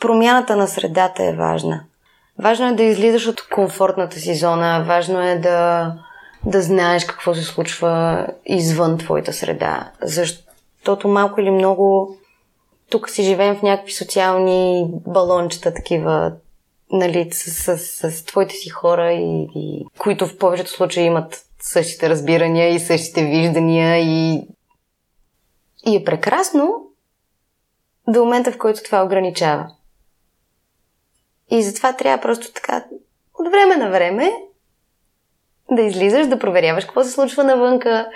промяната 0.01 0.57
на 0.57 0.69
средата 0.69 1.25
е 1.25 1.37
важна. 1.37 1.85
Важно 2.38 2.69
е 2.69 2.75
да 2.75 2.83
излизаш 2.83 3.27
от 3.27 3.49
комфортната 3.49 4.17
си 4.17 4.35
зона, 4.35 4.85
важно 4.88 5.21
е 5.21 5.38
да, 5.38 5.93
да 6.47 6.62
знаеш 6.62 7.05
какво 7.05 7.35
се 7.35 7.43
случва 7.43 8.27
извън 8.47 8.99
твоята 8.99 9.33
среда. 9.33 9.91
Защото 10.03 11.09
малко 11.09 11.41
или 11.41 11.51
много 11.51 12.17
тук 12.91 13.11
си 13.11 13.23
живеем 13.23 13.57
в 13.57 13.62
някакви 13.62 13.93
социални 13.93 14.87
балончета, 15.07 15.75
такива, 15.75 16.33
нали, 16.92 17.28
с, 17.33 17.78
с, 17.78 18.11
с, 18.11 18.24
твоите 18.24 18.55
си 18.55 18.68
хора, 18.68 19.12
и, 19.12 19.48
и, 19.55 19.87
които 19.98 20.26
в 20.26 20.38
повечето 20.38 20.70
случаи 20.70 21.05
имат 21.05 21.46
същите 21.61 22.09
разбирания 22.09 22.74
и 22.74 22.81
същите 22.81 23.24
виждания 23.24 23.98
и... 23.98 24.48
И 25.87 25.96
е 25.96 26.05
прекрасно 26.05 26.87
до 28.09 28.24
момента, 28.24 28.52
в 28.52 28.59
който 28.59 28.83
това 28.83 29.02
ограничава. 29.02 29.70
И 31.50 31.62
затова 31.62 31.92
трябва 31.92 32.22
просто 32.22 32.52
така 32.52 32.85
от 33.38 33.50
време 33.50 33.76
на 33.76 33.90
време 33.90 34.33
да 35.70 35.83
излизаш, 35.83 36.26
да 36.26 36.38
проверяваш 36.38 36.85
какво 36.85 37.05
се 37.05 37.11
случва 37.11 37.44
навънка, 37.44 38.09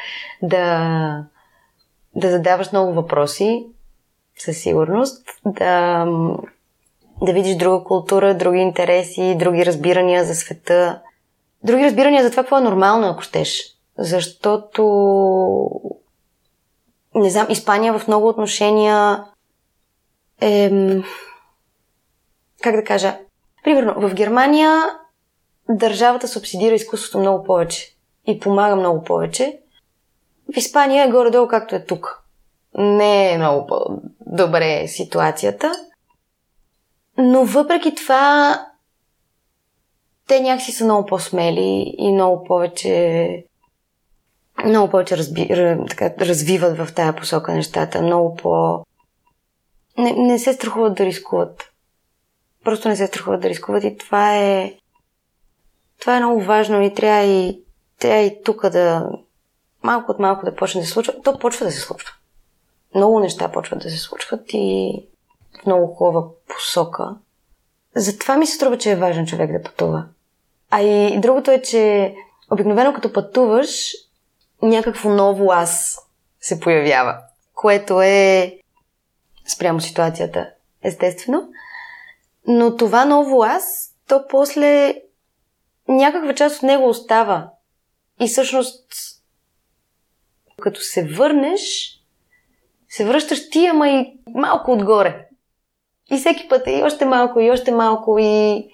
да, 0.42 1.24
да 2.14 2.30
задаваш 2.30 2.72
много 2.72 2.92
въпроси, 2.92 3.66
със 4.38 4.58
сигурност, 4.58 5.28
да, 5.44 6.06
да 7.22 7.32
видиш 7.32 7.56
друга 7.56 7.84
култура, 7.84 8.34
други 8.34 8.58
интереси, 8.58 9.36
други 9.38 9.66
разбирания 9.66 10.24
за 10.24 10.34
света, 10.34 11.02
други 11.64 11.84
разбирания 11.84 12.22
за 12.22 12.30
това 12.30 12.42
какво 12.42 12.58
е 12.58 12.60
нормално, 12.60 13.06
ако 13.06 13.22
щеш. 13.22 13.62
Защото, 13.98 14.82
не 17.14 17.30
знам, 17.30 17.46
Испания 17.50 17.98
в 17.98 18.08
много 18.08 18.28
отношения 18.28 19.24
е... 20.40 20.70
Как 22.62 22.76
да 22.76 22.84
кажа? 22.84 23.18
Примерно, 23.64 24.08
в 24.08 24.14
Германия 24.14 24.82
държавата 25.68 26.28
субсидира 26.28 26.74
изкуството 26.74 27.18
много 27.18 27.44
повече 27.44 27.96
и 28.26 28.40
помага 28.40 28.76
много 28.76 29.04
повече. 29.04 29.58
В 30.54 30.56
Испания 30.56 31.04
е 31.04 31.10
горе-долу 31.10 31.48
както 31.48 31.74
е 31.74 31.84
тук. 31.84 32.22
Не 32.78 33.32
е 33.32 33.38
много 33.38 33.66
по-добре 33.66 34.88
ситуацията. 34.88 35.72
Но 37.18 37.44
въпреки 37.44 37.94
това 37.94 38.60
те 40.26 40.40
някакси 40.40 40.72
са 40.72 40.84
много 40.84 41.06
по-смели 41.06 41.94
и 41.98 42.12
много 42.12 42.44
повече 42.44 43.44
много 44.64 44.90
повече 44.90 45.16
разби, 45.16 45.48
така, 45.88 46.10
развиват 46.20 46.78
в 46.78 46.94
тая 46.94 47.16
посока 47.16 47.52
нещата, 47.52 48.02
много 48.02 48.36
по... 48.36 48.84
Не, 49.98 50.12
не 50.12 50.38
се 50.38 50.52
страхуват 50.52 50.94
да 50.94 51.04
рискуват. 51.04 51.72
Просто 52.64 52.88
не 52.88 52.96
се 52.96 53.06
страхуват 53.06 53.40
да 53.40 53.48
рискуват 53.48 53.84
и 53.84 53.96
това 53.96 54.36
е... 54.36 54.74
Това 56.00 56.16
е 56.16 56.20
много 56.20 56.40
важно 56.40 56.82
и 56.82 56.94
трябва 56.94 57.24
и, 57.24 57.60
трябва 57.98 58.22
и 58.22 58.42
тук 58.42 58.68
да... 58.68 59.10
Малко 59.82 60.12
от 60.12 60.18
малко 60.18 60.44
да 60.44 60.54
почне 60.54 60.80
да 60.80 60.86
се 60.86 60.92
случва. 60.92 61.14
То 61.24 61.38
почва 61.38 61.66
да 61.66 61.72
се 61.72 61.80
случва. 61.80 62.10
много 62.94 63.20
неща 63.20 63.52
почват 63.52 63.82
да 63.82 63.90
се 63.90 63.98
случват 63.98 64.40
и 64.52 64.92
в 65.62 65.66
много 65.66 65.94
хубава 65.94 66.26
посока. 66.48 67.16
Затова 67.94 68.36
ми 68.36 68.46
се 68.46 68.54
струва, 68.54 68.78
че 68.78 68.90
е 68.90 68.96
важен 68.96 69.26
човек 69.26 69.52
да 69.52 69.62
пътува. 69.62 70.04
А 70.70 70.82
и 70.82 71.20
другото 71.20 71.50
е, 71.50 71.62
че 71.62 72.14
обикновено 72.50 72.94
като 72.94 73.12
пътуваш, 73.12 73.92
някакво 74.62 75.08
ново 75.08 75.52
аз 75.52 75.98
се 76.40 76.60
появява, 76.60 77.18
което 77.54 78.02
е 78.02 78.58
спрямо 79.46 79.80
ситуацията, 79.80 80.50
естествено. 80.82 81.48
Но 82.46 82.76
това 82.76 83.04
ново 83.04 83.42
аз, 83.42 83.94
то 84.08 84.24
после 84.28 84.94
някаква 85.88 86.34
част 86.34 86.56
от 86.56 86.62
него 86.62 86.88
остава. 86.88 87.50
И 88.20 88.28
всъщност, 88.28 88.84
като 90.60 90.80
се 90.80 91.04
върнеш, 91.04 91.92
се 92.88 93.04
връщаш 93.04 93.50
ти, 93.50 93.66
ама 93.66 93.88
и 93.88 94.18
малко 94.34 94.72
отгоре. 94.72 95.25
И 96.10 96.16
всеки 96.16 96.48
път 96.48 96.66
е 96.66 96.70
и 96.70 96.82
още 96.82 97.04
малко, 97.04 97.40
и 97.40 97.50
още 97.50 97.72
малко, 97.72 98.18
и, 98.18 98.68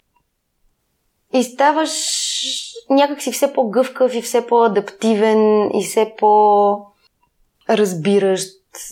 и 1.32 1.42
ставаш 1.42 1.90
някакси 2.90 3.32
все 3.32 3.52
по-гъвкав 3.52 4.14
и 4.14 4.22
все 4.22 4.46
по-адаптивен 4.46 5.70
и 5.74 5.84
все 5.84 6.14
по-разбиращ 6.18 6.92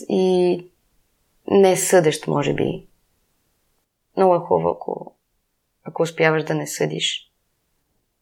и 0.09 0.57
не 1.47 1.77
съдещ, 1.77 2.27
може 2.27 2.53
би. 2.53 2.87
Много 4.17 4.35
е 4.35 4.39
хубаво, 4.39 4.69
ако, 4.69 5.15
ако 5.83 6.01
успяваш 6.01 6.43
да 6.43 6.53
не 6.53 6.67
съдиш. 6.67 7.31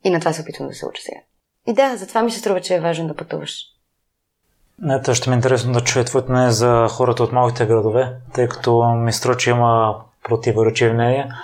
И 0.03 0.09
на 0.09 0.19
това 0.19 0.33
се 0.33 0.41
опитвам 0.41 0.67
да 0.67 0.73
се 0.73 0.85
уча 0.85 1.01
сега. 1.01 1.19
И 1.67 1.73
да, 1.73 1.97
затова 1.97 2.21
ми 2.23 2.31
се 2.31 2.39
струва, 2.39 2.61
че 2.61 2.75
е 2.75 2.79
важно 2.79 3.07
да 3.07 3.15
пътуваш. 3.15 3.65
Ето, 4.89 5.15
ще 5.15 5.29
ми 5.29 5.33
е 5.33 5.37
интересно 5.37 5.73
да 5.73 5.83
чуя 5.83 6.05
твоето 6.05 6.31
мнение 6.31 6.51
за 6.51 6.87
хората 6.89 7.23
от 7.23 7.31
малките 7.31 7.65
градове, 7.65 8.15
тъй 8.33 8.47
като 8.47 8.83
ми 8.83 9.13
струва, 9.13 9.37
че 9.37 9.49
има 9.49 10.01
противоречиви 10.29 10.93
мнения. 10.93 11.35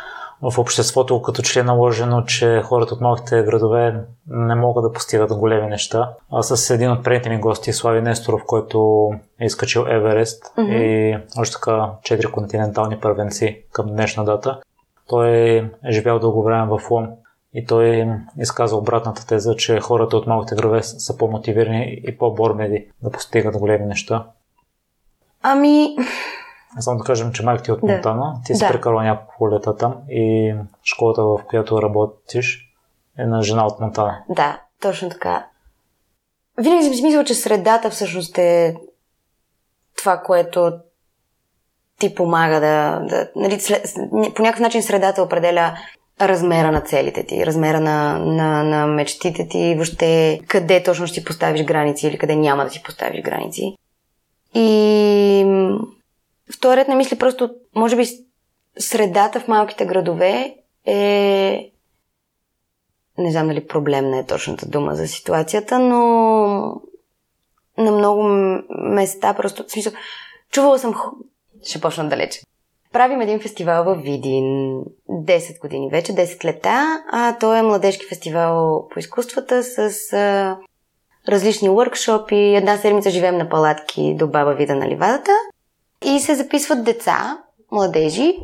В 0.42 0.60
обществото 0.60 1.22
като 1.22 1.42
че 1.42 1.60
е 1.60 1.64
наложено, 1.64 2.22
че 2.22 2.62
хората 2.62 2.94
от 2.94 3.02
малките 3.02 3.44
градове 3.44 3.96
не 4.28 4.56
могат 4.56 4.84
да 4.84 4.92
постигат 4.92 5.34
големи 5.34 5.68
неща. 5.68 6.14
А 6.32 6.44
с 6.44 6.70
един 6.70 6.92
от 6.92 7.04
предните 7.04 7.30
ми 7.30 7.40
гости, 7.40 7.74
Слави 7.74 8.02
Несторов, 8.02 8.42
който 8.46 9.10
е 9.42 9.46
изкачил 9.46 9.86
Еверест 9.90 10.44
mm-hmm. 10.46 10.78
и 10.78 11.18
още 11.38 11.54
така 11.54 11.90
четири 12.04 12.32
континентални 12.32 13.00
първенци 13.00 13.64
към 13.72 13.88
днешна 13.88 14.26
дата, 14.26 14.60
той 15.08 15.30
е 15.30 15.70
живял 15.90 16.20
дълго 16.20 16.44
време 16.44 16.68
в 16.68 16.92
Лом 16.92 17.08
и 17.54 17.66
той 17.66 18.08
изказа 18.40 18.76
обратната 18.76 19.28
теза, 19.28 19.56
че 19.56 19.80
хората 19.80 20.18
от 20.18 20.28
малките 20.28 20.56
градове 20.56 20.84
са 20.84 21.18
по-мотивирани 21.18 22.02
и 22.08 22.18
по-бормеди 22.18 22.88
да 23.04 23.12
постигат 23.12 23.58
големи 23.58 23.86
неща. 23.86 24.26
Ами... 25.44 25.96
Само 26.80 26.98
да 26.98 27.04
кажем, 27.04 27.32
че 27.32 27.44
майка 27.44 27.64
ти 27.64 27.72
е 27.72 27.74
от 27.74 27.84
Монтана, 27.84 28.42
ти 28.46 28.54
да. 28.54 28.58
си 28.58 28.66
прекарала 28.68 29.04
няколко 29.04 29.52
лета 29.52 29.78
там 29.78 29.96
и 30.10 30.54
школата, 30.84 31.24
в 31.24 31.40
която 31.48 31.82
работиш, 31.82 32.72
е 33.18 33.26
на 33.26 33.42
жена 33.42 33.66
от 33.66 33.80
Монтана. 33.80 34.24
Да, 34.30 34.62
точно 34.82 35.10
така. 35.10 35.46
Винаги 36.58 36.84
съм 36.84 36.94
си 36.94 37.04
мислила, 37.04 37.24
че 37.24 37.34
средата 37.34 37.90
всъщност 37.90 38.38
е 38.38 38.76
това, 39.98 40.18
което 40.18 40.72
ти 42.00 42.16
помага 42.16 42.60
да... 42.60 43.00
да 43.10 43.30
нали, 43.36 43.60
по 44.36 44.42
някакъв 44.42 44.60
начин 44.60 44.84
средата 44.84 45.24
определя 45.24 45.78
размера 46.22 46.72
на 46.72 46.82
целите 46.82 47.26
ти, 47.26 47.46
размера 47.46 47.80
на, 47.80 48.20
на, 48.20 48.64
на 48.64 48.88
мечтите 48.88 49.48
ти, 49.48 49.76
въобще 49.76 50.40
къде 50.48 50.84
точно 50.84 51.08
ще 51.08 51.20
си 51.20 51.26
поставиш 51.26 51.64
граници 51.64 52.08
или 52.08 52.18
къде 52.18 52.36
няма 52.36 52.64
да 52.64 52.70
си 52.70 52.84
поставиш 52.84 53.22
граници. 53.22 53.76
И 54.54 55.46
в 56.54 56.60
този 56.60 56.78
ред 56.78 56.88
на 56.88 56.96
мисли 56.96 57.18
просто, 57.18 57.50
може 57.76 57.96
би, 57.96 58.06
средата 58.80 59.40
в 59.40 59.48
малките 59.48 59.86
градове 59.86 60.56
е 60.86 61.72
не 63.18 63.32
знам 63.32 63.48
дали 63.48 63.68
проблемна 63.68 64.18
е 64.18 64.26
точната 64.26 64.66
дума 64.66 64.96
за 64.96 65.08
ситуацията, 65.08 65.80
но 65.80 65.98
на 67.78 67.92
много 67.92 68.24
места 68.70 69.34
просто, 69.34 69.64
в 69.64 69.72
смисъл, 69.72 69.94
чувала 70.52 70.80
съм, 70.80 70.96
ще 71.64 71.82
почна 71.82 72.10
далече. 72.10 72.42
Правим 72.94 73.22
един 73.22 73.40
фестивал 73.40 73.84
в 73.84 73.96
Видин 73.96 74.44
10 75.10 75.60
години 75.60 75.90
вече, 75.90 76.14
10 76.14 76.46
лета, 76.46 77.04
а 77.12 77.38
то 77.40 77.56
е 77.56 77.62
младежки 77.62 78.06
фестивал 78.06 78.88
по 78.94 79.00
изкуствата 79.00 79.64
с 79.64 80.14
а, 80.14 80.58
различни 81.28 81.70
въркшопи. 81.70 82.36
Една 82.36 82.78
седмица 82.78 83.10
живеем 83.10 83.38
на 83.38 83.50
палатки 83.50 84.16
до 84.16 84.28
баба 84.28 84.54
Вида 84.54 84.76
на 84.76 84.88
ливадата 84.88 85.32
и 86.04 86.20
се 86.20 86.36
записват 86.36 86.84
деца, 86.84 87.38
младежи, 87.72 88.38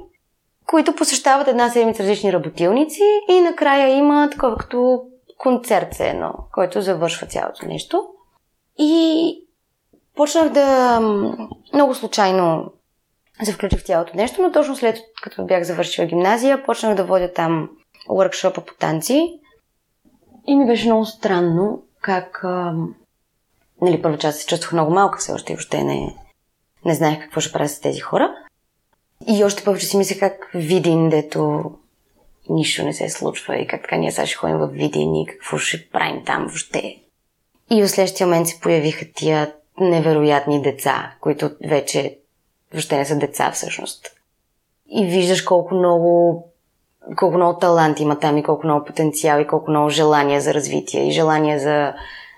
които 0.68 0.96
посещават 0.96 1.48
една 1.48 1.70
седмица 1.70 2.04
различни 2.04 2.34
работилници 2.34 3.04
и 3.30 3.42
накрая 3.42 3.98
има 3.98 4.30
такова 4.32 4.58
като 4.58 5.04
концерт 5.38 5.94
се 5.94 6.10
едно, 6.10 6.34
който 6.54 6.82
завършва 6.82 7.28
цялото 7.28 7.66
нещо. 7.66 8.08
И 8.80 9.36
почнах 10.16 10.50
да 10.50 11.00
много 11.74 11.96
случайно 11.96 12.72
се 13.44 13.54
включих 13.54 13.80
в 13.80 13.86
цялото 13.86 14.18
нещо, 14.18 14.42
но 14.42 14.52
точно 14.52 14.76
след 14.76 14.98
като 15.22 15.46
бях 15.46 15.64
завършила 15.64 16.08
гимназия, 16.08 16.64
почнах 16.64 16.96
да 16.96 17.04
водя 17.04 17.34
там 17.34 17.70
уркшопа 18.10 18.62
по 18.62 18.74
танци. 18.74 19.40
И 20.48 20.56
ми 20.56 20.66
беше 20.66 20.86
много 20.86 21.06
странно 21.06 21.84
как... 22.02 22.46
Нали, 23.82 24.02
първо 24.02 24.18
част 24.18 24.40
се 24.40 24.48
чувствах 24.48 24.74
много 24.74 24.94
малка 24.94 25.20
все 25.20 25.32
още 25.32 25.54
и 25.54 25.56
въобще 25.56 25.84
не, 25.84 26.16
не 26.86 26.96
знаех 26.96 27.20
какво 27.20 27.42
ще 27.42 27.54
правя 27.54 27.70
с 27.70 27.80
тези 27.80 28.00
хора. 28.00 28.36
И 29.28 29.44
още 29.44 29.64
повече 29.64 29.86
си 29.86 29.98
мисля 29.98 30.20
как 30.20 30.52
Видин, 30.54 31.10
дето 31.10 31.72
нищо 32.50 32.84
не 32.84 32.94
се 32.94 33.10
случва 33.10 33.58
и 33.58 33.68
как 33.68 33.82
така 33.82 33.98
ние 33.98 34.12
сега 34.12 34.26
ще 34.26 34.36
ходим 34.36 34.58
в 34.58 34.68
Видин 34.68 35.16
и 35.16 35.26
какво 35.26 35.58
ще 35.58 35.90
правим 35.90 36.26
там 36.26 36.46
въобще. 36.46 36.98
И 37.72 37.82
в 37.82 37.90
следващия 37.90 38.28
момент 38.28 38.48
се 38.48 38.60
появиха 38.60 39.06
тия 39.16 39.54
невероятни 39.80 40.62
деца, 40.62 41.12
които 41.22 41.52
вече 41.66 42.18
въобще 42.72 42.98
не 42.98 43.06
са 43.06 43.16
деца 43.16 43.52
всъщност. 43.52 44.08
И 44.90 45.06
виждаш 45.06 45.42
колко 45.42 45.76
много 45.76 46.44
колко 47.16 47.38
много 47.38 47.60
талант 47.60 48.00
има 48.00 48.20
там 48.20 48.38
и 48.38 48.44
колко 48.44 48.68
много 48.68 48.86
потенциал 48.86 49.40
и 49.40 49.48
колко 49.48 49.72
много 49.72 49.90
желание 49.90 50.42
за 50.42 50.54
развитие 50.54 51.08
и 51.08 51.12
желание 51.12 51.60
за, 51.60 51.94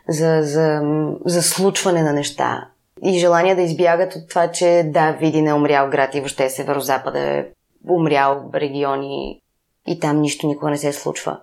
за, 0.09 0.39
за, 0.41 0.81
за 1.25 1.43
случване 1.43 2.03
на 2.03 2.13
неща. 2.13 2.67
И 3.05 3.19
желание 3.19 3.55
да 3.55 3.61
избягат 3.61 4.15
от 4.15 4.29
това, 4.29 4.51
че 4.51 4.83
да, 4.85 5.11
Видин 5.11 5.47
е 5.47 5.53
умрял 5.53 5.89
град 5.89 6.15
и 6.15 6.19
въобще 6.19 6.49
Северо-Запада 6.49 7.19
е 7.19 7.45
умрял 7.89 8.49
региони 8.53 9.41
и 9.87 9.99
там 9.99 10.21
нищо 10.21 10.47
никога 10.47 10.71
не 10.71 10.77
се 10.77 10.93
случва. 10.93 11.39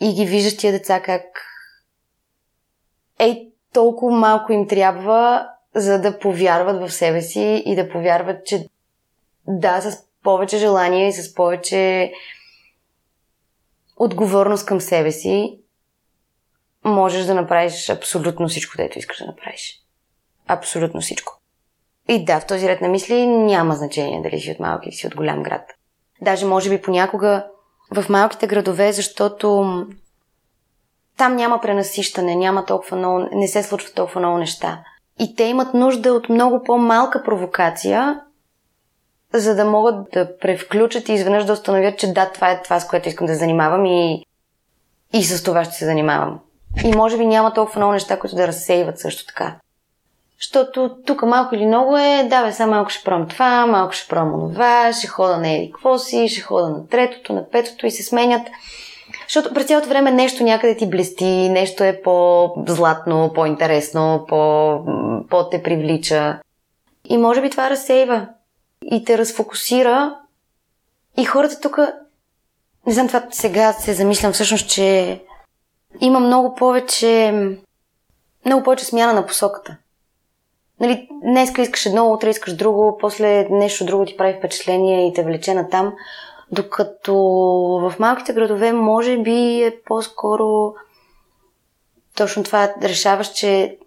И 0.00 0.14
ги 0.14 0.26
виждаш 0.26 0.56
тия 0.56 0.72
деца 0.72 1.00
как 1.00 1.22
ей, 3.18 3.52
толкова 3.72 4.16
малко 4.16 4.52
им 4.52 4.68
трябва, 4.68 5.48
за 5.74 6.00
да 6.00 6.18
повярват 6.18 6.88
в 6.88 6.92
себе 6.92 7.22
си 7.22 7.62
и 7.66 7.76
да 7.76 7.88
повярват, 7.88 8.46
че 8.46 8.68
да, 9.48 9.80
с 9.80 10.04
повече 10.22 10.58
желание 10.58 11.08
и 11.08 11.12
с 11.12 11.34
повече 11.34 12.12
отговорност 13.96 14.66
към 14.66 14.80
себе 14.80 15.12
си 15.12 15.58
можеш 16.84 17.24
да 17.24 17.34
направиш 17.34 17.90
абсолютно 17.90 18.48
всичко, 18.48 18.72
което 18.76 18.98
искаш 18.98 19.18
да 19.18 19.26
направиш. 19.26 19.81
Абсолютно 20.48 21.00
всичко. 21.00 21.38
И 22.08 22.24
да, 22.24 22.40
в 22.40 22.46
този 22.46 22.68
ред 22.68 22.80
на 22.80 22.88
мисли 22.88 23.26
няма 23.26 23.74
значение 23.74 24.22
дали 24.22 24.40
си 24.40 24.50
от 24.50 24.60
малки 24.60 24.88
или 24.88 24.94
си 24.94 25.06
от 25.06 25.14
голям 25.14 25.42
град. 25.42 25.62
Даже 26.20 26.46
може 26.46 26.70
би 26.70 26.82
понякога 26.82 27.46
в 27.94 28.08
малките 28.08 28.46
градове, 28.46 28.92
защото 28.92 29.66
там 31.16 31.36
няма 31.36 31.60
пренасищане, 31.60 32.36
няма 32.36 32.64
толкова 32.64 32.96
много, 32.96 33.28
не 33.32 33.48
се 33.48 33.62
случва 33.62 33.94
толкова 33.94 34.20
много 34.20 34.38
неща. 34.38 34.84
И 35.18 35.36
те 35.36 35.44
имат 35.44 35.74
нужда 35.74 36.12
от 36.12 36.28
много 36.28 36.62
по-малка 36.64 37.22
провокация, 37.22 38.20
за 39.32 39.54
да 39.54 39.64
могат 39.64 40.10
да 40.12 40.38
превключат 40.38 41.08
и 41.08 41.12
изведнъж 41.12 41.44
да 41.44 41.52
установят, 41.52 41.98
че 41.98 42.12
да, 42.12 42.30
това 42.30 42.50
е 42.50 42.62
това, 42.62 42.80
с 42.80 42.88
което 42.88 43.08
искам 43.08 43.26
да 43.26 43.34
занимавам 43.34 43.86
и, 43.86 44.24
и 45.12 45.24
с 45.24 45.42
това 45.42 45.64
ще 45.64 45.74
се 45.74 45.84
занимавам. 45.84 46.40
И 46.84 46.96
може 46.96 47.18
би 47.18 47.26
няма 47.26 47.52
толкова 47.52 47.78
много 47.78 47.92
неща, 47.92 48.18
които 48.18 48.36
да 48.36 48.46
разсейват 48.46 48.98
също 48.98 49.26
така. 49.26 49.56
Защото 50.42 50.96
тук 51.06 51.22
малко 51.22 51.54
или 51.54 51.66
много 51.66 51.96
е, 51.96 52.26
да 52.30 52.44
бе, 52.44 52.52
сега 52.52 52.66
малко 52.66 52.90
ще 52.90 53.04
пробвам 53.04 53.28
това, 53.28 53.66
малко 53.66 53.92
ще 53.92 54.08
пробвам 54.08 54.52
това, 54.52 54.92
ще 54.92 55.06
хода 55.06 55.36
на 55.36 55.50
еди 55.50 55.70
какво 55.72 55.98
си, 55.98 56.28
ще 56.28 56.40
хода 56.40 56.68
на 56.68 56.86
третото, 56.88 57.32
на 57.32 57.50
петото 57.50 57.86
и 57.86 57.90
се 57.90 58.02
сменят. 58.02 58.48
Защото 59.26 59.54
през 59.54 59.66
цялото 59.66 59.88
време 59.88 60.10
нещо 60.10 60.44
някъде 60.44 60.76
ти 60.76 60.90
блести, 60.90 61.48
нещо 61.48 61.84
е 61.84 62.00
по-златно, 62.04 63.30
по-интересно, 63.34 64.24
по- 64.28 64.84
по-те 65.30 65.62
привлича. 65.62 66.38
И 67.04 67.18
може 67.18 67.40
би 67.40 67.50
това 67.50 67.70
разсейва 67.70 68.28
и 68.84 69.04
те 69.04 69.18
разфокусира. 69.18 70.16
И 71.16 71.24
хората 71.24 71.60
тук, 71.60 71.78
не 72.86 72.92
знам, 72.92 73.06
това 73.06 73.22
сега 73.30 73.72
се 73.72 73.92
замислям 73.92 74.32
всъщност, 74.32 74.68
че 74.68 75.20
има 76.00 76.20
много 76.20 76.54
повече, 76.54 77.34
много 78.46 78.62
повече 78.62 78.84
смяна 78.84 79.12
на 79.12 79.26
посоката. 79.26 79.76
Нали, 80.82 81.08
днеска 81.22 81.62
искаш 81.62 81.86
едно, 81.86 82.12
утре 82.12 82.30
искаш 82.30 82.56
друго, 82.56 82.98
после 83.00 83.48
нещо 83.50 83.84
друго 83.84 84.04
ти 84.04 84.16
прави 84.16 84.38
впечатление 84.38 85.08
и 85.08 85.12
те 85.12 85.22
влече 85.22 85.54
на 85.54 85.68
там. 85.68 85.94
Докато 86.50 87.14
в 87.82 87.94
малките 87.98 88.32
градове 88.32 88.72
може 88.72 89.18
би 89.18 89.62
е 89.62 89.80
по-скоро 89.86 90.74
точно 92.16 92.44
това 92.44 92.74
решаваш, 92.82 93.32
че 93.32 93.78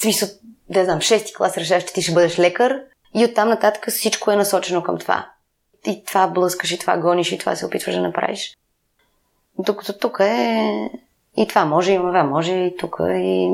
смисъл, 0.00 0.28
да 0.68 0.84
знам, 0.84 0.98
6 0.98 1.36
клас 1.36 1.56
решаваш, 1.56 1.84
че 1.84 1.92
ти 1.92 2.02
ще 2.02 2.12
бъдеш 2.12 2.38
лекар 2.38 2.80
и 3.14 3.24
оттам 3.24 3.48
нататък 3.48 3.90
всичко 3.90 4.30
е 4.30 4.36
насочено 4.36 4.82
към 4.82 4.98
това. 4.98 5.30
И 5.86 6.04
това 6.04 6.26
блъскаш, 6.26 6.70
и 6.70 6.78
това 6.78 6.96
гониш, 6.96 7.32
и 7.32 7.38
това 7.38 7.56
се 7.56 7.66
опитваш 7.66 7.94
да 7.94 8.00
направиш. 8.00 8.56
Докато 9.58 9.98
тук 9.98 10.20
е... 10.20 10.90
И 11.36 11.48
това 11.48 11.64
може, 11.64 11.92
и 11.92 11.96
това 11.96 12.24
може, 12.24 12.52
и 12.52 12.76
тук, 12.76 12.96
и... 13.00 13.50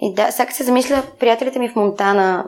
И 0.00 0.14
да, 0.14 0.30
сега 0.30 0.52
се 0.52 0.64
замисля, 0.64 1.02
приятелите 1.18 1.58
ми 1.58 1.68
в 1.68 1.76
Монтана, 1.76 2.44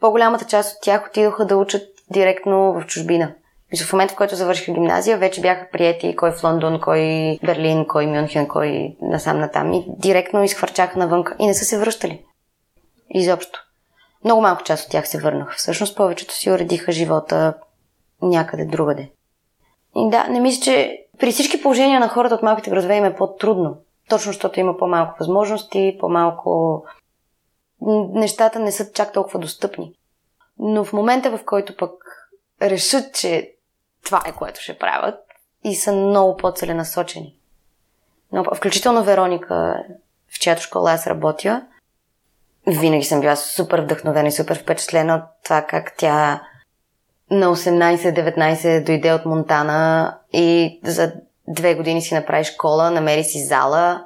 по-голямата 0.00 0.44
част 0.44 0.76
от 0.76 0.82
тях 0.82 1.06
отидоха 1.08 1.46
да 1.46 1.56
учат 1.56 1.82
директно 2.10 2.72
в 2.72 2.86
чужбина. 2.86 3.34
Мисля, 3.72 3.86
в 3.86 3.92
момента, 3.92 4.14
в 4.14 4.16
който 4.16 4.36
завърших 4.36 4.74
гимназия, 4.74 5.18
вече 5.18 5.40
бяха 5.40 5.68
приети 5.72 6.16
кой 6.16 6.32
в 6.32 6.44
Лондон, 6.44 6.80
кой 6.80 7.38
Берлин, 7.44 7.86
кой 7.86 8.06
Мюнхен, 8.06 8.48
кой 8.48 8.96
насам 9.02 9.38
натам. 9.38 9.72
И 9.72 9.84
директно 9.88 10.44
изхвърчаха 10.44 10.98
навънка 10.98 11.36
и 11.38 11.46
не 11.46 11.54
са 11.54 11.64
се 11.64 11.78
връщали. 11.78 12.24
Изобщо. 13.10 13.64
Много 14.24 14.40
малко 14.40 14.62
част 14.62 14.84
от 14.84 14.90
тях 14.90 15.08
се 15.08 15.18
върнаха. 15.18 15.54
Всъщност 15.56 15.96
повечето 15.96 16.34
си 16.34 16.50
уредиха 16.50 16.92
живота 16.92 17.54
някъде 18.22 18.64
другаде. 18.64 19.10
И 19.96 20.10
да, 20.10 20.24
не 20.28 20.40
мисля, 20.40 20.62
че 20.62 21.04
при 21.18 21.32
всички 21.32 21.62
положения 21.62 22.00
на 22.00 22.08
хората 22.08 22.34
от 22.34 22.42
малките 22.42 22.70
градове 22.70 22.96
им 22.96 23.04
е 23.04 23.16
по-трудно. 23.16 23.76
Точно 24.08 24.32
защото 24.32 24.60
има 24.60 24.76
по-малко 24.76 25.16
възможности, 25.20 25.96
по-малко... 26.00 26.84
Нещата 28.12 28.58
не 28.58 28.72
са 28.72 28.92
чак 28.92 29.12
толкова 29.12 29.38
достъпни. 29.38 29.92
Но 30.58 30.84
в 30.84 30.92
момента, 30.92 31.36
в 31.36 31.44
който 31.44 31.76
пък 31.76 31.92
решат, 32.62 33.14
че 33.14 33.54
това 34.04 34.22
е 34.26 34.32
което 34.32 34.60
ще 34.60 34.78
правят 34.78 35.20
и 35.64 35.74
са 35.74 35.92
много 35.92 36.36
по-целенасочени. 36.36 37.34
Но, 38.32 38.44
включително 38.54 39.04
Вероника, 39.04 39.84
в 40.28 40.38
чиято 40.38 40.62
школа 40.62 40.92
аз 40.92 41.06
работя, 41.06 41.66
винаги 42.66 43.04
съм 43.04 43.20
била 43.20 43.36
супер 43.36 43.80
вдъхновена 43.80 44.28
и 44.28 44.32
супер 44.32 44.62
впечатлена 44.62 45.14
от 45.14 45.44
това 45.44 45.62
как 45.62 45.94
тя 45.96 46.42
на 47.30 47.56
18-19 47.56 48.84
дойде 48.84 49.12
от 49.12 49.24
Монтана 49.24 50.18
и 50.32 50.80
за 50.84 51.12
две 51.48 51.74
години 51.74 52.02
си 52.02 52.14
направи 52.14 52.44
школа, 52.44 52.90
намери 52.90 53.24
си 53.24 53.44
зала, 53.44 54.04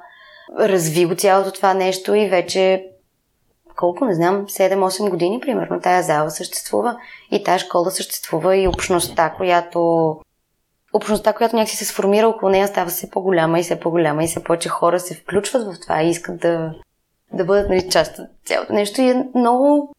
разви 0.59 1.05
го 1.05 1.15
цялото 1.15 1.51
това 1.51 1.73
нещо 1.73 2.15
и 2.15 2.29
вече 2.29 2.85
колко, 3.75 4.05
не 4.05 4.13
знам, 4.13 4.45
7-8 4.47 5.09
години, 5.09 5.39
примерно, 5.39 5.81
тая 5.81 6.03
зала 6.03 6.31
съществува. 6.31 6.97
И 7.31 7.43
тая 7.43 7.59
школа 7.59 7.91
съществува 7.91 8.57
и 8.57 8.67
общността, 8.67 9.33
която 9.37 10.17
общността, 10.93 11.33
която 11.33 11.55
някакси 11.55 11.77
се 11.77 11.85
сформира 11.85 12.27
около 12.27 12.51
нея, 12.51 12.67
става 12.67 12.89
все 12.89 13.09
по-голяма 13.09 13.59
и 13.59 13.63
все 13.63 13.79
по-голяма 13.79 14.23
и 14.23 14.27
все 14.27 14.43
повече 14.43 14.69
хора 14.69 14.99
се 14.99 15.15
включват 15.15 15.63
в 15.63 15.79
това 15.79 16.03
и 16.03 16.09
искат 16.09 16.39
да, 16.39 16.73
да 17.33 17.45
бъдат 17.45 17.69
нали, 17.69 17.89
част 17.89 18.19
от 18.19 18.27
цялото 18.45 18.73
нещо. 18.73 19.01
И 19.01 19.09
е 19.09 19.25
много 19.35 19.95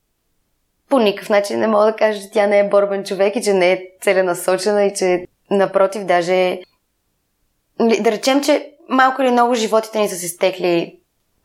по 0.89 0.99
никакъв 0.99 1.29
начин 1.29 1.61
не 1.61 1.67
мога 1.67 1.85
да 1.85 1.97
кажа, 1.97 2.21
че 2.21 2.31
тя 2.31 2.47
не 2.47 2.59
е 2.59 2.69
борбен 2.69 3.05
човек 3.05 3.37
и 3.37 3.43
че 3.43 3.53
не 3.53 3.73
е 3.73 3.87
целенасочена 4.01 4.85
и 4.85 4.95
че 4.95 5.27
напротив, 5.51 6.05
даже 6.05 6.61
да 7.81 8.13
речем, 8.13 8.43
че 8.43 8.71
малко 8.89 9.23
или 9.23 9.31
много 9.31 9.55
животите 9.55 9.99
ни 9.99 10.09
са 10.09 10.17
се 10.17 10.29
стекли 10.29 10.99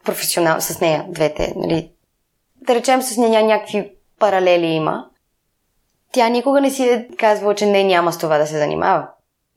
професионално 0.06 0.62
с 0.62 0.82
нея, 0.82 1.06
двете. 1.10 1.54
Нали. 1.56 1.92
Да 2.56 2.76
речем, 2.76 3.02
с 3.02 3.18
нея 3.18 3.44
някакви 3.44 3.92
паралели 4.20 4.66
има. 4.66 5.06
Тя 6.12 6.30
никога 6.30 6.62
не 6.62 6.72
си 6.72 6.84
е 6.84 7.08
казвала, 7.18 7.56
че 7.56 7.66
не 7.66 7.84
няма 7.84 8.14
с 8.14 8.18
това 8.18 8.38
да 8.38 8.48
се 8.48 8.58
занимава. 8.58 9.08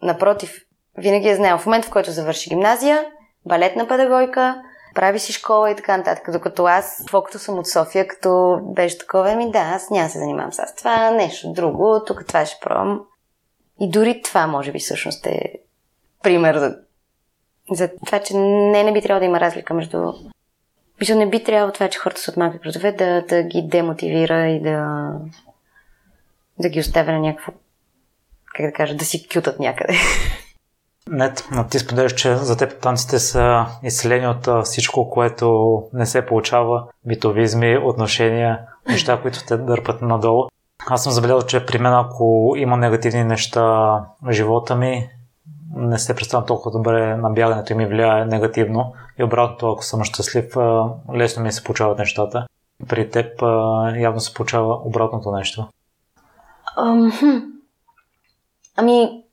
Напротив, 0.02 0.60
винаги 0.98 1.28
е 1.28 1.36
знаел. 1.36 1.58
В 1.58 1.66
момента, 1.66 1.88
в 1.88 1.90
който 1.90 2.10
завърши 2.10 2.48
гимназия, 2.48 3.04
балетна 3.46 3.88
педагогика, 3.88 4.62
прави 4.94 5.18
си 5.18 5.32
школа 5.32 5.70
и 5.70 5.76
така 5.76 5.96
нататък. 5.96 6.32
Докато 6.32 6.66
аз, 6.66 7.04
колкото 7.10 7.38
съм 7.38 7.58
от 7.58 7.66
София, 7.66 8.08
като 8.08 8.60
беше 8.62 8.98
такова, 8.98 9.36
ми 9.36 9.50
да, 9.50 9.58
аз 9.58 9.90
няма 9.90 10.08
се 10.08 10.18
занимавам 10.18 10.52
с 10.52 10.74
това, 10.78 11.10
нещо 11.10 11.52
друго, 11.52 12.02
тук 12.06 12.26
това 12.26 12.46
ще 12.46 12.60
пробвам. 12.60 13.00
И 13.80 13.90
дори 13.90 14.22
това, 14.22 14.46
може 14.46 14.72
би, 14.72 14.78
всъщност 14.78 15.26
е 15.26 15.52
пример 16.22 16.58
за, 16.58 16.76
за 17.70 17.90
това, 18.06 18.18
че 18.18 18.36
не, 18.36 18.84
не 18.84 18.92
би 18.92 19.02
трябвало 19.02 19.20
да 19.20 19.26
има 19.26 19.40
разлика 19.40 19.74
между... 19.74 20.12
Мисля, 21.00 21.14
не 21.14 21.30
би 21.30 21.44
трябвало 21.44 21.72
това, 21.72 21.88
че 21.88 21.98
хората 21.98 22.20
са 22.20 22.30
от 22.30 22.36
малки 22.36 22.58
градове, 22.58 22.92
да, 22.92 23.22
да 23.22 23.42
ги 23.42 23.62
демотивира 23.62 24.46
и 24.48 24.62
да, 24.62 25.08
да 26.58 26.68
ги 26.68 26.80
оставя 26.80 27.12
на 27.12 27.18
някакво, 27.18 27.52
как 28.54 28.66
да 28.66 28.72
кажа, 28.72 28.94
да 28.94 29.04
си 29.04 29.28
кютат 29.28 29.60
някъде. 29.60 29.94
Нет, 31.08 31.48
ти 31.70 31.78
споделяш, 31.78 32.14
че 32.14 32.36
за 32.36 32.56
теб 32.56 32.80
танците 32.80 33.18
са 33.18 33.66
изцелени 33.82 34.26
от 34.26 34.64
всичко, 34.64 35.10
което 35.10 35.78
не 35.92 36.06
се 36.06 36.26
получава, 36.26 36.84
битовизми, 37.06 37.78
отношения, 37.78 38.60
неща, 38.88 39.20
които 39.22 39.46
те 39.46 39.56
дърпат 39.56 40.02
надолу. 40.02 40.48
Аз 40.86 41.02
съм 41.02 41.12
забелязал, 41.12 41.42
че 41.42 41.66
при 41.66 41.78
мен, 41.78 41.92
ако 41.94 42.54
има 42.56 42.76
негативни 42.76 43.24
неща 43.24 43.62
в 44.22 44.32
живота 44.32 44.76
ми, 44.76 45.08
не 45.76 45.98
се 45.98 46.14
представям 46.14 46.46
толкова 46.46 46.70
добре 46.70 47.16
на 47.16 47.30
бягането 47.30 47.72
и 47.72 47.76
ми 47.76 47.86
влияе 47.86 48.24
негативно. 48.24 48.92
И 49.18 49.24
обратното, 49.24 49.70
ако 49.70 49.84
съм 49.84 50.04
щастлив, 50.04 50.56
лесно 51.14 51.42
ми 51.42 51.52
се 51.52 51.64
получават 51.64 51.98
нещата. 51.98 52.46
При 52.88 53.10
теб 53.10 53.42
явно 53.96 54.20
се 54.20 54.34
получава 54.34 54.74
обратното 54.84 55.30
нещо. 55.30 55.68
Um, 56.78 57.44
ами, 58.76 59.24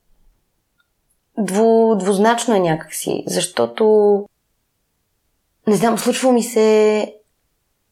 дву, 1.37 1.95
двузначно 1.95 2.55
е 2.55 2.59
някакси, 2.59 3.23
защото 3.27 4.25
не 5.67 5.75
знам, 5.75 5.97
случва 5.97 6.31
ми 6.31 6.43
се 6.43 7.13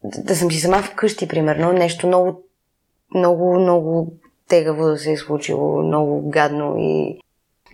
да, 0.04 0.24
да 0.24 0.36
съм 0.36 0.52
си 0.52 0.60
сама 0.60 0.84
вкъщи, 0.84 1.28
примерно, 1.28 1.74
нещо 1.74 2.08
много, 2.08 2.44
много, 3.16 3.60
много 3.60 4.12
тегаво 4.48 4.86
да 4.86 4.98
се 4.98 5.12
е 5.12 5.18
случило, 5.18 5.84
много 5.84 6.30
гадно 6.30 6.76
и 6.78 7.20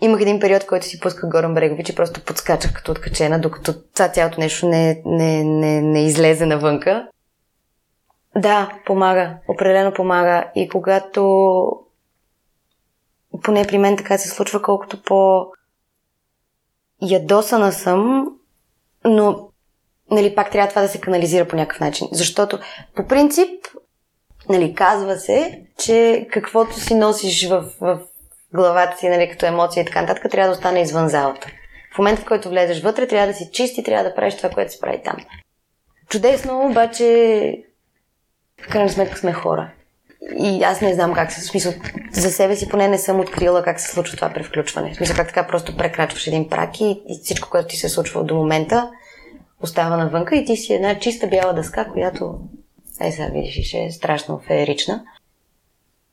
имах 0.03 0.21
един 0.21 0.39
период, 0.39 0.65
който 0.65 0.85
си 0.85 0.99
пусках 0.99 1.29
Горан 1.29 1.53
Брегович 1.53 1.89
и 1.89 1.95
просто 1.95 2.21
подскачах 2.21 2.73
като 2.73 2.91
откачена, 2.91 3.41
докато 3.41 3.73
това 3.81 4.09
цялото 4.09 4.39
нещо 4.39 4.67
не, 4.67 5.01
не, 5.05 5.43
не, 5.43 5.81
не 5.81 6.05
излезе 6.05 6.45
навънка. 6.45 7.07
Да, 8.35 8.71
помага. 8.85 9.37
Определено 9.47 9.93
помага. 9.93 10.51
И 10.55 10.69
когато 10.69 11.21
поне 13.43 13.67
при 13.67 13.77
мен 13.77 13.97
така 13.97 14.17
се 14.17 14.29
случва, 14.29 14.61
колкото 14.61 15.03
по 15.03 15.47
ядосана 17.01 17.71
съм, 17.71 18.27
но 19.05 19.49
нали, 20.11 20.35
пак 20.35 20.51
трябва 20.51 20.69
това 20.69 20.81
да 20.81 20.87
се 20.87 21.01
канализира 21.01 21.47
по 21.47 21.55
някакъв 21.55 21.79
начин. 21.79 22.07
Защото 22.11 22.59
по 22.95 23.07
принцип 23.07 23.49
нали, 24.49 24.75
казва 24.75 25.17
се, 25.17 25.61
че 25.77 26.27
каквото 26.31 26.79
си 26.79 26.95
носиш 26.95 27.49
в, 27.49 27.65
в 27.81 27.99
главата 28.53 28.97
си, 28.97 29.09
нали, 29.09 29.29
като 29.29 29.45
емоция 29.45 29.81
и 29.81 29.85
така 29.85 30.01
нататък, 30.01 30.31
трябва 30.31 30.47
да 30.47 30.57
остане 30.57 30.81
извън 30.81 31.09
залата. 31.09 31.47
В 31.95 31.97
момента, 31.97 32.21
в 32.21 32.25
който 32.25 32.49
влезеш 32.49 32.81
вътре, 32.81 33.07
трябва 33.07 33.27
да 33.27 33.33
си 33.33 33.49
чисти, 33.51 33.83
трябва 33.83 34.09
да 34.09 34.15
правиш 34.15 34.37
това, 34.37 34.49
което 34.49 34.71
се 34.71 34.79
прави 34.79 35.01
там. 35.03 35.15
Чудесно, 36.09 36.65
обаче 36.65 37.05
в 38.61 38.69
крайна 38.69 38.89
сметка 38.89 39.17
сме 39.17 39.33
хора. 39.33 39.71
И 40.37 40.63
аз 40.63 40.81
не 40.81 40.93
знам 40.93 41.13
как 41.13 41.31
се, 41.31 41.41
в 41.41 41.43
смисъл, 41.43 41.73
за 42.11 42.31
себе 42.31 42.55
си 42.55 42.69
поне 42.69 42.87
не 42.87 42.97
съм 42.97 43.19
открила 43.19 43.63
как 43.63 43.79
се 43.79 43.91
случва 43.91 44.15
това 44.15 44.29
превключване. 44.29 44.93
В 44.93 44.95
смисъл, 44.95 45.15
как 45.15 45.27
така 45.27 45.47
просто 45.47 45.77
прекрачваш 45.77 46.27
един 46.27 46.49
прак 46.49 46.81
и, 46.81 47.03
и 47.09 47.19
всичко, 47.23 47.49
което 47.49 47.67
ти 47.67 47.77
се 47.77 47.87
е 47.87 47.89
случва 47.89 48.23
до 48.23 48.35
момента, 48.35 48.91
остава 49.61 49.97
навънка 49.97 50.35
и 50.35 50.45
ти 50.45 50.55
си 50.55 50.73
една 50.73 50.99
чиста 50.99 51.27
бяла 51.27 51.53
дъска, 51.53 51.85
която, 51.93 52.39
е 53.01 53.11
сега 53.11 53.27
видиш, 53.27 53.67
ще 53.67 53.77
е 53.77 53.91
страшно 53.91 54.41
феерична. 54.47 55.03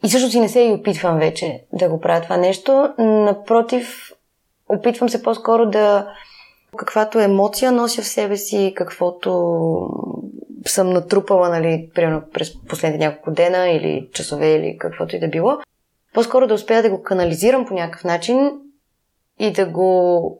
И 0.04 0.08
също 0.08 0.30
си 0.30 0.40
не 0.40 0.48
се 0.48 0.60
и 0.60 0.72
опитвам 0.72 1.18
вече 1.18 1.64
да 1.72 1.88
го 1.88 2.00
правя 2.00 2.22
това 2.22 2.36
нещо. 2.36 2.94
Напротив, 2.98 4.12
опитвам 4.68 5.08
се 5.08 5.22
по-скоро 5.22 5.66
да 5.66 6.08
каквато 6.76 7.20
емоция 7.20 7.72
нося 7.72 8.02
в 8.02 8.06
себе 8.06 8.36
си, 8.36 8.72
каквото 8.76 9.30
съм 10.66 10.90
натрупала, 10.90 11.48
нали, 11.48 11.90
примерно 11.94 12.22
през 12.32 12.62
последните 12.68 13.04
няколко 13.04 13.30
дена 13.30 13.68
или 13.68 14.08
часове 14.12 14.54
или 14.54 14.78
каквото 14.78 15.16
и 15.16 15.20
да 15.20 15.28
било, 15.28 15.58
по-скоро 16.14 16.46
да 16.46 16.54
успея 16.54 16.82
да 16.82 16.90
го 16.90 17.02
канализирам 17.02 17.66
по 17.66 17.74
някакъв 17.74 18.04
начин 18.04 18.50
и 19.38 19.52
да 19.52 19.66
го 19.66 20.38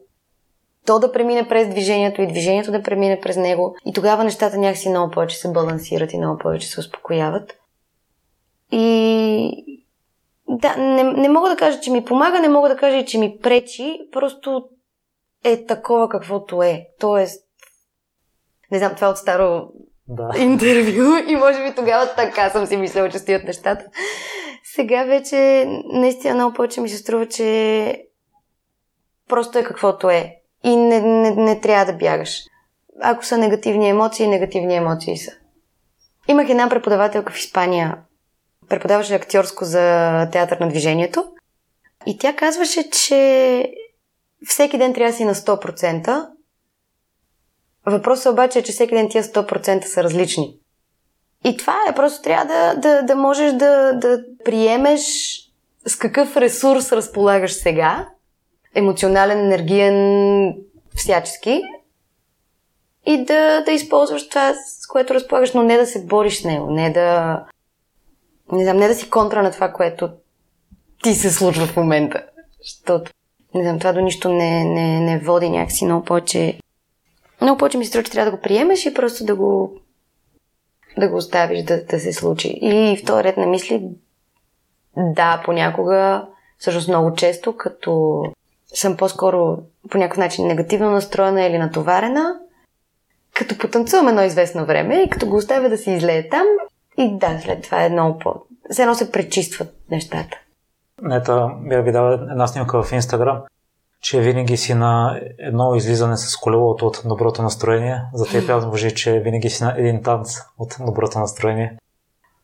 то 0.85 0.99
да 0.99 1.11
премине 1.11 1.47
през 1.47 1.69
движението 1.69 2.21
и 2.21 2.27
движението 2.27 2.71
да 2.71 2.83
премине 2.83 3.19
през 3.19 3.37
него. 3.37 3.75
И 3.85 3.93
тогава 3.93 4.23
нещата 4.23 4.57
някакси 4.57 4.89
много 4.89 5.11
повече 5.11 5.37
се 5.37 5.51
балансират 5.51 6.13
и 6.13 6.17
много 6.17 6.37
повече 6.37 6.67
се 6.67 6.79
успокояват. 6.79 7.60
И 8.71 9.81
да, 10.47 10.75
не, 10.75 11.03
не 11.03 11.29
мога 11.29 11.49
да 11.49 11.55
кажа, 11.55 11.79
че 11.79 11.91
ми 11.91 12.05
помага, 12.05 12.39
не 12.39 12.49
мога 12.49 12.69
да 12.69 12.77
кажа, 12.77 13.05
че 13.05 13.17
ми 13.17 13.37
пречи, 13.43 13.99
просто 14.11 14.69
е 15.43 15.65
такова 15.65 16.09
каквото 16.09 16.63
е. 16.63 16.87
Тоест, 16.99 17.43
не 18.71 18.77
знам, 18.77 18.95
това 18.95 19.07
е 19.07 19.09
от 19.09 19.17
старо 19.17 19.71
да. 20.07 20.29
интервю 20.37 21.17
и 21.27 21.35
може 21.35 21.63
би 21.63 21.75
тогава 21.75 22.15
така 22.15 22.49
съм 22.49 22.65
си 22.65 22.77
мислила, 22.77 23.09
че 23.09 23.19
стоят 23.19 23.43
нещата. 23.43 23.85
Сега 24.63 25.03
вече 25.03 25.65
наистина 25.93 26.33
много 26.33 26.53
повече 26.53 26.81
ми 26.81 26.89
се 26.89 26.97
струва, 26.97 27.25
че 27.25 28.03
просто 29.29 29.57
е 29.57 29.63
каквото 29.63 30.09
е. 30.09 30.35
И 30.63 30.75
не, 30.75 31.01
не, 31.01 31.31
не 31.31 31.61
трябва 31.61 31.85
да 31.85 31.97
бягаш. 31.97 32.43
Ако 33.01 33.25
са 33.25 33.37
негативни 33.37 33.89
емоции, 33.89 34.27
негативни 34.27 34.75
емоции 34.75 35.17
са. 35.17 35.31
Имах 36.27 36.49
една 36.49 36.69
преподавателка 36.69 37.33
в 37.33 37.37
Испания, 37.37 37.97
преподаваше 38.71 39.15
актьорско 39.15 39.65
за 39.65 40.27
театър 40.31 40.57
на 40.57 40.69
движението. 40.69 41.25
И 42.05 42.17
тя 42.17 42.35
казваше, 42.35 42.89
че 42.89 43.71
всеки 44.47 44.77
ден 44.77 44.93
трябва 44.93 45.11
да 45.11 45.17
си 45.17 45.25
на 45.25 45.35
100%. 45.35 46.27
Въпросът 47.85 48.33
обаче 48.33 48.59
е, 48.59 48.63
че 48.63 48.71
всеки 48.71 48.95
ден 48.95 49.09
тия 49.09 49.23
100% 49.23 49.85
са 49.85 50.03
различни. 50.03 50.55
И 51.45 51.57
това 51.57 51.75
е, 51.89 51.95
просто 51.95 52.21
трябва 52.21 52.45
да, 52.45 52.75
да, 52.75 53.01
да 53.01 53.15
можеш 53.15 53.53
да, 53.53 53.93
да 53.93 54.23
приемеш 54.45 55.01
с 55.85 55.95
какъв 55.95 56.37
ресурс 56.37 56.91
разполагаш 56.91 57.53
сега, 57.53 58.07
емоционален, 58.75 59.39
енергиен, 59.39 60.55
всячески, 60.95 61.61
и 63.05 63.25
да, 63.25 63.63
да 63.65 63.71
използваш 63.71 64.29
това, 64.29 64.53
с 64.53 64.87
което 64.87 65.13
разполагаш, 65.13 65.53
но 65.53 65.63
не 65.63 65.77
да 65.77 65.85
се 65.85 66.05
бориш 66.05 66.41
с 66.41 66.43
него, 66.43 66.71
не 66.71 66.89
да 66.89 67.39
не 68.51 68.63
знам, 68.63 68.77
не 68.77 68.87
да 68.87 68.95
си 68.95 69.09
контра 69.09 69.43
на 69.43 69.51
това, 69.51 69.71
което 69.71 70.09
ти 71.03 71.13
се 71.13 71.31
случва 71.31 71.65
в 71.65 71.77
момента. 71.77 72.23
Защото, 72.59 73.11
не 73.55 73.63
знам, 73.63 73.79
това 73.79 73.93
до 73.93 74.01
нищо 74.01 74.29
не, 74.29 74.63
не, 74.63 74.99
не 74.99 75.19
води 75.19 75.49
някакси 75.49 75.85
много 75.85 76.05
повече. 76.05 76.59
Много 77.41 77.57
повече 77.57 77.77
ми 77.77 77.85
се 77.85 77.89
струва, 77.89 78.03
че 78.03 78.11
трябва 78.11 78.31
да 78.31 78.37
го 78.37 78.43
приемеш 78.43 78.85
и 78.85 78.93
просто 78.93 79.25
да 79.25 79.35
го 79.35 79.81
да 80.97 81.09
го 81.09 81.15
оставиш 81.15 81.63
да, 81.63 81.85
да 81.85 81.99
се 81.99 82.13
случи. 82.13 82.47
И 82.61 82.97
втори 83.03 83.23
ред 83.23 83.37
на 83.37 83.45
мисли, 83.45 83.83
да, 84.97 85.41
понякога, 85.45 86.27
всъщност 86.57 86.87
много 86.87 87.13
често, 87.13 87.57
като 87.57 88.23
съм 88.73 88.97
по-скоро 88.97 89.57
по 89.89 89.97
някакъв 89.97 90.17
начин 90.17 90.47
негативно 90.47 90.91
настроена 90.91 91.43
или 91.43 91.57
натоварена, 91.57 92.39
като 93.33 93.57
потанцувам 93.57 94.07
едно 94.07 94.23
известно 94.23 94.65
време 94.65 94.95
и 94.95 95.09
като 95.09 95.27
го 95.27 95.35
оставя 95.35 95.69
да 95.69 95.77
се 95.77 95.91
излее 95.91 96.29
там, 96.29 96.45
и 97.03 97.17
да, 97.17 97.39
след 97.39 97.63
това 97.63 97.83
е 97.83 97.89
много 97.89 98.19
по... 98.19 98.33
Все 98.69 98.81
едно 98.81 98.95
се 98.95 99.11
пречистват 99.11 99.75
нещата. 99.91 100.37
Ето, 101.11 101.49
бях 101.59 101.85
ви 101.85 101.91
дал 101.91 102.11
една 102.13 102.47
снимка 102.47 102.83
в 102.83 102.91
Инстаграм, 102.91 103.41
че 104.01 104.21
винаги 104.21 104.57
си 104.57 104.73
на 104.73 105.19
едно 105.39 105.75
излизане 105.75 106.17
с 106.17 106.37
колелото 106.37 106.87
от 106.87 107.01
доброто 107.05 107.41
настроение. 107.41 108.01
За 108.13 108.25
теб 108.25 108.49
аз 108.49 108.65
може, 108.65 108.91
че 108.91 109.19
винаги 109.19 109.49
си 109.49 109.63
на 109.63 109.75
един 109.77 110.03
танц 110.03 110.37
от 110.57 110.75
доброто 110.85 111.19
настроение. 111.19 111.77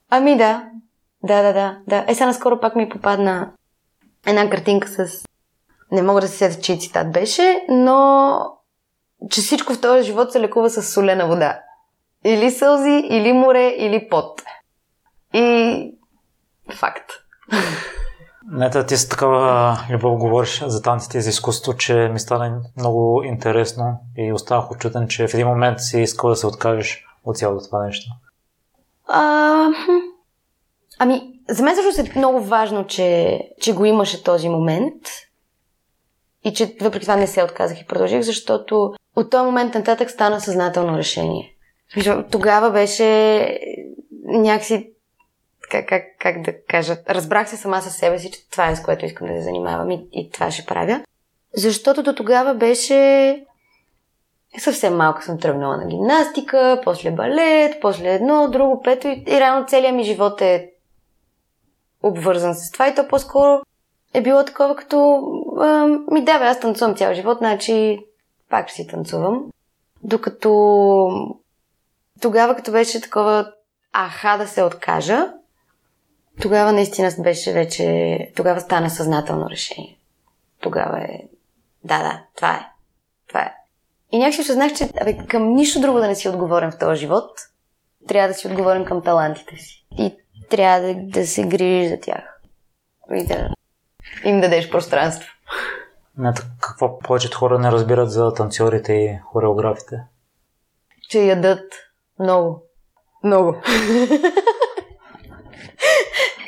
Ами 0.09 0.37
да. 0.37 0.63
Да, 1.23 1.41
да, 1.41 1.53
да. 1.53 1.77
да. 1.87 2.05
Е, 2.07 2.15
сега 2.15 2.25
наскоро 2.25 2.59
пак 2.59 2.75
ми 2.75 2.89
попадна 2.89 3.51
една 4.27 4.49
картинка 4.49 4.87
с... 4.87 5.25
Не 5.91 6.01
мога 6.01 6.21
да 6.21 6.27
се 6.27 6.37
седа, 6.37 6.61
че 6.61 6.77
цитат 6.77 7.11
беше, 7.11 7.65
но 7.69 8.39
че 9.29 9.41
всичко 9.41 9.73
в 9.73 9.81
този 9.81 10.03
живот 10.03 10.31
се 10.31 10.41
лекува 10.41 10.69
с 10.69 10.83
солена 10.93 11.27
вода. 11.27 11.59
Или 12.25 12.51
сълзи, 12.51 13.03
или 13.09 13.33
море, 13.33 13.67
или 13.67 14.09
пот. 14.09 14.41
И 15.33 15.91
факт. 16.73 17.11
Нета, 18.51 18.85
ти 18.85 18.97
с 18.97 19.09
такава 19.09 19.77
любов 19.89 20.19
говориш 20.19 20.63
за 20.65 20.81
танците 20.81 21.17
и 21.17 21.21
за 21.21 21.29
изкуство, 21.29 21.77
че 21.77 21.93
ми 21.93 22.19
стана 22.19 22.61
много 22.77 23.23
интересно 23.23 23.99
и 24.17 24.33
останах 24.33 24.71
очутен, 24.71 25.07
че 25.07 25.27
в 25.27 25.33
един 25.33 25.47
момент 25.47 25.79
си 25.79 26.01
искал 26.01 26.29
да 26.29 26.35
се 26.35 26.47
откажеш 26.47 27.05
от 27.25 27.37
цялото 27.37 27.65
това 27.65 27.85
нещо. 27.85 28.11
А, 29.07 29.67
ами, 30.99 31.39
за 31.49 31.63
мен 31.63 31.75
също 31.75 32.01
е 32.01 32.19
много 32.19 32.41
важно, 32.41 32.87
че, 32.87 33.39
че 33.61 33.73
го 33.73 33.85
имаше 33.85 34.23
този 34.23 34.49
момент 34.49 35.03
и 36.43 36.53
че 36.53 36.75
въпреки 36.81 37.05
това 37.05 37.15
не 37.15 37.27
се 37.27 37.43
отказах 37.43 37.81
и 37.81 37.85
продължих, 37.85 38.21
защото 38.21 38.93
от 39.15 39.29
този 39.29 39.45
момент 39.45 39.73
нататък 39.73 40.11
стана 40.11 40.41
съзнателно 40.41 40.97
решение. 40.97 41.56
Тогава 42.31 42.71
беше 42.71 43.59
някакси 44.25 44.91
как, 45.71 45.87
как, 45.87 46.03
как 46.19 46.41
да 46.41 46.63
кажа, 46.63 46.97
разбрах 47.09 47.49
се 47.49 47.57
сама 47.57 47.81
със 47.81 47.95
себе 47.95 48.19
си, 48.19 48.31
че 48.31 48.49
това 48.49 48.69
е 48.69 48.75
с 48.75 48.83
което 48.83 49.05
искам 49.05 49.27
да 49.27 49.33
се 49.33 49.41
занимавам 49.41 49.91
и, 49.91 50.07
и 50.11 50.29
това 50.31 50.51
ще 50.51 50.65
правя. 50.65 51.03
Защото 51.55 52.03
до 52.03 52.15
тогава 52.15 52.53
беше 52.53 53.45
съвсем 54.57 54.95
малко 54.95 55.23
съм 55.23 55.39
тръгнала 55.39 55.77
на 55.77 55.87
гимнастика, 55.87 56.81
после 56.83 57.11
балет, 57.11 57.81
после 57.81 58.13
едно, 58.13 58.47
друго, 58.47 58.81
пето 58.83 59.07
и, 59.07 59.23
и 59.27 59.39
реално 59.39 59.67
целият 59.67 59.95
ми 59.95 60.03
живот 60.03 60.41
е 60.41 60.71
обвързан 62.03 62.55
с 62.55 62.71
това 62.71 62.87
и 62.87 62.95
то 62.95 63.07
по-скоро 63.07 63.61
е 64.13 64.21
било 64.21 64.45
такова 64.45 64.75
като 64.75 65.21
а, 65.59 65.87
ми 66.11 66.25
да, 66.25 66.31
аз 66.31 66.59
танцувам 66.59 66.95
цял 66.95 67.13
живот, 67.13 67.37
значи 67.37 67.99
пак 68.49 68.67
ще 68.67 68.75
си 68.75 68.87
танцувам. 68.87 69.45
Докато 70.03 70.49
тогава, 72.21 72.55
като 72.55 72.71
беше 72.71 73.01
такова 73.01 73.51
аха 73.93 74.37
да 74.37 74.47
се 74.47 74.63
откажа, 74.63 75.33
тогава 76.41 76.73
наистина 76.73 77.11
беше 77.19 77.53
вече, 77.53 78.17
тогава 78.35 78.61
стана 78.61 78.89
съзнателно 78.89 79.49
решение. 79.49 79.97
Тогава 80.61 80.99
е, 80.99 81.23
да, 81.83 81.97
да, 81.97 82.23
това 82.35 82.53
е. 82.53 82.65
Това 83.27 83.41
е. 83.41 83.53
И 84.11 84.19
някакси 84.19 84.41
осъзнах, 84.41 84.73
че 84.73 84.89
абе, 85.01 85.17
към 85.17 85.55
нищо 85.55 85.81
друго 85.81 85.99
да 85.99 86.07
не 86.07 86.15
си 86.15 86.29
отговорим 86.29 86.71
в 86.71 86.77
този 86.77 86.99
живот, 86.99 87.31
трябва 88.07 88.27
да 88.27 88.33
си 88.33 88.47
отговорим 88.47 88.85
към 88.85 89.03
талантите 89.03 89.55
си. 89.55 89.85
И 89.97 90.15
трябва 90.49 90.87
да, 90.87 90.95
да 90.95 91.27
се 91.27 91.47
грижиш 91.47 91.89
за 91.89 91.99
тях. 91.99 92.41
И 93.13 93.25
да 93.25 93.49
им 94.23 94.41
дадеш 94.41 94.69
пространство. 94.69 95.29
Не, 96.17 96.33
какво 96.59 96.99
повечето 96.99 97.37
хора 97.37 97.59
не 97.59 97.71
разбират 97.71 98.11
за 98.11 98.33
танцорите 98.33 98.93
и 98.93 99.19
хореографите? 99.23 100.03
Че 101.09 101.19
ядат 101.19 101.73
много. 102.19 102.63
Много. 103.23 103.55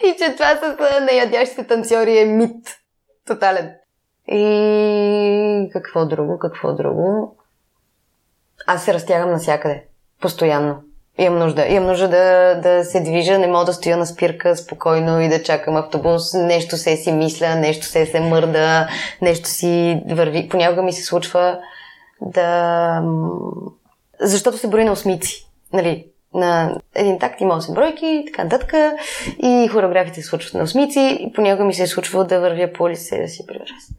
и 0.03 0.15
че 0.17 0.34
това 0.34 0.55
с 0.55 0.76
неядящите 1.01 1.67
танцори 1.67 2.20
е 2.20 2.26
мит. 2.26 2.67
Тотален. 3.28 3.72
И 4.28 5.70
какво 5.74 6.05
друго, 6.05 6.39
какво 6.39 6.74
друго? 6.74 7.36
Аз 8.67 8.86
се 8.86 8.93
разтягам 8.93 9.32
навсякъде. 9.32 9.84
Постоянно. 10.22 10.84
Имам 11.17 11.39
нужда. 11.39 11.65
Имам 11.67 11.89
нужда 11.89 12.07
да, 12.07 12.55
да 12.61 12.86
се 12.86 13.01
движа, 13.01 13.39
не 13.39 13.47
мога 13.47 13.65
да 13.65 13.74
стоя 13.74 13.97
на 13.97 14.05
спирка 14.05 14.55
спокойно 14.55 15.22
и 15.22 15.30
да 15.30 15.43
чакам 15.43 15.76
автобус. 15.76 16.34
Нещо 16.34 16.78
се 16.78 16.97
си 16.97 17.11
мисля, 17.11 17.55
нещо 17.55 17.86
се 17.86 18.05
се 18.05 18.20
мърда, 18.20 18.88
нещо 19.22 19.49
си 19.49 20.03
върви. 20.09 20.49
Понякога 20.49 20.82
ми 20.82 20.93
се 20.93 21.03
случва 21.03 21.59
да... 22.22 23.03
Защото 24.22 24.57
се 24.57 24.67
брои 24.67 24.86
на 24.86 24.91
осмици. 24.91 25.49
Нали, 25.74 26.05
на 26.34 26.78
един 26.95 27.20
такт 27.20 27.41
има 27.41 27.61
8 27.61 27.74
бройки 27.74 28.24
така 28.28 28.43
нататък. 28.43 28.74
И 29.43 29.67
хореографите 29.72 30.22
се 30.22 30.28
случват 30.28 30.53
на 30.53 30.63
осмици. 30.63 31.17
И 31.20 31.34
понякога 31.34 31.65
ми 31.65 31.74
се 31.74 31.84
е 31.84 31.88
случвало 31.88 32.26
да 32.26 32.39
вървя 32.39 32.74
по 32.74 32.84
улица 32.84 33.15
и 33.15 33.22
да 33.22 33.28
си 33.28 33.45
превръст. 33.47 33.91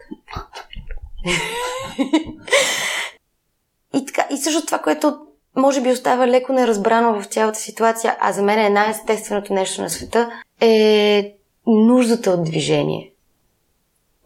и 3.94 4.06
така, 4.06 4.26
и 4.30 4.36
също 4.36 4.66
това, 4.66 4.78
което 4.78 5.18
може 5.56 5.80
би 5.80 5.92
остава 5.92 6.26
леко 6.26 6.52
неразбрано 6.52 7.20
в 7.20 7.24
цялата 7.24 7.58
ситуация, 7.58 8.16
а 8.20 8.32
за 8.32 8.42
мен 8.42 8.58
е 8.58 8.70
най-естественото 8.70 9.54
нещо 9.54 9.82
на 9.82 9.90
света, 9.90 10.30
е 10.60 11.34
нуждата 11.66 12.30
от 12.30 12.44
движение. 12.44 13.12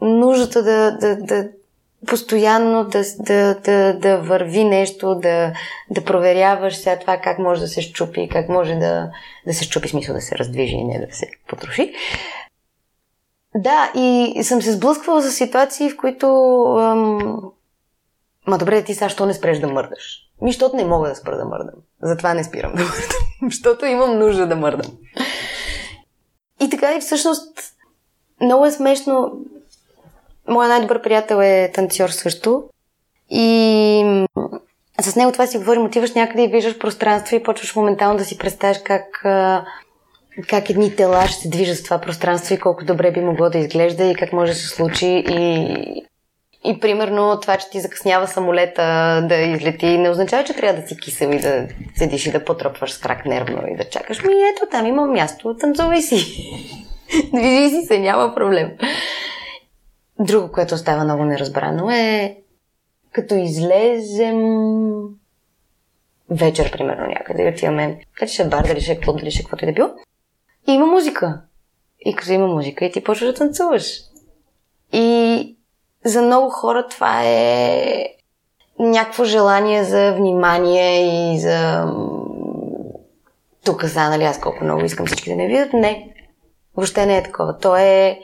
Нуждата 0.00 0.62
да, 0.62 0.98
да, 0.98 1.16
да 1.16 1.48
постоянно 2.06 2.84
да, 2.84 3.02
да, 3.18 3.54
да, 3.54 3.98
да 3.98 4.18
върви 4.18 4.64
нещо, 4.64 5.14
да, 5.14 5.52
да 5.90 6.04
проверяваш 6.04 6.76
сега 6.76 6.98
това 6.98 7.18
как 7.18 7.38
може 7.38 7.60
да 7.60 7.68
се 7.68 7.82
щупи, 7.82 8.28
как 8.32 8.48
може 8.48 8.74
да, 8.74 9.10
да 9.46 9.54
се 9.54 9.64
щупи, 9.64 9.88
смисъл 9.88 10.14
да 10.14 10.20
се 10.20 10.38
раздвижи 10.38 10.74
и 10.74 10.84
не 10.84 11.06
да 11.06 11.14
се 11.14 11.26
потроши. 11.48 11.92
Да, 13.54 13.92
и 13.94 14.34
съм 14.42 14.62
се 14.62 14.72
сблъсквала 14.72 15.20
за 15.20 15.30
ситуации, 15.32 15.90
в 15.90 15.96
които 15.96 16.26
ам... 16.80 17.40
Ма 18.46 18.58
добре, 18.58 18.84
ти 18.84 18.94
сега 18.94 19.08
що 19.08 19.26
не 19.26 19.34
спреш 19.34 19.58
да 19.58 19.66
мърдаш? 19.66 20.20
Ми, 20.42 20.50
защото 20.50 20.76
не 20.76 20.84
мога 20.84 21.08
да 21.08 21.14
спра 21.14 21.36
да 21.36 21.44
мърдам. 21.44 21.74
Затова 22.02 22.34
не 22.34 22.44
спирам 22.44 22.72
да 22.74 22.82
мърдам. 22.82 23.18
защото 23.50 23.86
имам 23.86 24.18
нужда 24.18 24.46
да 24.46 24.56
мърдам. 24.56 24.92
И 26.60 26.70
така 26.70 26.94
и 26.94 27.00
всъщност 27.00 27.74
много 28.40 28.66
е 28.66 28.70
смешно. 28.70 29.32
Моя 30.48 30.68
най-добър 30.68 31.02
приятел 31.02 31.36
е 31.42 31.70
танцор 31.74 32.08
също. 32.08 32.64
И 33.30 34.26
с 35.00 35.16
него 35.16 35.32
това 35.32 35.46
си 35.46 35.58
говорим, 35.58 35.84
отиваш 35.84 36.12
някъде 36.12 36.42
и 36.42 36.48
виждаш 36.48 36.78
пространство 36.78 37.36
и 37.36 37.42
почваш 37.42 37.76
моментално 37.76 38.18
да 38.18 38.24
си 38.24 38.38
представиш 38.38 38.78
как, 38.84 39.20
как 40.48 40.70
едни 40.70 40.96
тела 40.96 41.26
ще 41.26 41.42
се 41.42 41.48
движат 41.48 41.78
в 41.78 41.84
това 41.84 41.98
пространство 41.98 42.54
и 42.54 42.58
колко 42.58 42.84
добре 42.84 43.10
би 43.12 43.20
могло 43.20 43.50
да 43.50 43.58
изглежда 43.58 44.04
и 44.04 44.14
как 44.14 44.32
може 44.32 44.52
да 44.52 44.58
се 44.58 44.68
случи. 44.68 45.24
И, 45.28 46.04
И 46.64 46.80
примерно 46.80 47.40
това, 47.40 47.56
че 47.56 47.70
ти 47.70 47.80
закъснява 47.80 48.28
самолета 48.28 48.82
да 49.28 49.36
излети, 49.36 49.98
не 49.98 50.10
означава, 50.10 50.44
че 50.44 50.54
трябва 50.54 50.80
да 50.80 50.88
си 50.88 50.96
кисел 50.96 51.28
и 51.28 51.38
да 51.38 51.66
седиш 51.96 52.26
и 52.26 52.32
да 52.32 52.44
потропваш 52.44 52.92
с 52.92 52.98
крак 52.98 53.26
нервно 53.26 53.62
и 53.68 53.76
да 53.76 53.84
чакаш. 53.84 54.22
Ми 54.22 54.34
ето, 54.34 54.66
там 54.70 54.86
има 54.86 55.06
място, 55.06 55.56
танцувай 55.56 56.02
си. 56.02 56.16
Движи 57.34 57.68
си 57.68 57.86
се, 57.86 57.98
няма 57.98 58.34
проблем. 58.34 58.70
Друго, 60.20 60.52
което 60.52 60.74
остава 60.74 61.04
много 61.04 61.24
неразбрано 61.24 61.90
е 61.90 62.36
като 63.12 63.34
излезем 63.34 64.40
вечер, 66.30 66.72
примерно, 66.72 67.06
някъде 67.06 67.42
и 67.42 67.48
отиваме, 67.48 68.00
дали 68.20 68.28
ще 68.30 68.42
е 68.42 68.48
бар, 68.48 68.66
дали 68.66 68.80
ще 68.80 68.92
е 68.92 69.00
клуб, 69.00 69.18
дали 69.18 69.30
ще 69.30 69.40
е 69.40 69.42
каквото 69.42 69.64
и 69.64 69.66
да 69.66 69.72
било. 69.72 69.88
И 70.68 70.72
има 70.72 70.86
музика. 70.86 71.40
И 72.00 72.14
като 72.14 72.32
има 72.32 72.46
музика 72.46 72.84
и 72.84 72.92
ти 72.92 73.04
почваш 73.04 73.28
да 73.28 73.34
танцуваш. 73.34 74.00
И 74.92 75.56
за 76.04 76.22
много 76.22 76.50
хора 76.50 76.86
това 76.90 77.22
е 77.24 78.06
някакво 78.78 79.24
желание 79.24 79.84
за 79.84 80.12
внимание 80.12 81.32
и 81.32 81.40
за 81.40 81.86
тук 83.64 83.84
са, 83.84 84.10
нали, 84.10 84.24
аз 84.24 84.40
колко 84.40 84.64
много 84.64 84.84
искам 84.84 85.06
всички 85.06 85.30
да 85.30 85.36
не 85.36 85.46
видят. 85.46 85.72
Не. 85.72 86.14
Въобще 86.76 87.06
не 87.06 87.18
е 87.18 87.22
такова. 87.22 87.58
То 87.58 87.76
е 87.76 88.20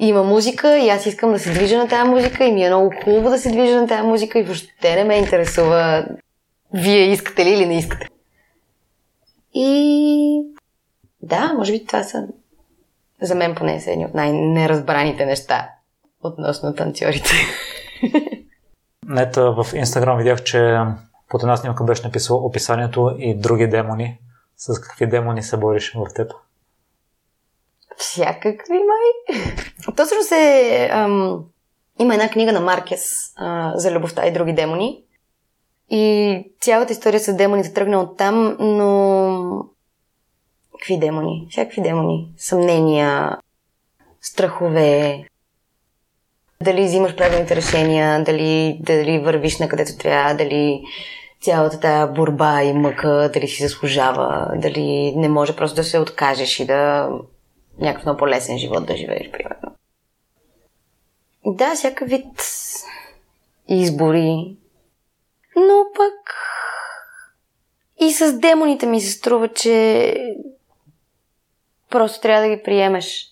има 0.00 0.22
музика 0.22 0.78
и 0.78 0.88
аз 0.88 1.06
искам 1.06 1.32
да 1.32 1.38
се 1.38 1.52
движа 1.52 1.78
на 1.78 1.88
тази 1.88 2.10
музика 2.10 2.44
и 2.44 2.52
ми 2.52 2.64
е 2.64 2.68
много 2.68 2.94
хубаво 3.04 3.30
да 3.30 3.38
се 3.38 3.50
движа 3.50 3.80
на 3.80 3.88
тази 3.88 4.02
музика 4.02 4.38
и 4.38 4.42
въобще 4.42 4.96
не 4.96 5.04
ме 5.04 5.14
интересува 5.14 6.06
вие 6.74 7.12
искате 7.12 7.44
ли 7.44 7.50
или 7.50 7.66
не 7.66 7.78
искате. 7.78 8.08
И 9.54 10.42
да, 11.22 11.52
може 11.56 11.72
би 11.72 11.86
това 11.86 12.02
са 12.02 12.28
за 13.22 13.34
мен 13.34 13.54
поне 13.54 13.80
са 13.80 13.90
едни 13.90 14.04
от 14.04 14.14
най-неразбраните 14.14 15.26
неща 15.26 15.68
относно 16.22 16.74
танцорите. 16.74 17.30
Ето 19.18 19.54
в 19.54 19.74
Инстаграм 19.74 20.18
видях, 20.18 20.42
че 20.42 20.78
под 21.28 21.42
една 21.42 21.56
снимка 21.56 21.84
беше 21.84 22.06
написал 22.06 22.46
описанието 22.46 23.16
и 23.18 23.34
други 23.34 23.66
демони. 23.66 24.18
С 24.56 24.80
какви 24.80 25.06
демони 25.06 25.42
се 25.42 25.56
бориш 25.56 25.92
в 25.94 26.06
теб? 26.14 26.32
Всякакви 28.00 28.72
май. 28.72 29.36
Точно 29.96 30.22
се... 30.22 30.88
Ам, 30.92 31.44
има 31.98 32.14
една 32.14 32.28
книга 32.28 32.52
на 32.52 32.60
Маркес 32.60 33.32
а, 33.36 33.72
за 33.74 33.92
любовта 33.92 34.26
и 34.26 34.32
други 34.32 34.52
демони. 34.52 35.04
И 35.90 36.44
цялата 36.60 36.92
история 36.92 37.20
с 37.20 37.36
демоните 37.36 37.72
тръгна 37.72 38.00
от 38.00 38.16
там, 38.16 38.56
но... 38.60 39.64
Какви 40.72 40.98
демони? 40.98 41.46
Всякакви 41.50 41.82
демони. 41.82 42.32
Съмнения, 42.36 43.38
страхове, 44.20 45.24
дали 46.62 46.84
взимаш 46.84 47.16
правилните 47.16 47.56
решения, 47.56 48.24
дали, 48.24 48.78
дали 48.80 49.18
вървиш 49.18 49.58
на 49.58 49.68
където 49.68 49.96
трябва, 49.98 50.34
дали 50.34 50.82
цялата 51.42 51.80
тая 51.80 52.06
борба 52.06 52.62
и 52.62 52.72
мъка, 52.72 53.30
дали 53.34 53.48
си 53.48 53.62
заслужава, 53.62 54.52
дали 54.56 55.12
не 55.16 55.28
може 55.28 55.56
просто 55.56 55.76
да 55.76 55.84
се 55.84 55.98
откажеш 55.98 56.60
и 56.60 56.66
да 56.66 57.08
някакъв 57.80 58.04
много 58.04 58.18
по-лесен 58.18 58.58
живот 58.58 58.86
да 58.86 58.96
живееш, 58.96 59.30
примерно. 59.30 59.76
Да, 61.46 61.74
всякакъв 61.74 62.08
вид 62.08 62.26
избори, 63.68 64.56
но 65.56 65.84
пък 65.96 66.34
и 68.00 68.12
с 68.12 68.38
демоните 68.38 68.86
ми 68.86 69.00
се 69.00 69.10
струва, 69.10 69.48
че 69.48 70.14
просто 71.90 72.20
трябва 72.20 72.48
да 72.48 72.56
ги 72.56 72.62
приемеш. 72.62 73.26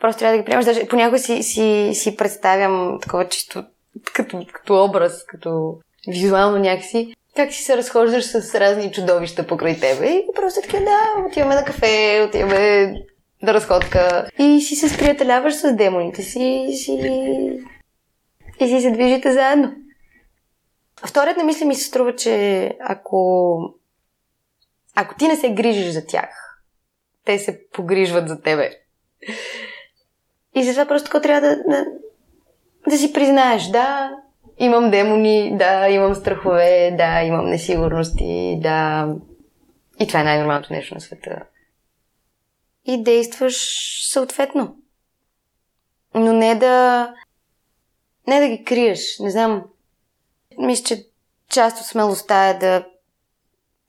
Просто 0.00 0.18
трябва 0.18 0.36
да 0.36 0.42
ги 0.42 0.46
приемеш. 0.46 0.64
Даже 0.64 0.88
понякога 0.88 1.18
си, 1.18 1.42
си, 1.42 1.90
си 1.94 2.16
представям 2.16 2.98
такова 3.02 3.28
чисто 3.28 3.64
като, 4.12 4.46
като 4.52 4.84
образ, 4.84 5.24
като 5.26 5.78
визуално 6.08 6.58
някакси, 6.58 7.14
как 7.36 7.52
си 7.52 7.62
се 7.62 7.76
разхождаш 7.76 8.24
с 8.24 8.54
разни 8.54 8.92
чудовища 8.92 9.46
покрай 9.46 9.80
тебе 9.80 10.06
и 10.06 10.26
просто 10.34 10.60
така, 10.60 10.78
да, 10.78 11.26
отиваме 11.28 11.54
на 11.54 11.64
кафе, 11.64 12.24
отиваме 12.28 12.94
да 13.42 13.54
разходка 13.54 14.30
и 14.38 14.60
си 14.60 14.76
се 14.76 14.88
сприятеляваш 14.88 15.54
с 15.54 15.72
демоните 15.72 16.22
си 16.22 16.66
и 16.68 16.76
си, 16.76 16.92
и 18.60 18.68
си 18.68 18.80
се 18.80 18.90
движите 18.90 19.32
заедно. 19.32 19.72
Вторият 21.06 21.36
на 21.36 21.44
мисли 21.44 21.64
ми 21.64 21.74
се 21.74 21.84
струва, 21.84 22.16
че 22.16 22.76
ако, 22.80 23.74
ако 24.94 25.14
ти 25.14 25.28
не 25.28 25.36
се 25.36 25.54
грижиш 25.54 25.92
за 25.92 26.06
тях, 26.06 26.60
те 27.24 27.38
се 27.38 27.68
погрижват 27.72 28.28
за 28.28 28.40
тебе. 28.40 28.70
И 30.54 30.64
затова 30.64 30.86
просто 30.86 31.20
трябва 31.20 31.48
да, 31.48 31.56
да, 31.56 31.86
да 32.88 32.96
си 32.96 33.12
признаеш, 33.12 33.66
да, 33.66 34.10
имам 34.58 34.90
демони, 34.90 35.56
да, 35.56 35.88
имам 35.88 36.14
страхове, 36.14 36.94
да, 36.98 37.22
имам 37.22 37.50
несигурности, 37.50 38.58
да. 38.62 39.08
И 40.00 40.06
това 40.06 40.20
е 40.20 40.24
най-нормалното 40.24 40.72
нещо 40.72 40.94
на 40.94 41.00
света. 41.00 41.42
И 42.84 43.02
действаш 43.02 43.56
съответно. 44.10 44.76
Но 46.14 46.32
не 46.32 46.54
да. 46.54 47.14
Не 48.26 48.40
да 48.40 48.48
ги 48.48 48.64
криеш. 48.64 49.18
Не 49.18 49.30
знам. 49.30 49.64
Мисля, 50.58 50.84
че 50.84 51.06
част 51.48 51.80
от 51.80 51.86
смелостта 51.86 52.48
е 52.48 52.58
да 52.58 52.86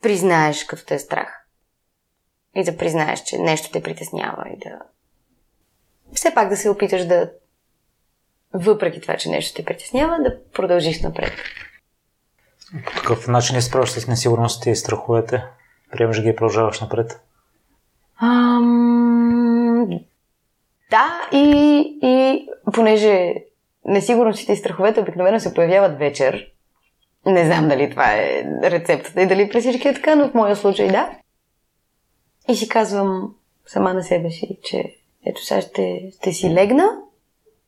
признаеш, 0.02 0.64
като 0.64 0.84
те 0.84 0.94
е 0.94 0.98
страх. 0.98 1.46
И 2.54 2.64
да 2.64 2.76
признаеш, 2.76 3.22
че 3.22 3.38
нещо 3.38 3.70
те 3.72 3.82
притеснява 3.82 4.44
и 4.48 4.58
да 4.58 4.78
все 6.14 6.34
пак 6.34 6.48
да 6.48 6.56
се 6.56 6.70
опиташ 6.70 7.06
да, 7.06 7.30
въпреки 8.54 9.00
това, 9.00 9.16
че 9.16 9.30
нещо 9.30 9.56
те 9.56 9.64
притеснява, 9.64 10.18
да 10.22 10.36
продължиш 10.52 11.02
напред. 11.02 11.32
По 12.86 12.92
такъв 12.92 13.28
начин 13.28 13.56
не 13.56 13.62
справяш 13.62 13.90
с 13.90 14.06
несигурностите 14.06 14.70
и 14.70 14.76
страховете? 14.76 15.44
Приемаш 15.90 16.22
ги 16.22 16.28
и 16.28 16.36
продължаваш 16.36 16.80
напред? 16.80 17.20
Ам... 18.22 19.88
Да, 20.90 21.28
и, 21.32 21.98
и 22.02 22.46
понеже 22.72 23.34
несигурностите 23.84 24.52
и 24.52 24.56
страховете 24.56 25.00
обикновено 25.00 25.40
се 25.40 25.54
появяват 25.54 25.98
вечер, 25.98 26.46
не 27.26 27.44
знам 27.44 27.68
дали 27.68 27.90
това 27.90 28.14
е 28.14 28.44
рецептата 28.62 29.22
и 29.22 29.26
дали 29.26 29.48
при 29.48 29.60
всички 29.60 29.88
е 29.88 29.94
така, 29.94 30.14
но 30.14 30.28
в 30.28 30.34
моя 30.34 30.56
случай 30.56 30.88
да. 30.88 31.10
И 32.48 32.56
си 32.56 32.68
казвам 32.68 33.34
сама 33.66 33.94
на 33.94 34.02
себе 34.02 34.30
си, 34.30 34.58
че 34.62 34.94
ето 35.26 35.44
сега 35.44 35.60
ще, 35.60 36.10
ще 36.18 36.32
си 36.32 36.54
легна, 36.54 36.88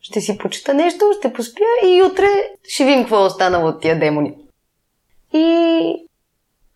ще 0.00 0.20
си 0.20 0.38
почита 0.38 0.74
нещо, 0.74 1.04
ще 1.18 1.32
поспя 1.32 1.86
и 1.86 2.02
утре 2.02 2.26
ще 2.68 2.84
видим 2.84 3.00
какво 3.00 3.16
е 3.16 3.26
останало 3.26 3.68
от 3.68 3.80
тия 3.80 3.98
демони. 3.98 4.34
И 5.32 6.08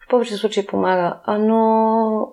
в 0.04 0.08
повечето 0.08 0.38
случаи 0.38 0.66
помага. 0.66 1.20
А, 1.24 1.38
но... 1.38 2.32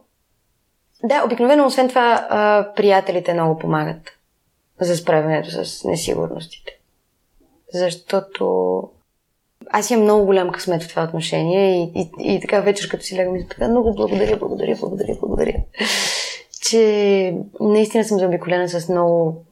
Да, 1.06 1.24
обикновено, 1.26 1.66
освен 1.66 1.90
това, 1.90 2.28
а, 2.30 2.74
приятелите 2.76 3.34
много 3.34 3.60
помагат 3.60 4.12
за 4.82 4.98
справянето 4.98 5.66
с 5.66 5.84
несигурностите. 5.84 6.80
Защото 7.74 8.84
аз 9.70 9.90
имам 9.90 10.04
много 10.04 10.26
голям 10.26 10.50
късмет 10.50 10.84
в 10.84 10.90
това 10.90 11.04
отношение 11.04 11.92
и, 11.96 12.10
и, 12.20 12.36
и 12.36 12.42
така 12.42 12.62
вечер, 12.62 12.90
като 12.90 13.04
си 13.04 13.18
лягам, 13.18 13.36
и 13.36 13.48
така 13.48 13.68
много 13.68 13.96
благодаря, 13.96 14.38
благодаря, 14.38 14.76
благодаря, 14.80 15.16
благодаря 15.22 15.56
че 16.70 17.34
наистина 17.60 18.04
съм 18.04 18.20
заобиколена 18.20 18.70
с 18.70 18.90
много 18.90 19.46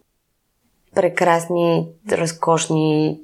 прекрасни, 0.95 1.87
разкошни, 2.11 3.19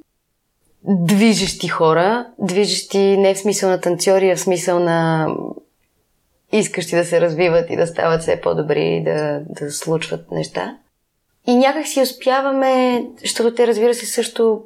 движещи 0.84 1.68
хора. 1.68 2.26
Движещи 2.38 2.98
не 2.98 3.34
в 3.34 3.38
смисъл 3.38 3.70
на 3.70 3.80
танцори, 3.80 4.30
а 4.30 4.36
в 4.36 4.40
смисъл 4.40 4.80
на 4.80 5.28
искащи 6.52 6.96
да 6.96 7.04
се 7.04 7.20
развиват 7.20 7.70
и 7.70 7.76
да 7.76 7.86
стават 7.86 8.20
все 8.20 8.40
по-добри 8.40 8.96
и 8.96 9.04
да, 9.04 9.40
да 9.48 9.70
случват 9.70 10.30
неща. 10.30 10.76
И 11.46 11.56
някак 11.56 11.86
си 11.86 12.02
успяваме, 12.02 13.04
защото 13.20 13.54
те, 13.54 13.66
разбира 13.66 13.94
се, 13.94 14.06
също 14.06 14.62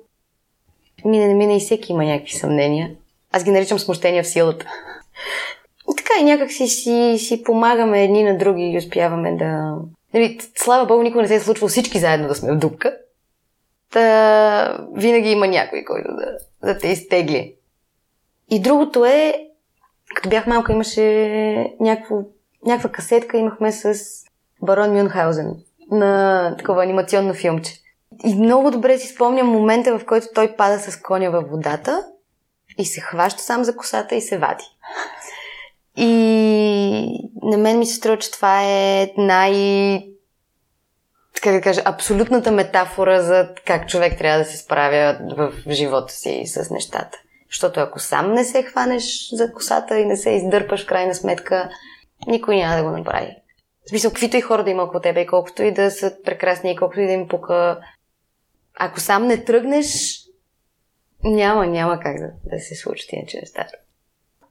мине 1.05 1.27
не 1.27 1.35
мине 1.35 1.57
и 1.57 1.61
всеки 1.61 1.93
има 1.93 2.05
някакви 2.05 2.33
съмнения. 2.33 2.91
Аз 3.33 3.45
ги 3.45 3.51
наричам 3.51 3.79
смущения 3.79 4.23
в 4.23 4.29
силата. 4.29 4.67
И 5.93 5.97
така 5.97 6.13
и 6.21 6.25
някак 6.25 6.53
си, 6.53 6.69
си, 6.69 7.15
си 7.19 7.43
помагаме 7.43 8.05
едни 8.05 8.23
на 8.23 8.39
други 8.39 8.63
и 8.63 8.79
успяваме 8.79 9.37
да... 9.37 9.77
Нали, 10.15 10.39
слава 10.57 10.87
Богу, 10.87 11.03
никога 11.03 11.23
не 11.23 11.29
се 11.29 11.35
е 11.35 11.41
случвало 11.41 11.69
всички 11.69 11.99
заедно 11.99 12.29
да 12.29 12.35
сме 12.35 12.53
в 12.53 12.59
дупка. 12.59 12.97
Та 13.91 14.87
винаги 14.93 15.31
има 15.31 15.47
някой, 15.47 15.85
който 15.85 16.09
да, 16.09 16.39
да 16.67 16.79
те 16.79 16.89
изтегли. 16.89 17.55
И 18.51 18.61
другото 18.61 19.05
е, 19.05 19.35
като 20.15 20.29
бях 20.29 20.47
малка, 20.47 20.73
имаше 20.73 21.77
някакво, 21.81 22.17
някаква 22.67 22.91
касетка, 22.91 23.39
имахме 23.39 23.73
с 23.73 23.95
Барон 24.63 24.93
Мюнхаузен 24.93 25.57
на 25.91 26.55
такова 26.59 26.83
анимационно 26.83 27.35
филмче. 27.35 27.73
И 28.25 28.35
много 28.35 28.71
добре 28.71 28.99
си 28.99 29.15
спомням 29.15 29.47
момента, 29.47 29.99
в 29.99 30.07
който 30.07 30.27
той 30.35 30.57
пада 30.57 30.79
с 30.79 31.01
коня 31.01 31.31
във 31.31 31.51
водата 31.51 32.05
и 32.79 32.85
се 32.85 33.01
хваща 33.01 33.43
сам 33.43 33.65
за 33.65 33.77
косата 33.77 34.15
и 34.15 34.21
се 34.21 34.39
вади. 34.39 34.65
И 35.97 37.31
на 37.43 37.59
мен 37.59 37.79
ми 37.79 37.87
се 37.87 37.95
струва, 37.95 38.19
че 38.19 38.31
това 38.31 38.63
е 38.65 39.13
най... 39.17 39.53
как 41.43 41.53
да 41.55 41.61
кажа, 41.61 41.83
абсолютната 41.85 42.53
метафора 42.53 43.23
за 43.23 43.49
как 43.67 43.89
човек 43.89 44.19
трябва 44.19 44.39
да 44.39 44.45
се 44.45 44.57
справя 44.57 45.19
в 45.37 45.53
живота 45.71 46.13
си 46.13 46.43
с 46.47 46.71
нещата. 46.71 47.19
Защото 47.55 47.81
ако 47.81 47.99
сам 47.99 48.33
не 48.33 48.45
се 48.45 48.63
хванеш 48.63 49.29
за 49.33 49.53
косата 49.53 49.99
и 49.99 50.05
не 50.05 50.17
се 50.17 50.31
издърпаш 50.31 50.85
в 50.85 50.87
крайна 50.87 51.15
сметка, 51.15 51.71
никой 52.27 52.57
няма 52.57 52.77
да 52.77 52.83
го 52.83 52.91
направи. 52.91 53.37
В 53.87 53.89
смисъл, 53.89 54.11
каквито 54.11 54.37
и 54.37 54.41
хора 54.41 54.65
да 54.65 54.71
има 54.71 54.83
около 54.83 55.01
тебе, 55.01 55.21
и 55.21 55.27
колкото 55.27 55.63
и 55.63 55.73
да 55.73 55.91
са 55.91 56.17
прекрасни, 56.25 56.73
и 56.73 56.77
колкото 56.77 57.01
и 57.01 57.07
да 57.07 57.13
им 57.13 57.29
пука, 57.29 57.81
ако 58.79 59.01
сам 59.01 59.27
не 59.27 59.45
тръгнеш, 59.45 60.21
няма, 61.25 61.67
няма 61.67 62.01
как 62.01 62.17
да, 62.19 62.31
да 62.45 62.61
се 62.61 62.75
случи 62.75 63.07
иначе 63.13 63.39
нещата. 63.41 63.73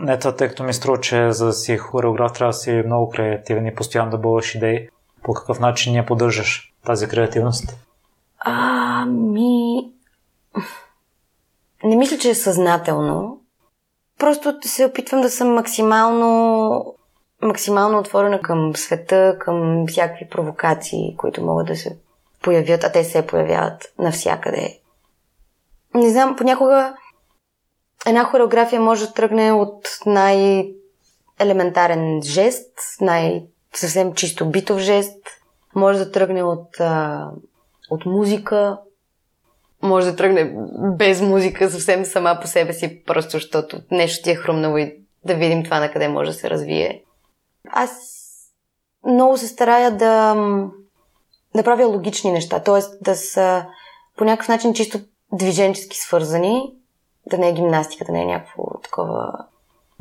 Ето, 0.09 0.35
тъй 0.35 0.47
като 0.47 0.63
ми 0.63 0.73
струва, 0.73 0.99
че 0.99 1.31
за 1.31 1.45
да 1.45 1.53
си 1.53 1.77
хореограф 1.77 2.33
трябва 2.33 2.49
да 2.49 2.53
си 2.53 2.71
много 2.71 3.09
креативен 3.09 3.65
и 3.65 3.75
постоянно 3.75 4.11
да 4.11 4.17
бъдеш 4.17 4.55
идеи. 4.55 4.89
По 5.23 5.33
какъв 5.33 5.59
начин 5.59 5.95
я 5.95 6.05
поддържаш 6.05 6.73
тази 6.85 7.07
креативност? 7.07 7.77
Ами... 8.39 9.91
Не 11.83 11.95
мисля, 11.95 12.17
че 12.17 12.29
е 12.29 12.35
съзнателно. 12.35 13.41
Просто 14.19 14.57
се 14.65 14.85
опитвам 14.85 15.21
да 15.21 15.29
съм 15.29 15.53
максимално 15.53 16.95
максимално 17.41 17.99
отворена 17.99 18.41
към 18.41 18.75
света, 18.75 19.37
към 19.39 19.87
всякакви 19.87 20.29
провокации, 20.29 21.15
които 21.17 21.45
могат 21.45 21.67
да 21.67 21.75
се 21.75 21.97
появят, 22.41 22.83
а 22.83 22.91
те 22.91 23.03
се 23.03 23.27
появяват 23.27 23.93
навсякъде. 23.99 24.79
Не 25.93 26.09
знам, 26.09 26.35
понякога 26.35 26.95
една 28.05 28.23
хореография 28.23 28.81
може 28.81 29.07
да 29.07 29.13
тръгне 29.13 29.51
от 29.51 29.87
най-елементарен 30.05 32.21
жест, 32.23 32.71
най- 33.01 33.45
съвсем 33.75 34.13
чисто 34.13 34.49
битов 34.49 34.79
жест, 34.79 35.17
може 35.75 35.99
да 35.99 36.11
тръгне 36.11 36.43
от, 36.43 36.79
а, 36.79 37.27
от 37.89 38.05
музика, 38.05 38.77
може 39.83 40.11
да 40.11 40.15
тръгне 40.15 40.55
без 40.97 41.21
музика, 41.21 41.69
съвсем 41.69 42.05
сама 42.05 42.37
по 42.41 42.47
себе 42.47 42.73
си, 42.73 43.03
просто 43.03 43.31
защото 43.31 43.81
нещо 43.91 44.23
ти 44.23 44.31
е 44.31 44.35
хрумнало 44.35 44.77
и 44.77 44.95
да 45.25 45.35
видим 45.35 45.63
това 45.63 45.79
на 45.79 45.91
къде 45.91 46.07
може 46.07 46.31
да 46.31 46.37
се 46.37 46.49
развие. 46.49 47.03
Аз 47.69 47.91
много 49.05 49.37
се 49.37 49.47
старая 49.47 49.91
да, 49.91 50.35
да 51.55 51.63
правя 51.63 51.85
логични 51.85 52.31
неща, 52.31 52.59
т.е. 52.59 52.81
да 53.01 53.15
са 53.15 53.65
по 54.17 54.25
някакъв 54.25 54.47
начин 54.47 54.73
чисто 54.73 54.99
движенчески 55.33 55.97
свързани, 55.97 56.73
да 57.25 57.37
не 57.37 57.49
е 57.49 57.53
гимнастика, 57.53 58.05
да 58.05 58.11
не 58.11 58.21
е 58.21 58.25
някакво 58.25 58.63
такова 58.83 59.31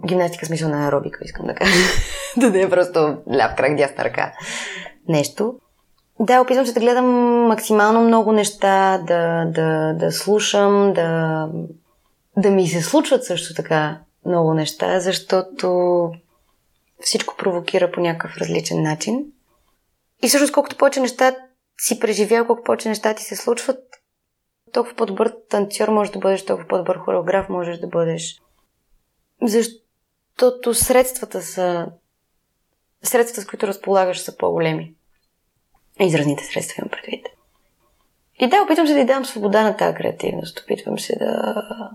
гимнастика 0.07 0.47
смисъл 0.47 0.68
на 0.68 0.85
аеробика, 0.85 1.18
искам 1.24 1.47
да 1.47 1.55
кажа. 1.55 1.72
да 2.37 2.51
не 2.51 2.61
е 2.61 2.70
просто 2.70 3.16
ляв 3.39 3.55
крак, 3.57 3.76
дясна 3.76 4.05
ръка. 4.05 4.33
Нещо. 5.09 5.55
Да, 6.20 6.40
опитвам 6.40 6.66
се 6.66 6.72
да 6.72 6.80
гледам 6.80 7.06
максимално 7.46 8.00
много 8.00 8.32
неща, 8.32 8.98
да, 9.06 9.44
да, 9.44 9.92
да 9.92 10.12
слушам, 10.12 10.92
да, 10.92 11.48
да 12.36 12.50
ми 12.50 12.68
се 12.68 12.82
случват 12.82 13.24
също 13.24 13.54
така 13.54 14.00
много 14.26 14.54
неща, 14.54 15.00
защото 15.00 16.10
всичко 17.00 17.36
провокира 17.36 17.90
по 17.92 18.00
някакъв 18.00 18.36
различен 18.36 18.82
начин. 18.82 19.24
И 20.22 20.28
всъщност 20.28 20.52
колкото 20.52 20.76
повече 20.76 21.00
неща 21.00 21.36
си 21.80 22.00
преживял, 22.00 22.46
колко 22.46 22.62
повече 22.62 22.88
неща 22.88 23.14
ти 23.14 23.22
се 23.22 23.36
случват, 23.36 23.78
толкова 24.72 24.96
по-добър 24.96 25.34
танцор 25.48 25.88
можеш 25.88 26.12
да 26.12 26.18
бъдеш, 26.18 26.44
толкова 26.44 26.68
по-добър 26.68 26.96
хореограф 26.96 27.48
можеш 27.48 27.78
да 27.78 27.86
бъдеш. 27.86 28.42
Защото 29.42 30.74
средствата 30.74 31.42
са... 31.42 31.86
Средствата, 33.02 33.40
с 33.42 33.46
които 33.46 33.66
разполагаш, 33.66 34.20
са 34.20 34.36
по-големи. 34.36 34.94
Изразните 36.01 36.45
средства 36.45 36.74
имам 36.78 36.90
предвид. 36.90 37.26
И 38.40 38.49
да, 38.49 38.62
опитвам 38.62 38.86
се 38.86 38.95
да 38.95 39.01
й 39.01 39.05
дам 39.05 39.24
свобода 39.24 39.62
на 39.62 39.76
тази 39.76 39.95
креативност. 39.95 40.61
Опитвам 40.61 40.99
се 40.99 41.16
да... 41.16 41.90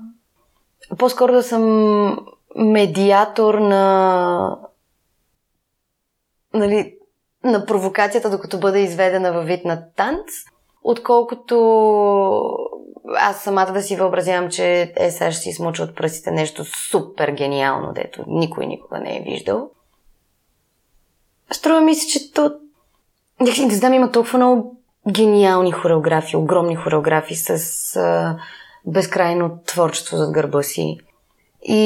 По-скоро 0.97 1.33
да 1.33 1.43
съм 1.43 2.27
медиатор 2.55 3.53
на... 3.53 4.59
Нали, 6.53 6.97
на 7.43 7.65
провокацията, 7.65 8.29
докато 8.29 8.59
бъде 8.59 8.79
изведена 8.79 9.33
във 9.33 9.45
вид 9.45 9.65
на 9.65 9.91
танц, 9.95 10.31
отколкото 10.83 11.57
аз 13.15 13.43
самата 13.43 13.71
да 13.71 13.81
си 13.81 13.95
въобразявам, 13.95 14.49
че 14.49 14.93
е, 14.95 15.11
сега 15.11 15.31
ще 15.31 15.41
си 15.41 15.53
смуча 15.53 15.83
от 15.83 15.95
пръстите 15.95 16.31
нещо 16.31 16.65
супер 16.65 17.31
гениално, 17.31 17.93
дето 17.93 18.23
никой 18.27 18.67
никога 18.67 18.99
не 18.99 19.17
е 19.17 19.21
виждал. 19.21 19.69
Струва 21.51 21.81
ми 21.81 21.95
се, 21.95 22.07
че 22.07 22.31
то... 22.31 22.51
Не 23.39 23.75
знам, 23.75 23.93
има 23.93 24.11
толкова 24.11 24.37
много 24.37 24.77
гениални 25.11 25.71
хореографии, 25.71 26.37
огромни 26.37 26.75
хореографии 26.75 27.35
с 27.35 27.95
а, 27.95 28.37
безкрайно 28.85 29.59
творчество 29.65 30.17
зад 30.17 30.31
гърба 30.31 30.63
си. 30.63 30.97
И, 31.63 31.79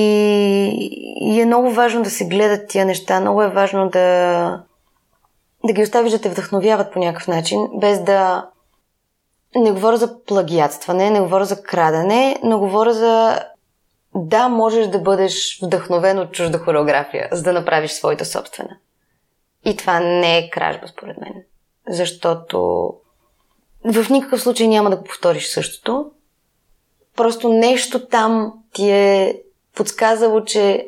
и 1.21 1.41
е 1.41 1.45
много 1.45 1.71
важно 1.71 2.03
да 2.03 2.09
се 2.09 2.27
гледат 2.27 2.69
тия 2.69 2.85
неща, 2.85 3.21
много 3.21 3.43
е 3.43 3.49
важно 3.49 3.89
да, 3.89 4.63
да 5.65 5.73
ги 5.73 5.83
оставиш 5.83 6.11
да 6.11 6.21
те 6.21 6.29
вдъхновяват 6.29 6.93
по 6.93 6.99
някакъв 6.99 7.27
начин, 7.27 7.67
без 7.75 8.03
да 8.03 8.49
не 9.55 9.71
говоря 9.71 9.97
за 9.97 10.23
плагиатстване, 10.25 11.09
не 11.09 11.21
говоря 11.21 11.45
за 11.45 11.63
крадене, 11.63 12.39
но 12.43 12.59
говоря 12.59 12.93
за 12.93 13.39
да, 14.15 14.49
можеш 14.49 14.87
да 14.87 14.99
бъдеш 14.99 15.59
вдъхновен 15.63 16.19
от 16.19 16.31
чужда 16.31 16.57
хореография, 16.57 17.29
за 17.31 17.43
да 17.43 17.53
направиш 17.53 17.91
своята 17.91 18.25
собствена. 18.25 18.77
И 19.65 19.77
това 19.77 19.99
не 19.99 20.37
е 20.37 20.49
кражба, 20.49 20.87
според 20.87 21.17
мен. 21.17 21.43
Защото 21.89 22.87
в 23.83 24.09
никакъв 24.09 24.41
случай 24.41 24.67
няма 24.67 24.89
да 24.89 24.95
го 24.95 25.03
повториш 25.03 25.47
същото. 25.47 26.11
Просто 27.15 27.49
нещо 27.49 28.07
там 28.07 28.53
ти 28.73 28.89
е 28.89 29.41
подсказало, 29.75 30.43
че 30.43 30.87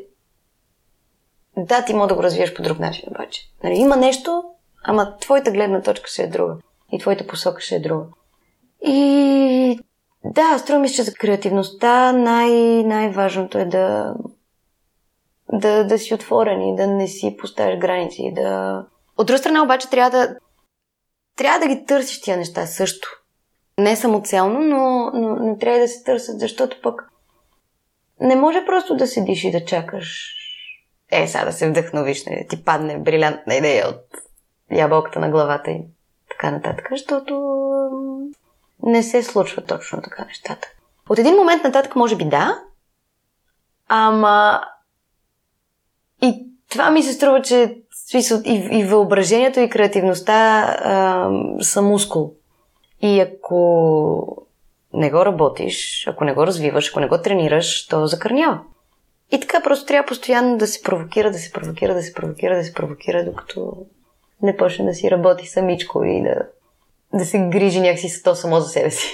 да, 1.57 1.86
ти 1.86 1.93
може 1.93 2.09
да 2.09 2.15
го 2.15 2.24
развиеш 2.24 2.53
по 2.53 2.61
друг 2.61 2.80
начин, 2.80 3.03
обаче. 3.07 3.41
Нали, 3.63 3.76
има 3.76 3.95
нещо, 3.95 4.43
ама 4.84 5.17
твоята 5.17 5.51
гледна 5.51 5.82
точка 5.82 6.07
ще 6.07 6.24
е 6.24 6.28
друга. 6.28 6.55
И 6.91 6.99
твоята 6.99 7.28
посока 7.28 7.61
ще 7.61 7.76
е 7.76 7.80
друга. 7.80 8.05
И 8.88 9.80
да, 10.26 10.57
струва 10.59 10.80
ми 10.80 10.89
се, 10.89 10.95
че 10.95 11.03
за 11.03 11.13
креативността 11.13 12.11
най- 12.11 12.84
най-важното 12.84 13.57
е 13.57 13.65
да, 13.65 14.13
да, 15.54 15.84
да 15.84 15.99
си 15.99 16.14
отворен 16.14 16.62
и 16.62 16.76
да 16.76 16.88
не 16.88 17.08
си 17.08 17.38
поставяш 17.39 17.78
граници. 17.78 18.32
Да... 18.36 18.86
От 19.18 19.28
друга 19.28 19.38
страна 19.38 19.64
обаче 19.64 19.89
трябва 19.89 20.10
да, 20.10 20.36
трябва 21.36 21.60
да 21.60 21.76
ги 21.76 21.86
търсиш 21.86 22.22
тия 22.22 22.38
неща 22.38 22.66
също. 22.66 23.08
Не 23.78 23.95
самоцелно, 23.95 24.60
но, 24.60 25.12
но, 25.14 25.36
но 25.36 25.58
трябва 25.58 25.80
да 25.80 25.88
се 25.88 26.04
търсят, 26.04 26.39
защото 26.39 26.82
пък 26.84 27.10
не 28.20 28.36
може 28.36 28.66
просто 28.66 28.95
да 28.95 29.08
седиш 29.08 29.43
и 29.43 29.51
да 29.51 29.66
чакаш 29.66 30.39
е, 31.12 31.28
сега 31.28 31.45
да 31.45 31.54
се 31.54 31.70
вдъхновиш, 31.70 32.26
не, 32.26 32.47
ти 32.49 32.64
падне 32.64 32.99
брилянтна 32.99 33.56
идея 33.56 33.89
от 33.89 34.01
ябълката 34.72 35.20
на 35.20 35.30
главата 35.30 35.72
и 35.72 35.82
така 36.30 36.51
нататък, 36.51 36.88
защото 36.91 37.60
не 38.84 39.04
се 39.04 39.24
случва 39.24 39.62
точно 39.62 40.01
така 40.01 40.26
нещата. 40.26 40.68
От 41.10 41.20
един 41.20 41.36
момент 41.36 41.64
нататък 41.64 41.95
може 41.95 42.16
би 42.16 42.26
да, 42.26 42.60
ама 43.88 44.62
и 46.24 46.45
това 46.69 46.91
ми 46.91 47.03
се 47.03 47.13
струва, 47.13 47.41
че 47.41 47.78
и, 48.45 48.69
и 48.71 48.84
въображението 48.84 49.59
и 49.59 49.69
креативността 49.69 50.34
а, 50.34 51.30
са 51.61 51.82
мускул. 51.82 52.34
И 53.01 53.19
ако 53.19 54.47
не 54.93 55.11
го 55.11 55.26
работиш, 55.26 56.07
ако 56.07 56.24
не 56.24 56.34
го 56.34 56.47
развиваш, 56.47 56.89
ако 56.89 56.99
не 56.99 57.07
го 57.07 57.21
тренираш, 57.21 57.88
то 57.88 58.07
закърнява. 58.07 58.59
И 59.32 59.39
така 59.39 59.61
просто 59.63 59.86
трябва 59.86 60.07
постоянно 60.07 60.57
да 60.57 60.67
се 60.67 60.84
провокира, 60.84 61.32
да 61.32 61.38
се 61.38 61.51
провокира, 61.51 61.93
да 61.93 62.03
се 62.03 62.13
провокира, 62.13 62.55
да 62.55 62.63
се 62.63 62.74
провокира, 62.74 63.26
докато 63.26 63.74
не 64.41 64.57
почне 64.57 64.86
да 64.86 64.93
си 64.93 65.11
работи 65.11 65.47
самичко 65.47 66.03
и 66.03 66.24
да 66.24 66.36
да 67.13 67.26
се 67.26 67.39
грижи 67.39 67.82
някакси 67.82 68.24
то 68.24 68.36
само 68.36 68.59
за 68.59 68.69
себе 68.69 68.91
си. 68.91 69.07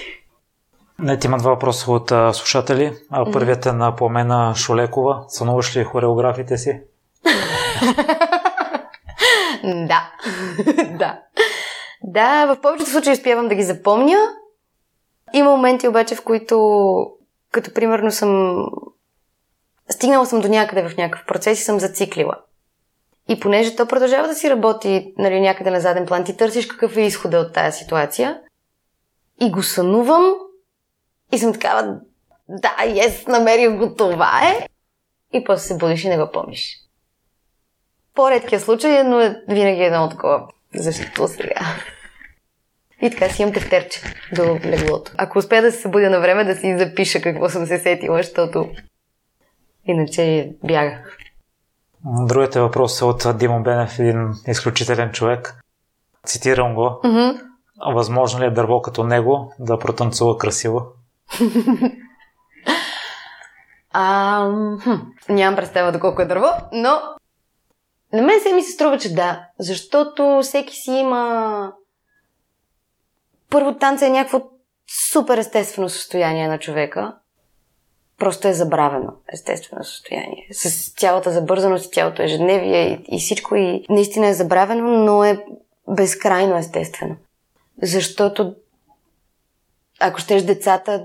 Не, 0.98 1.18
ти 1.18 1.26
има 1.26 1.38
два 1.38 1.50
въпроса 1.50 1.92
от 1.92 2.12
а, 2.12 2.32
слушатели. 2.32 2.92
А, 3.10 3.32
първият 3.32 3.66
е 3.66 3.72
на 3.72 3.96
Пламена 3.96 4.54
Шолекова. 4.56 5.24
Сънуваш 5.28 5.76
ли 5.76 5.84
хореографите 5.84 6.58
си? 6.58 6.80
да. 9.86 10.12
да. 10.98 11.20
Да, 12.02 12.46
в 12.46 12.60
повечето 12.60 12.90
случаи 12.90 13.12
успявам 13.12 13.48
да 13.48 13.54
ги 13.54 13.62
запомня. 13.62 14.16
Има 15.32 15.50
моменти 15.50 15.88
обаче, 15.88 16.14
в 16.14 16.24
които, 16.24 17.06
като 17.52 17.74
примерно 17.74 18.10
съм 18.10 18.64
стигнала 19.90 20.26
съм 20.26 20.40
до 20.40 20.48
някъде 20.48 20.88
в 20.88 20.96
някакъв 20.96 21.26
процес 21.26 21.60
и 21.60 21.64
съм 21.64 21.80
зациклила. 21.80 22.34
И 23.28 23.40
понеже 23.40 23.76
то 23.76 23.86
продължава 23.86 24.28
да 24.28 24.34
си 24.34 24.50
работи 24.50 25.14
нали, 25.18 25.40
някъде 25.40 25.70
на 25.70 25.80
заден 25.80 26.06
план, 26.06 26.24
ти 26.24 26.36
търсиш 26.36 26.66
какъв 26.66 26.96
е 26.96 27.00
изхода 27.00 27.38
от 27.38 27.52
тази 27.52 27.78
ситуация 27.78 28.40
и 29.40 29.50
го 29.50 29.62
сънувам 29.62 30.34
и 31.32 31.38
съм 31.38 31.52
такава, 31.52 32.00
да, 32.48 32.76
ес, 32.96 33.26
намерих 33.26 33.78
го, 33.78 33.94
това 33.94 34.40
е. 34.48 34.68
И 35.32 35.44
после 35.44 35.66
се 35.66 35.76
будиш 35.76 36.04
и 36.04 36.08
не 36.08 36.18
го 36.18 36.30
помниш. 36.32 36.79
По-редкия 38.14 38.60
случай, 38.60 39.02
но 39.04 39.20
е 39.20 39.42
винаги 39.48 39.82
едно 39.82 40.08
такова. 40.08 40.46
Защо 40.74 41.28
сега? 41.28 41.60
И 43.02 43.10
така 43.10 43.28
си 43.28 43.42
имам 43.42 43.54
тефтерче 43.54 44.00
до 44.32 44.58
леглото. 44.64 45.12
Ако 45.16 45.38
успея 45.38 45.62
да 45.62 45.72
се 45.72 45.80
събудя 45.80 46.10
на 46.10 46.20
време, 46.20 46.44
да 46.44 46.56
си 46.56 46.78
запиша 46.78 47.20
какво 47.20 47.48
съм 47.48 47.66
се 47.66 47.78
сетила, 47.78 48.16
защото 48.16 48.70
иначе 49.84 50.52
бягах. 50.64 51.16
Другият 52.04 52.54
въпрос 52.54 53.00
е 53.00 53.04
от 53.04 53.26
Димо 53.38 53.62
Бенев, 53.62 53.98
един 53.98 54.34
изключителен 54.46 55.10
човек. 55.12 55.60
Цитирам 56.26 56.74
го. 56.74 57.00
Mm-hmm. 57.04 57.40
Възможно 57.94 58.40
ли 58.40 58.44
е 58.44 58.50
дърво 58.50 58.82
като 58.82 59.04
него 59.04 59.52
да 59.58 59.78
протанцува 59.78 60.38
красиво? 60.38 60.86
а, 63.92 64.46
хм, 64.82 64.94
нямам 65.28 65.56
представа 65.56 65.92
доколко 65.92 66.22
е 66.22 66.26
дърво, 66.26 66.46
но 66.72 67.00
на 68.12 68.22
мен 68.22 68.40
се 68.40 68.52
ми 68.52 68.62
се 68.62 68.72
струва, 68.72 68.98
че 68.98 69.14
да. 69.14 69.46
Защото 69.58 70.40
всеки 70.42 70.76
си 70.76 70.90
има... 70.90 71.72
Първо 73.50 73.74
танца 73.74 74.06
е 74.06 74.10
някакво 74.10 74.42
супер 75.12 75.38
естествено 75.38 75.88
състояние 75.88 76.48
на 76.48 76.58
човека. 76.58 77.16
Просто 78.18 78.48
е 78.48 78.52
забравено 78.52 79.12
естествено 79.32 79.84
състояние. 79.84 80.48
С 80.52 80.94
цялата 80.94 81.30
забързаност 81.30 81.86
и 81.86 81.94
цялото 81.94 82.22
ежедневие 82.22 83.04
и, 83.08 83.16
и 83.16 83.20
всичко 83.20 83.56
и 83.56 83.86
наистина 83.88 84.26
е 84.26 84.34
забравено, 84.34 85.04
но 85.04 85.24
е 85.24 85.44
безкрайно 85.88 86.56
естествено. 86.56 87.16
Защото 87.82 88.54
ако 90.00 90.18
щеш 90.18 90.42
децата 90.42 91.04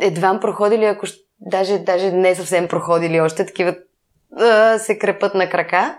едва 0.00 0.40
проходили, 0.40 0.84
ако 0.84 1.06
даже, 1.40 1.78
даже 1.78 2.12
не 2.12 2.34
съвсем 2.34 2.68
проходили 2.68 3.20
още, 3.20 3.46
такива 3.46 3.76
се 4.78 4.98
крепат 4.98 5.34
на 5.34 5.50
крака 5.50 5.98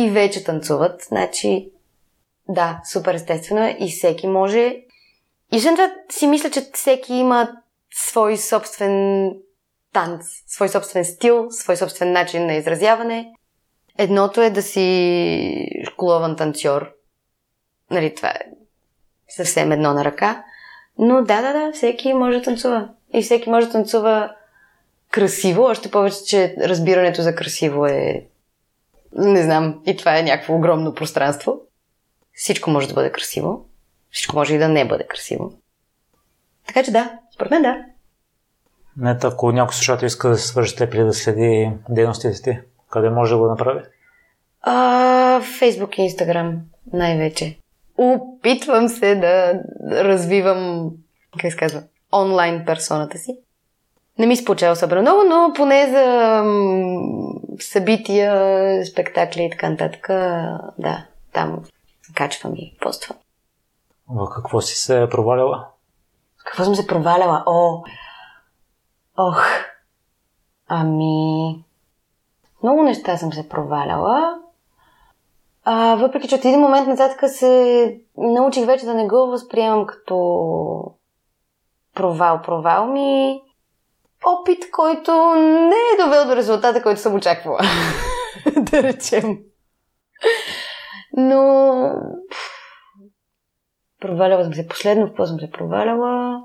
и 0.00 0.10
вече 0.10 0.44
танцуват. 0.44 1.02
Значи, 1.08 1.70
да, 2.48 2.80
супер 2.92 3.14
естествено 3.14 3.64
е 3.64 3.76
и 3.80 3.90
всеки 3.90 4.26
може. 4.26 4.76
И 5.52 5.56
освен 5.56 5.76
си 6.10 6.26
мисля, 6.26 6.50
че 6.50 6.70
всеки 6.74 7.14
има 7.14 7.52
свой 7.94 8.36
собствен 8.36 9.32
танц, 9.92 10.26
свой 10.46 10.68
собствен 10.68 11.04
стил, 11.04 11.50
свой 11.50 11.76
собствен 11.76 12.12
начин 12.12 12.46
на 12.46 12.54
изразяване. 12.54 13.32
Едното 13.98 14.40
е 14.40 14.50
да 14.50 14.62
си 14.62 15.66
школован 15.84 16.36
танцор. 16.36 16.92
Нали, 17.90 18.14
това 18.14 18.28
е 18.28 18.40
съвсем 19.28 19.72
едно 19.72 19.94
на 19.94 20.04
ръка. 20.04 20.44
Но 20.98 21.22
да, 21.22 21.42
да, 21.42 21.52
да, 21.52 21.72
всеки 21.72 22.14
може 22.14 22.38
да 22.38 22.44
танцува. 22.44 22.88
И 23.12 23.22
всеки 23.22 23.50
може 23.50 23.66
да 23.66 23.72
танцува 23.72 24.34
красиво, 25.10 25.62
още 25.62 25.90
повече, 25.90 26.24
че 26.24 26.56
разбирането 26.60 27.22
за 27.22 27.34
красиво 27.34 27.86
е 27.86 28.26
не 29.12 29.42
знам, 29.42 29.82
и 29.86 29.96
това 29.96 30.18
е 30.18 30.22
някакво 30.22 30.54
огромно 30.54 30.94
пространство. 30.94 31.60
Всичко 32.32 32.70
може 32.70 32.88
да 32.88 32.94
бъде 32.94 33.12
красиво. 33.12 33.66
Всичко 34.10 34.36
може 34.36 34.54
и 34.54 34.58
да 34.58 34.68
не 34.68 34.88
бъде 34.88 35.06
красиво. 35.06 35.52
Така 36.66 36.82
че 36.82 36.90
да, 36.90 37.18
според 37.34 37.50
мен 37.50 37.62
да. 37.62 37.84
Не, 38.96 39.18
ако 39.22 39.52
някой 39.52 39.74
слушател 39.74 40.06
иска 40.06 40.28
да 40.28 40.36
се 40.36 40.46
свържи 40.46 40.76
теб 40.76 40.94
или 40.94 41.04
да 41.04 41.14
следи 41.14 41.70
дейностите 41.88 42.42
ти, 42.42 42.58
къде 42.90 43.10
може 43.10 43.34
да 43.34 43.38
го 43.38 43.46
направи? 43.46 43.80
А, 44.62 45.40
Фейсбук 45.58 45.98
и 45.98 46.02
Инстаграм 46.02 46.60
най-вече. 46.92 47.58
Опитвам 47.96 48.88
се 48.88 49.14
да 49.14 49.62
развивам, 50.04 50.90
как 51.40 51.52
се 51.52 51.58
казва, 51.58 51.82
онлайн 52.12 52.64
персоната 52.66 53.18
си. 53.18 53.38
Не 54.20 54.26
ми 54.26 54.36
се 54.36 54.44
получава 54.44 54.72
особено 54.72 55.02
много, 55.02 55.22
но 55.28 55.52
поне 55.56 55.90
за 55.90 56.44
събития, 57.60 58.86
спектакли 58.86 59.44
и 59.44 59.50
така 59.50 59.70
нататък, 59.70 60.06
да, 60.78 61.06
там 61.32 61.58
качвам 62.14 62.52
и 62.56 62.76
поствам. 62.80 63.18
В 64.08 64.28
какво 64.34 64.60
си 64.60 64.74
се 64.74 65.08
проваляла? 65.10 65.66
Какво 66.44 66.64
съм 66.64 66.74
се 66.74 66.86
проваляла? 66.86 67.42
О, 67.46 67.82
ох, 69.16 69.44
ами, 70.68 71.64
много 72.62 72.82
неща 72.82 73.16
съм 73.16 73.32
се 73.32 73.48
проваляла. 73.48 74.38
А, 75.64 75.96
въпреки, 75.96 76.28
че 76.28 76.34
от 76.34 76.44
един 76.44 76.60
момент 76.60 76.88
нататък 76.88 77.30
се 77.30 78.00
научих 78.16 78.66
вече 78.66 78.86
да 78.86 78.94
не 78.94 79.06
го 79.06 79.26
възприемам 79.26 79.86
като 79.86 80.16
провал. 81.94 82.42
Провал 82.42 82.86
ми 82.86 83.42
опит, 84.24 84.70
който 84.70 85.34
не 85.34 85.76
е 85.94 86.02
довел 86.04 86.26
до 86.26 86.36
резултата, 86.36 86.82
който 86.82 87.00
съм 87.00 87.14
очаквала. 87.14 87.60
да 88.56 88.82
речем. 88.82 89.38
Но... 91.16 91.92
Проваляла 94.00 94.44
съм 94.44 94.54
се 94.54 94.68
последно, 94.68 95.06
в 95.06 95.08
какво 95.08 95.26
съм 95.26 95.40
се 95.40 95.50
проваляла. 95.50 96.42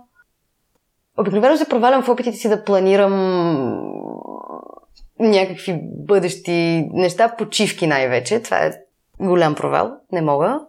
Обикновено 1.17 1.57
се 1.57 1.69
провалям 1.69 2.03
в 2.03 2.09
опитите 2.09 2.37
си 2.37 2.49
да 2.49 2.63
планирам 2.63 3.13
някакви 5.19 5.79
бъдещи 5.83 6.89
неща, 6.93 7.35
почивки 7.37 7.87
най-вече. 7.87 8.41
Това 8.41 8.57
е 8.57 8.71
голям 9.19 9.55
провал. 9.55 9.97
Не 10.11 10.21
мога. 10.21 10.59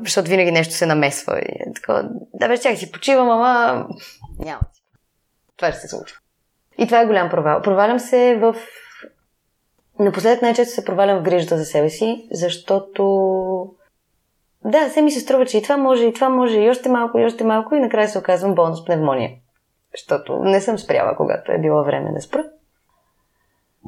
Защото 0.00 0.30
винаги 0.30 0.52
нещо 0.52 0.74
се 0.74 0.86
намесва. 0.86 1.38
И 1.38 1.42
е 1.42 1.72
такова, 1.74 2.08
да, 2.34 2.48
вече 2.48 2.76
си 2.76 2.92
почивам, 2.92 3.30
ама 3.30 3.86
няма 4.38 4.60
си. 4.72 4.82
Това 5.56 5.72
ще 5.72 5.80
се 5.80 5.88
случва. 5.88 6.18
И 6.78 6.86
това 6.86 7.00
е 7.00 7.06
голям 7.06 7.30
провал. 7.30 7.62
Провалям 7.62 7.98
се 8.00 8.38
в... 8.40 8.56
Напоследък 9.98 10.42
най-често 10.42 10.74
се 10.74 10.84
провалям 10.84 11.18
в 11.18 11.22
грижата 11.22 11.58
за 11.58 11.64
себе 11.64 11.90
си, 11.90 12.28
защото... 12.32 13.74
Да, 14.64 14.90
се 14.90 15.02
ми 15.02 15.10
се 15.10 15.20
струва, 15.20 15.46
че 15.46 15.58
и 15.58 15.62
това 15.62 15.76
може, 15.76 16.04
и 16.04 16.12
това 16.12 16.28
може, 16.28 16.58
и 16.58 16.70
още 16.70 16.88
малко, 16.88 17.18
и 17.18 17.24
още 17.24 17.44
малко, 17.44 17.74
и 17.74 17.80
накрая 17.80 18.08
се 18.08 18.18
оказвам 18.18 18.54
болна 18.54 18.76
с 18.76 18.84
пневмония. 18.84 19.30
Защото 19.94 20.38
не 20.38 20.60
съм 20.60 20.78
спряла, 20.78 21.16
когато 21.16 21.52
е 21.52 21.58
било 21.58 21.84
време 21.84 22.12
да 22.12 22.20
спра. 22.20 22.44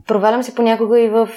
Провалям 0.07 0.43
се 0.43 0.55
понякога 0.55 1.01
и 1.01 1.09
в 1.09 1.29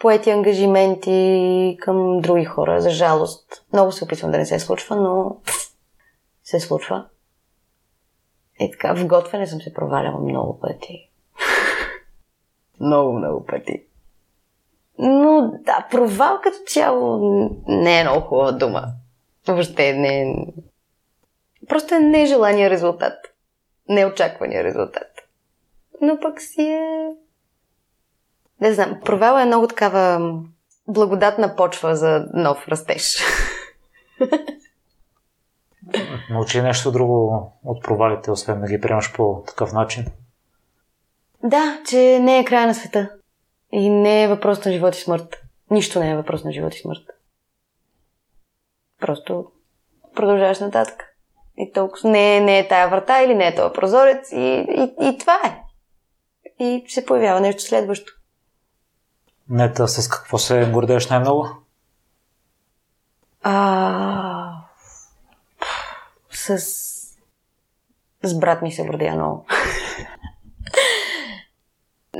поети 0.00 0.30
ангажименти 0.30 1.76
към 1.80 2.20
други 2.20 2.44
хора, 2.44 2.80
за 2.80 2.90
жалост. 2.90 3.64
Много 3.72 3.92
се 3.92 4.04
опитвам 4.04 4.30
да 4.30 4.38
не 4.38 4.46
се 4.46 4.58
случва, 4.58 4.96
но 4.96 5.36
се 6.44 6.60
случва. 6.60 7.04
И 8.60 8.70
така, 8.70 8.94
в 8.94 9.06
готвене 9.06 9.46
съм 9.46 9.60
се 9.60 9.74
проваляла 9.74 10.20
много 10.20 10.60
пъти. 10.60 11.10
много, 12.80 13.12
много 13.12 13.46
пъти. 13.46 13.82
Но 14.98 15.52
да, 15.64 15.86
провал 15.90 16.40
като 16.42 16.56
цяло 16.66 17.18
не 17.66 18.00
е 18.00 18.04
много 18.04 18.20
хубава 18.20 18.52
дума. 18.52 18.84
Въобще 19.48 19.92
не 19.92 20.22
е... 20.22 20.34
Просто 21.68 21.94
е 21.94 22.00
нежелания 22.00 22.70
резултат. 22.70 23.14
Неочаквания 23.88 24.64
резултат. 24.64 25.08
Но 26.00 26.20
пък 26.20 26.40
си 26.40 26.62
е... 26.62 27.08
Не 28.60 28.72
знам, 28.72 29.00
провал 29.04 29.38
е 29.38 29.44
много 29.44 29.68
такава 29.68 30.32
благодатна 30.88 31.56
почва 31.56 31.96
за 31.96 32.26
нов 32.34 32.68
растеж. 32.68 33.16
Научи 36.30 36.62
нещо 36.62 36.92
друго 36.92 37.52
от 37.64 37.82
провалите, 37.82 38.30
освен 38.30 38.60
да 38.60 38.66
ги 38.66 38.80
приемаш 38.80 39.12
по 39.12 39.42
такъв 39.46 39.72
начин? 39.72 40.06
Да, 41.44 41.80
че 41.86 42.18
не 42.22 42.38
е 42.38 42.44
края 42.44 42.66
на 42.66 42.74
света. 42.74 43.10
И 43.72 43.90
не 43.90 44.22
е 44.22 44.28
въпрос 44.28 44.64
на 44.64 44.72
живот 44.72 44.96
и 44.96 45.00
смърт. 45.00 45.42
Нищо 45.70 46.00
не 46.00 46.10
е 46.10 46.16
въпрос 46.16 46.44
на 46.44 46.52
живот 46.52 46.74
и 46.74 46.78
смърт. 46.78 47.02
Просто 49.00 49.46
продължаваш 50.16 50.60
нататък. 50.60 51.16
И 51.56 51.72
толкова 51.72 52.10
не, 52.10 52.36
е, 52.36 52.40
не 52.40 52.58
е 52.58 52.68
тая 52.68 52.88
врата 52.88 53.22
или 53.22 53.34
не 53.34 53.46
е 53.46 53.54
този 53.54 53.72
прозорец 53.72 54.32
и, 54.32 54.66
и, 54.68 55.08
и 55.08 55.18
това 55.18 55.40
е. 55.44 55.62
И 56.64 56.84
се 56.88 57.06
появява 57.06 57.40
нещо 57.40 57.62
следващо. 57.62 58.12
Нета, 59.48 59.88
с 59.88 60.08
какво 60.08 60.38
се 60.38 60.70
гордееш 60.72 61.08
най-много? 61.08 61.48
А, 63.42 64.29
с... 66.58 66.90
С 68.22 68.38
брат 68.38 68.62
ми 68.62 68.72
се 68.72 68.86
гордея 68.86 69.14
много. 69.14 69.46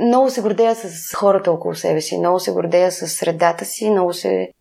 много 0.01 0.29
се 0.29 0.41
гордея 0.41 0.75
с 0.75 1.15
хората 1.15 1.51
около 1.51 1.75
себе 1.75 2.01
си, 2.01 2.17
много 2.17 2.39
се 2.39 2.51
гордея 2.51 2.91
с 2.91 3.07
средата 3.07 3.65
си, 3.65 3.89
много 3.89 4.13
се... 4.13 4.51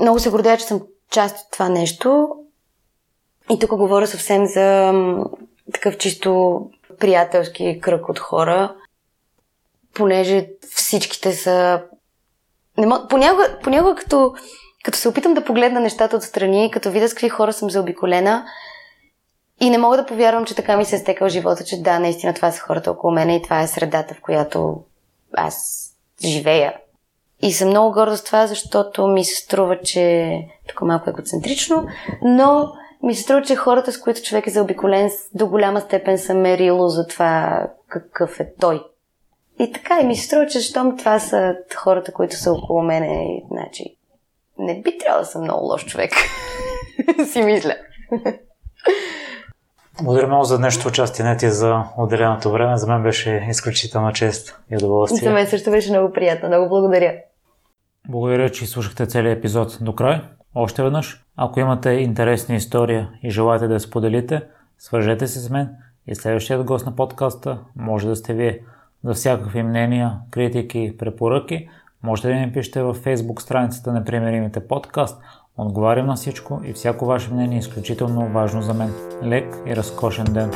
Много 0.00 0.18
се 0.18 0.30
гордея, 0.30 0.56
че 0.56 0.64
съм 0.64 0.82
част 1.10 1.38
от 1.38 1.50
това 1.52 1.68
нещо. 1.68 2.28
И 3.50 3.58
тук 3.58 3.76
говоря 3.76 4.06
съвсем 4.06 4.46
за 4.46 4.92
такъв 5.72 5.98
чисто 5.98 6.60
приятелски 6.98 7.80
кръг 7.80 8.08
от 8.08 8.18
хора, 8.18 8.74
понеже 9.94 10.48
всичките 10.70 11.32
са... 11.32 11.82
Не 12.78 12.86
мог... 12.86 13.10
понякога, 13.10 13.58
понякога 13.62 13.94
като, 13.94 14.34
като 14.84 14.98
се 14.98 15.08
опитам 15.08 15.34
да 15.34 15.44
погледна 15.44 15.80
нещата 15.80 16.16
отстрани, 16.16 16.70
като 16.70 16.90
видя 16.90 17.08
с 17.08 17.14
какви 17.14 17.28
хора 17.28 17.52
съм 17.52 17.70
заобиколена, 17.70 18.46
и 19.60 19.70
не 19.70 19.78
мога 19.78 19.96
да 19.96 20.06
повярвам, 20.06 20.44
че 20.44 20.54
така 20.54 20.76
ми 20.76 20.84
се 20.84 20.96
е 20.96 20.98
стекал 20.98 21.28
живота, 21.28 21.64
че 21.64 21.82
да, 21.82 21.98
наистина 21.98 22.34
това 22.34 22.50
са 22.50 22.60
хората 22.60 22.90
около 22.90 23.12
мен 23.12 23.30
и 23.30 23.42
това 23.42 23.60
е 23.60 23.66
средата, 23.66 24.14
в 24.14 24.20
която 24.20 24.76
аз 25.36 25.84
живея. 26.24 26.74
И 27.42 27.52
съм 27.52 27.68
много 27.68 27.92
горда 27.92 28.16
с 28.16 28.24
това, 28.24 28.46
защото 28.46 29.06
ми 29.06 29.24
се 29.24 29.34
струва, 29.34 29.80
че 29.80 30.32
тук 30.68 30.80
малко 30.82 31.10
егоцентрично, 31.10 31.86
но 32.22 32.72
ми 33.02 33.14
се 33.14 33.22
струва, 33.22 33.42
че 33.42 33.56
хората, 33.56 33.92
с 33.92 34.00
които 34.00 34.22
човек 34.22 34.46
е 34.46 34.50
заобиколен, 34.50 35.10
до 35.34 35.46
голяма 35.46 35.80
степен 35.80 36.18
са 36.18 36.34
мерило 36.34 36.88
за 36.88 37.06
това 37.06 37.66
какъв 37.88 38.40
е 38.40 38.52
той. 38.60 38.82
И 39.60 39.72
така, 39.72 40.00
и 40.00 40.06
ми 40.06 40.16
се 40.16 40.26
струва, 40.26 40.46
че 40.46 40.60
щом 40.60 40.96
това 40.96 41.18
са 41.18 41.56
хората, 41.76 42.12
които 42.12 42.36
са 42.36 42.52
около 42.52 42.82
мене, 42.82 43.42
значи 43.50 43.98
не 44.58 44.80
би 44.80 44.98
трябвало 44.98 45.22
да 45.22 45.26
съм 45.26 45.42
много 45.42 45.66
лош 45.66 45.86
човек. 45.86 46.12
си 47.26 47.42
мисля. 47.42 47.74
Благодаря 50.02 50.26
много 50.26 50.44
за 50.44 50.58
днешното 50.58 50.88
участие, 50.88 51.24
не 51.24 51.36
ти 51.36 51.50
за 51.50 51.84
отделеното 51.96 52.52
време. 52.52 52.76
За 52.76 52.86
мен 52.86 53.02
беше 53.02 53.46
изключителна 53.50 54.12
чест 54.12 54.60
и 54.70 54.76
удоволствие. 54.76 55.28
За 55.28 55.34
мен 55.34 55.46
също 55.46 55.70
беше 55.70 55.90
много 55.90 56.12
приятно. 56.12 56.48
Много 56.48 56.68
благодаря. 56.68 57.14
Благодаря, 58.08 58.50
че 58.50 58.66
слушахте 58.66 59.06
целият 59.06 59.38
епизод 59.38 59.78
до 59.80 59.94
край. 59.94 60.20
Още 60.54 60.82
веднъж, 60.82 61.24
ако 61.36 61.60
имате 61.60 61.90
интересна 61.90 62.54
история 62.54 63.10
и 63.22 63.30
желаете 63.30 63.66
да 63.66 63.74
я 63.74 63.80
споделите, 63.80 64.42
свържете 64.78 65.26
се 65.26 65.40
с 65.40 65.50
мен 65.50 65.68
и 66.06 66.14
следващият 66.14 66.64
гост 66.64 66.86
на 66.86 66.96
подкаста 66.96 67.58
може 67.76 68.08
да 68.08 68.16
сте 68.16 68.34
вие. 68.34 68.60
За 69.04 69.14
всякакви 69.14 69.62
мнения, 69.62 70.12
критики, 70.30 70.94
препоръки, 70.98 71.68
можете 72.02 72.28
да 72.28 72.34
ни 72.34 72.52
пишете 72.52 72.82
във 72.82 73.04
Facebook 73.04 73.40
страницата 73.40 73.92
на 73.92 74.04
Примеримите 74.04 74.68
подкаст. 74.68 75.22
Отговарям 75.58 76.06
на 76.06 76.16
всичко 76.16 76.60
и 76.64 76.72
всяко 76.72 77.06
ваше 77.06 77.30
мнение 77.32 77.56
е 77.56 77.58
изключително 77.58 78.28
важно 78.32 78.62
за 78.62 78.74
мен. 78.74 78.92
Лек 79.24 79.56
и 79.66 79.76
разкошен 79.76 80.24
ден! 80.24 80.50